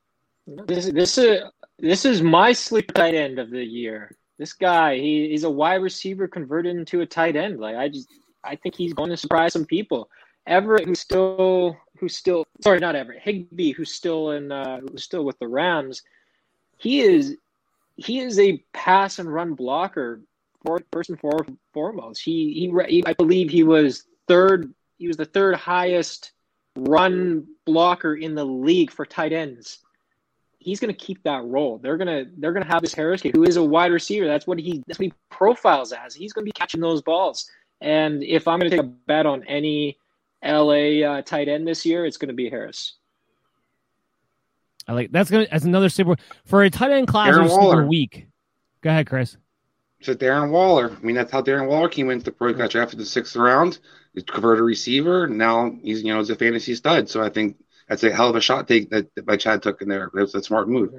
[0.67, 1.41] This this is
[1.79, 4.15] this is my sleeper tight end of the year.
[4.37, 7.59] This guy, he, he's a wide receiver converted into a tight end.
[7.59, 8.09] Like I just,
[8.43, 10.07] I think he's going to surprise some people.
[10.45, 15.23] Everett, who's still, who's still, sorry, not Everett, Higbee, who's still in, uh, who's still
[15.23, 16.03] with the Rams.
[16.77, 17.37] He is,
[17.95, 20.21] he is a pass and run blocker.
[20.65, 21.19] For, first and
[21.73, 24.73] foremost, he, he, he, I believe he was third.
[24.99, 26.33] He was the third highest
[26.75, 29.79] run blocker in the league for tight ends
[30.61, 31.79] he's going to keep that role.
[31.79, 34.27] They're going to they're going to have this Harris kid who is a wide receiver.
[34.27, 36.13] That's what he that's what he profiles as.
[36.13, 37.49] He's going to be catching those balls.
[37.81, 39.97] And if I'm going to take a bet on any
[40.43, 42.95] LA uh, tight end this year, it's going to be Harris.
[44.87, 46.15] I like that's gonna that's another super
[46.45, 47.85] for a tight end class Aaron or super Waller.
[47.85, 48.27] week.
[48.81, 49.37] Go ahead, Chris.
[50.03, 50.91] to Darren Waller.
[50.91, 52.47] I mean, that's how Darren Waller came into the pro.
[52.47, 53.79] He got drafted in the sixth round.
[54.13, 55.27] He's converted receiver.
[55.27, 57.09] Now he's you know he's a fantasy stud.
[57.09, 57.57] So I think
[57.87, 60.05] that's a hell of a shot take that, that by Chad took in there.
[60.05, 60.93] It was a smart move.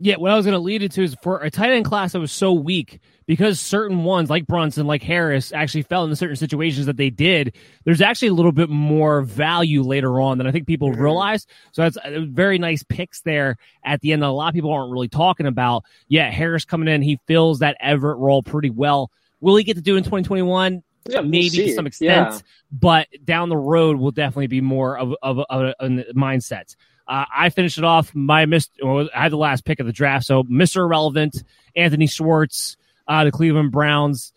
[0.00, 2.12] Yeah, what I was going to lead it to is for a tight end class
[2.12, 6.36] that was so weak because certain ones like Brunson, like Harris, actually fell into certain
[6.36, 7.54] situations that they did.
[7.84, 11.00] There's actually a little bit more value later on than I think people mm-hmm.
[11.00, 11.46] realize.
[11.72, 11.96] So that's
[12.28, 15.46] very nice picks there at the end that a lot of people aren't really talking
[15.46, 15.84] about.
[16.08, 19.10] Yeah, Harris coming in, he fills that Everett role pretty well.
[19.40, 20.82] Will he get to do in 2021?
[21.06, 22.38] Yeah, maybe we'll to some extent, yeah.
[22.72, 26.74] but down the road will definitely be more of, of, of a, a mindset.
[27.06, 28.14] Uh, I finished it off.
[28.14, 28.70] My missed.
[28.82, 30.78] Well, I had the last pick of the draft, so Mr.
[30.78, 31.42] Irrelevant,
[31.76, 32.76] Anthony Schwartz,
[33.06, 34.32] uh, the Cleveland Browns.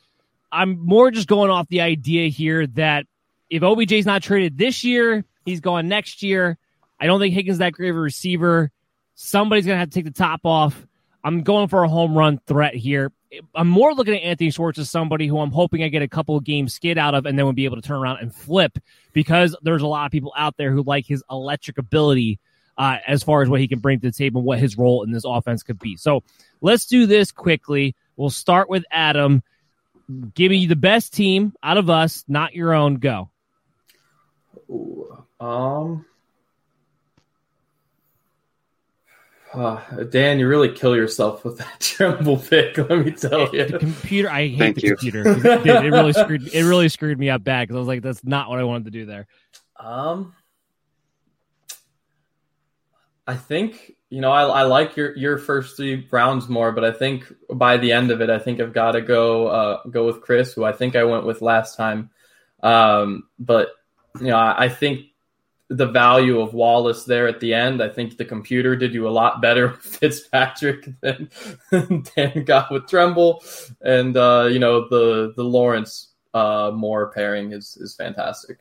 [0.51, 3.05] I'm more just going off the idea here that
[3.49, 6.57] if OBJ's not traded this year, he's gone next year.
[6.99, 8.71] I don't think Higgins that great of a receiver.
[9.15, 10.85] Somebody's gonna have to take the top off.
[11.23, 13.11] I'm going for a home run threat here.
[13.53, 16.37] I'm more looking at Anthony Schwartz as somebody who I'm hoping I get a couple
[16.37, 18.77] of games skid out of and then would be able to turn around and flip
[19.11, 22.39] because there's a lot of people out there who like his electric ability
[22.77, 25.03] uh, as far as what he can bring to the table and what his role
[25.03, 25.95] in this offense could be.
[25.95, 26.23] So
[26.61, 27.95] let's do this quickly.
[28.15, 29.43] We'll start with Adam.
[30.35, 32.95] Give me the best team out of us, not your own.
[32.95, 33.29] Go.
[34.69, 36.05] Ooh, um.
[39.53, 42.77] Uh, Dan, you really kill yourself with that Tremble pick.
[42.77, 43.65] Let me tell you.
[43.65, 44.95] The computer, I hate Thank the you.
[44.95, 45.23] computer.
[45.27, 46.47] It, it, really screwed.
[46.53, 48.85] It really screwed me up bad because I was like, "That's not what I wanted
[48.85, 49.25] to do there."
[49.79, 50.33] Um,
[53.27, 56.91] I think you know I, I like your your first three rounds more, but I
[56.91, 60.21] think by the end of it, I think I've got to go uh, go with
[60.21, 62.09] Chris, who I think I went with last time.
[62.63, 63.69] Um, but
[64.19, 65.07] you know, I, I think
[65.69, 67.83] the value of Wallace there at the end.
[67.83, 71.29] I think the computer did you a lot better with Fitzpatrick than
[72.15, 73.43] Dan got with Tremble,
[73.81, 78.59] and uh, you know the the Lawrence uh, Moore pairing is is fantastic.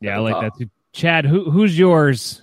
[0.00, 0.70] Yeah, I like that too.
[0.92, 2.42] Chad, who who's yours?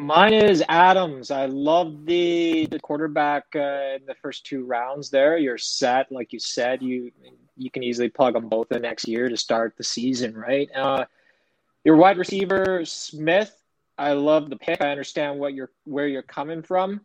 [0.00, 1.30] Mine is Adams.
[1.30, 5.10] I love the the quarterback uh, in the first two rounds.
[5.10, 6.10] There, you're set.
[6.10, 7.12] Like you said, you
[7.58, 10.70] you can easily plug them both the next year to start the season, right?
[10.74, 11.04] Uh,
[11.84, 13.54] your wide receiver Smith.
[13.98, 14.80] I love the pick.
[14.80, 17.02] I understand what you're where you're coming from,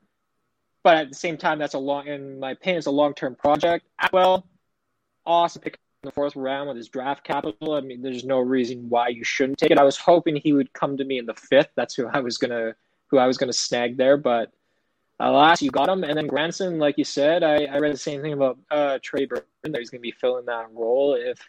[0.81, 2.07] but at the same time, that's a long.
[2.07, 3.85] In my opinion, it's a long term project.
[4.13, 4.47] Well,
[5.26, 7.73] awesome pick in the fourth round with his draft capital.
[7.73, 9.77] I mean, there's no reason why you shouldn't take it.
[9.77, 11.72] I was hoping he would come to me in the fifth.
[11.76, 12.73] That's who I was gonna
[13.16, 14.52] who I was going to snag there, but
[15.20, 16.04] alas, you got him.
[16.04, 19.26] And then Granson, like you said, I, I read the same thing about uh, Trey
[19.26, 21.40] Burton that he's going to be filling that role if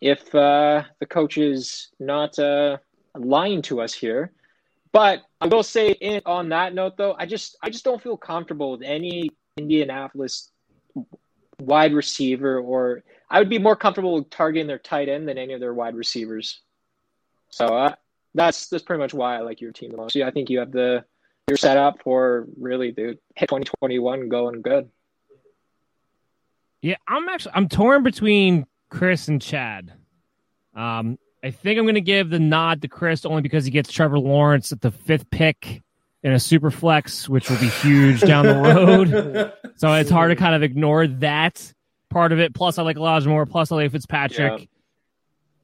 [0.00, 2.78] if uh, the coach is not uh,
[3.14, 4.32] lying to us here.
[4.92, 8.16] But I will say, in, on that note, though, I just I just don't feel
[8.16, 10.50] comfortable with any Indianapolis
[11.58, 15.60] wide receiver, or I would be more comfortable targeting their tight end than any of
[15.60, 16.60] their wide receivers.
[17.50, 17.94] So uh,
[18.36, 20.14] that's that's pretty much why I like your team the most.
[20.14, 21.04] Yeah, I think you have the
[21.48, 24.88] you're set up for really dude hit 2021 going good.
[26.82, 29.92] Yeah, I'm actually I'm torn between Chris and Chad.
[30.74, 33.90] Um, I think I'm going to give the nod to Chris only because he gets
[33.90, 35.82] Trevor Lawrence at the fifth pick
[36.22, 39.52] in a super flex, which will be huge down the road.
[39.76, 41.72] so it's hard to kind of ignore that
[42.10, 42.54] part of it.
[42.54, 43.46] Plus, I like Elijah Moore.
[43.46, 44.60] Plus, I like Fitzpatrick.
[44.60, 44.66] Yeah.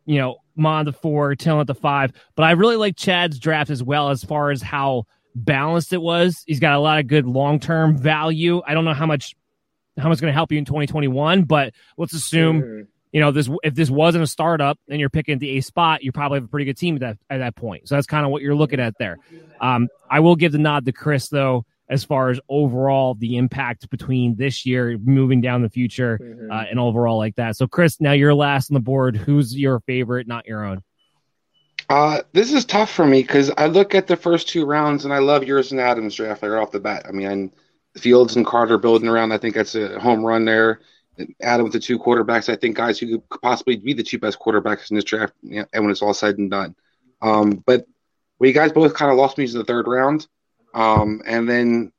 [0.05, 2.13] You know, Mon the four, Till at the five.
[2.35, 6.43] But I really like Chad's draft as well as far as how balanced it was.
[6.47, 8.63] He's got a lot of good long term value.
[8.67, 9.35] I don't know how much
[9.99, 12.83] how much going to help you in 2021, but let's assume mm-hmm.
[13.13, 16.13] you know this if this wasn't a startup and you're picking the A spot, you
[16.13, 17.89] probably have a pretty good team at that at that point.
[17.89, 19.19] So that's kind of what you're looking at there.
[19.61, 23.89] Um, I will give the nod to Chris though as far as overall the impact
[23.91, 26.51] between this year moving down the future mm-hmm.
[26.51, 27.57] uh, and overall like that.
[27.57, 29.17] So, Chris, now you're last on the board.
[29.17, 30.83] Who's your favorite, not your own?
[31.89, 35.13] Uh, this is tough for me because I look at the first two rounds and
[35.13, 37.05] I love yours and Adams draft right off the bat.
[37.07, 37.53] I mean,
[37.99, 39.33] Fields and Carter building around.
[39.33, 40.81] I think that's a home run there.
[41.43, 42.49] Adam with the two quarterbacks.
[42.49, 45.67] I think guys who could possibly be the two best quarterbacks in this draft, and
[45.75, 46.75] when it's all said and done.
[47.21, 47.87] Um, but
[48.39, 50.27] we guys both kind of lost me to the third round.
[50.75, 51.93] Um, and then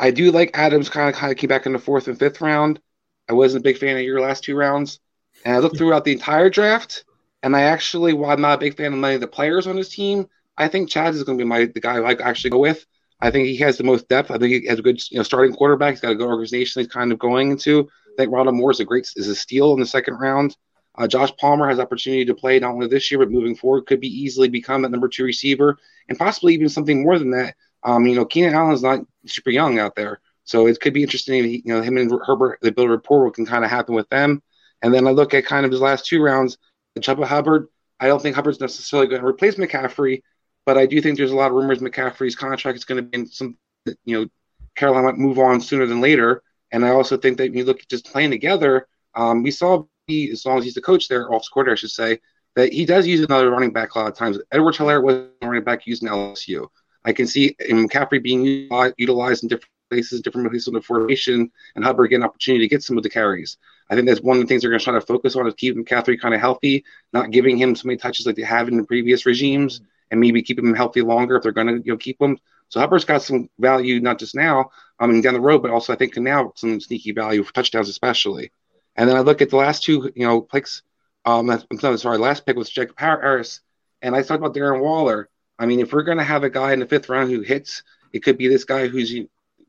[0.00, 2.40] I do like Adams kind of kind of came back in the fourth and fifth
[2.40, 2.80] round.
[3.28, 5.00] I wasn't a big fan of your last two rounds.
[5.44, 7.04] And I looked throughout the entire draft,
[7.42, 9.76] and I actually, while I'm not a big fan of many of the players on
[9.76, 12.58] his team, I think Chad is going to be my the guy I actually go
[12.58, 12.84] with.
[13.20, 14.30] I think he has the most depth.
[14.30, 15.94] I think he has a good you know starting quarterback.
[15.94, 16.80] He's got a good organization.
[16.80, 17.88] He's kind of going into.
[18.12, 20.56] I think Rondale Moore is a great is a steal in the second round.
[20.96, 24.00] Uh, Josh Palmer has opportunity to play not only this year but moving forward could
[24.00, 25.78] be easily become that number two receiver
[26.08, 29.78] and possibly even something more than that um, you know, Keenan Allen's not super young
[29.78, 30.20] out there.
[30.44, 31.44] So it could be interesting.
[31.44, 34.08] You know, him and Herbert, they build a rapport, what can kind of happen with
[34.08, 34.42] them.
[34.82, 36.56] And then I look at kind of his last two rounds.
[36.94, 37.68] The Chuba Hubbard,
[38.00, 40.22] I don't think Hubbard's necessarily going to replace McCaffrey,
[40.64, 43.18] but I do think there's a lot of rumors McCaffrey's contract is going to be
[43.18, 43.58] in some,
[44.04, 44.26] you know,
[44.74, 46.42] Carolina might move on sooner than later.
[46.70, 49.84] And I also think that when you look at just playing together, um, we saw
[50.06, 52.20] he, as long as he's the coach there, off quarter, I should say,
[52.56, 54.38] that he does use another running back a lot of times.
[54.50, 56.68] Edward Helaire was a running back using LSU.
[57.04, 61.84] I can see McCaffrey being utilized in different places, different places of the formation, and
[61.84, 63.56] Hubbard get an opportunity to get some of the carries.
[63.90, 65.54] I think that's one of the things they're going to try to focus on is
[65.54, 68.76] keeping McCaffrey kind of healthy, not giving him so many touches like they have in
[68.76, 69.80] the previous regimes,
[70.10, 72.38] and maybe keeping him healthy longer if they're going to you know keep him.
[72.68, 75.92] So Hubbard's got some value not just now, I mean down the road, but also
[75.92, 78.50] I think now some sneaky value for touchdowns especially.
[78.96, 80.82] And then I look at the last two, you know, picks.
[81.24, 83.60] Um, I'm sorry, last pick was Jacob Harris,
[84.02, 85.28] and I talked about Darren Waller.
[85.58, 87.82] I mean, if we're going to have a guy in the fifth round who hits,
[88.12, 89.14] it could be this guy who's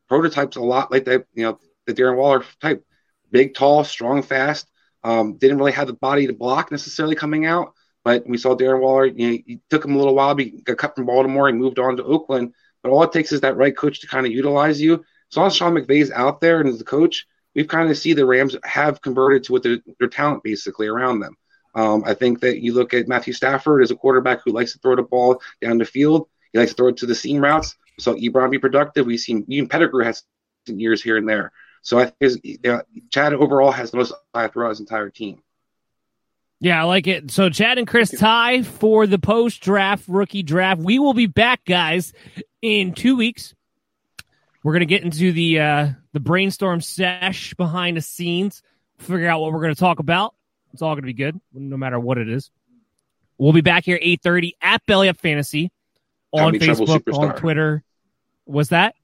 [0.08, 2.86] prototypes a lot like that, you know, the Darren Waller type,
[3.32, 4.70] big, tall, strong, fast.
[5.04, 8.82] Um, didn't really have the body to block necessarily coming out, but we saw Darren
[8.82, 9.06] Waller.
[9.06, 10.36] You know, it took him a little while.
[10.36, 11.48] He got cut from Baltimore.
[11.48, 12.54] He moved on to Oakland.
[12.84, 15.04] But all it takes is that right coach to kind of utilize you.
[15.32, 18.14] As long as Sean McVay's out there and is the coach, we've kind of see
[18.14, 21.36] the Rams have converted to what their, their talent basically around them.
[21.76, 24.80] Um, I think that you look at Matthew Stafford as a quarterback who likes to
[24.80, 26.28] throw the ball down the field.
[26.52, 27.76] He likes to throw it to the seam routes.
[28.00, 29.06] So Ebron be productive.
[29.06, 30.24] We've seen even Pettigrew has
[30.66, 31.52] years here and there.
[31.82, 35.42] So I think you know, Chad overall has the most high throughout his entire team.
[36.60, 37.32] Yeah, I like it.
[37.32, 40.82] So Chad and Chris tie for the post draft rookie draft.
[40.82, 42.12] We will be back, guys,
[42.62, 43.54] in two weeks.
[44.62, 48.62] We're gonna get into the uh the brainstorm sesh behind the scenes,
[48.98, 50.36] figure out what we're gonna talk about.
[50.74, 52.52] It's all gonna be good, no matter what it is.
[53.38, 55.72] We'll be back here eight thirty at Belly Up Fantasy
[56.32, 57.84] on Facebook, on Twitter.
[58.46, 58.96] Was that?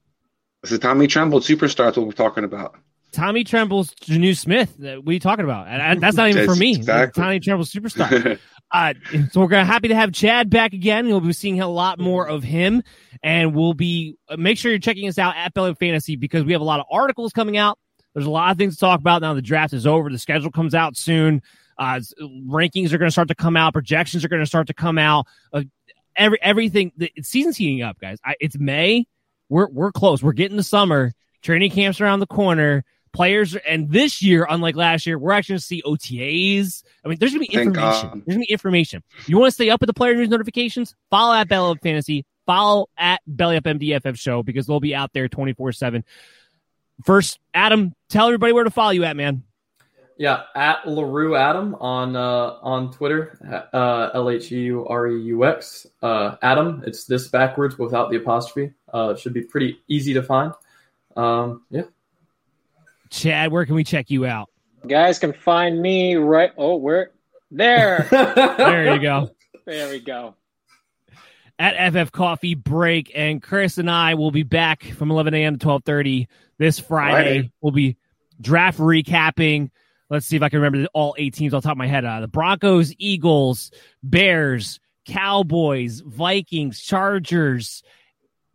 [0.62, 1.86] This is Tommy Tremble, superstar.
[1.86, 2.76] That's what we're talking about.
[3.12, 4.74] Tommy Tremble's Jonnu Smith.
[4.78, 5.68] What are you talking about?
[5.68, 6.74] And that's not even for me.
[6.74, 7.22] Exactly.
[7.22, 8.38] Tommy Tremble, superstar.
[8.70, 8.94] uh,
[9.30, 11.06] so we're gonna happy to have Chad back again.
[11.06, 12.82] We'll be seeing a lot more of him,
[13.22, 16.44] and we'll be uh, make sure you're checking us out at Belly Up Fantasy because
[16.44, 17.78] we have a lot of articles coming out.
[18.16, 19.34] There's a lot of things to talk about now.
[19.34, 20.08] The draft is over.
[20.08, 21.42] The schedule comes out soon.
[21.76, 23.74] Uh, rankings are going to start to come out.
[23.74, 25.26] Projections are going to start to come out.
[25.52, 25.64] Uh,
[26.16, 26.92] every everything.
[26.96, 28.18] The season's heating up, guys.
[28.24, 29.06] I, it's May
[29.48, 30.22] we're we're close.
[30.22, 31.12] We're getting to summer.
[31.42, 32.84] Training camps around the corner.
[33.12, 36.82] Players and this year, unlike last year, we're actually going to see OTAs.
[37.04, 38.22] I mean, there's going to be information.
[38.26, 39.02] There's going to be information.
[39.26, 40.94] You want to stay up with the player news notifications?
[41.08, 42.26] Follow at Belly Up Fantasy.
[42.44, 46.04] Follow at Belly Up MDFF Show because they'll be out there 24 seven.
[47.04, 49.42] First, Adam, tell everybody where to follow you at, man.
[50.18, 53.38] Yeah, at Lhureux Adam on uh, on Twitter,
[53.74, 55.86] uh, L H U R E U X.
[56.02, 58.72] Uh, Adam, it's this backwards without the apostrophe.
[58.92, 60.52] Uh, it should be pretty easy to find.
[61.16, 61.82] Um, yeah.
[63.10, 64.48] Chad, where can we check you out?
[64.86, 66.52] guys can find me right.
[66.56, 67.10] Oh, where?
[67.50, 68.06] There.
[68.10, 69.30] there you go.
[69.64, 70.34] There we go.
[71.58, 75.58] At FF Coffee Break, and Chris and I will be back from 11 a.m.
[75.58, 76.26] to 12:30
[76.58, 77.12] this Friday.
[77.12, 77.52] Friday.
[77.60, 77.96] We'll be
[78.40, 79.70] draft recapping
[80.08, 82.04] Let's see if I can remember all eight teams off the top of my head.
[82.04, 83.72] Uh, the Broncos, Eagles,
[84.02, 87.82] Bears, Cowboys, Vikings, Chargers,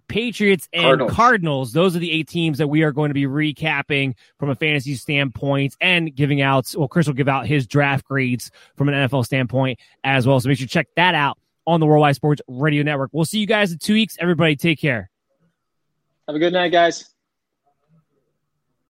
[0.08, 1.12] Patriots, and Cardinals.
[1.14, 1.74] Cardinals.
[1.74, 4.96] Those are the eight teams that we are going to be recapping from a fantasy
[4.96, 6.74] standpoint and giving out.
[6.78, 10.40] Well, Chris will give out his draft grades from an NFL standpoint as well.
[10.40, 11.38] So make sure you check that out
[11.68, 13.12] on the Worldwide Sports Radio Network.
[13.14, 14.18] We'll see you guys in two weeks.
[14.20, 15.10] Everybody, take care.
[16.28, 17.11] Have a good night, guys.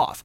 [0.00, 0.24] OFF.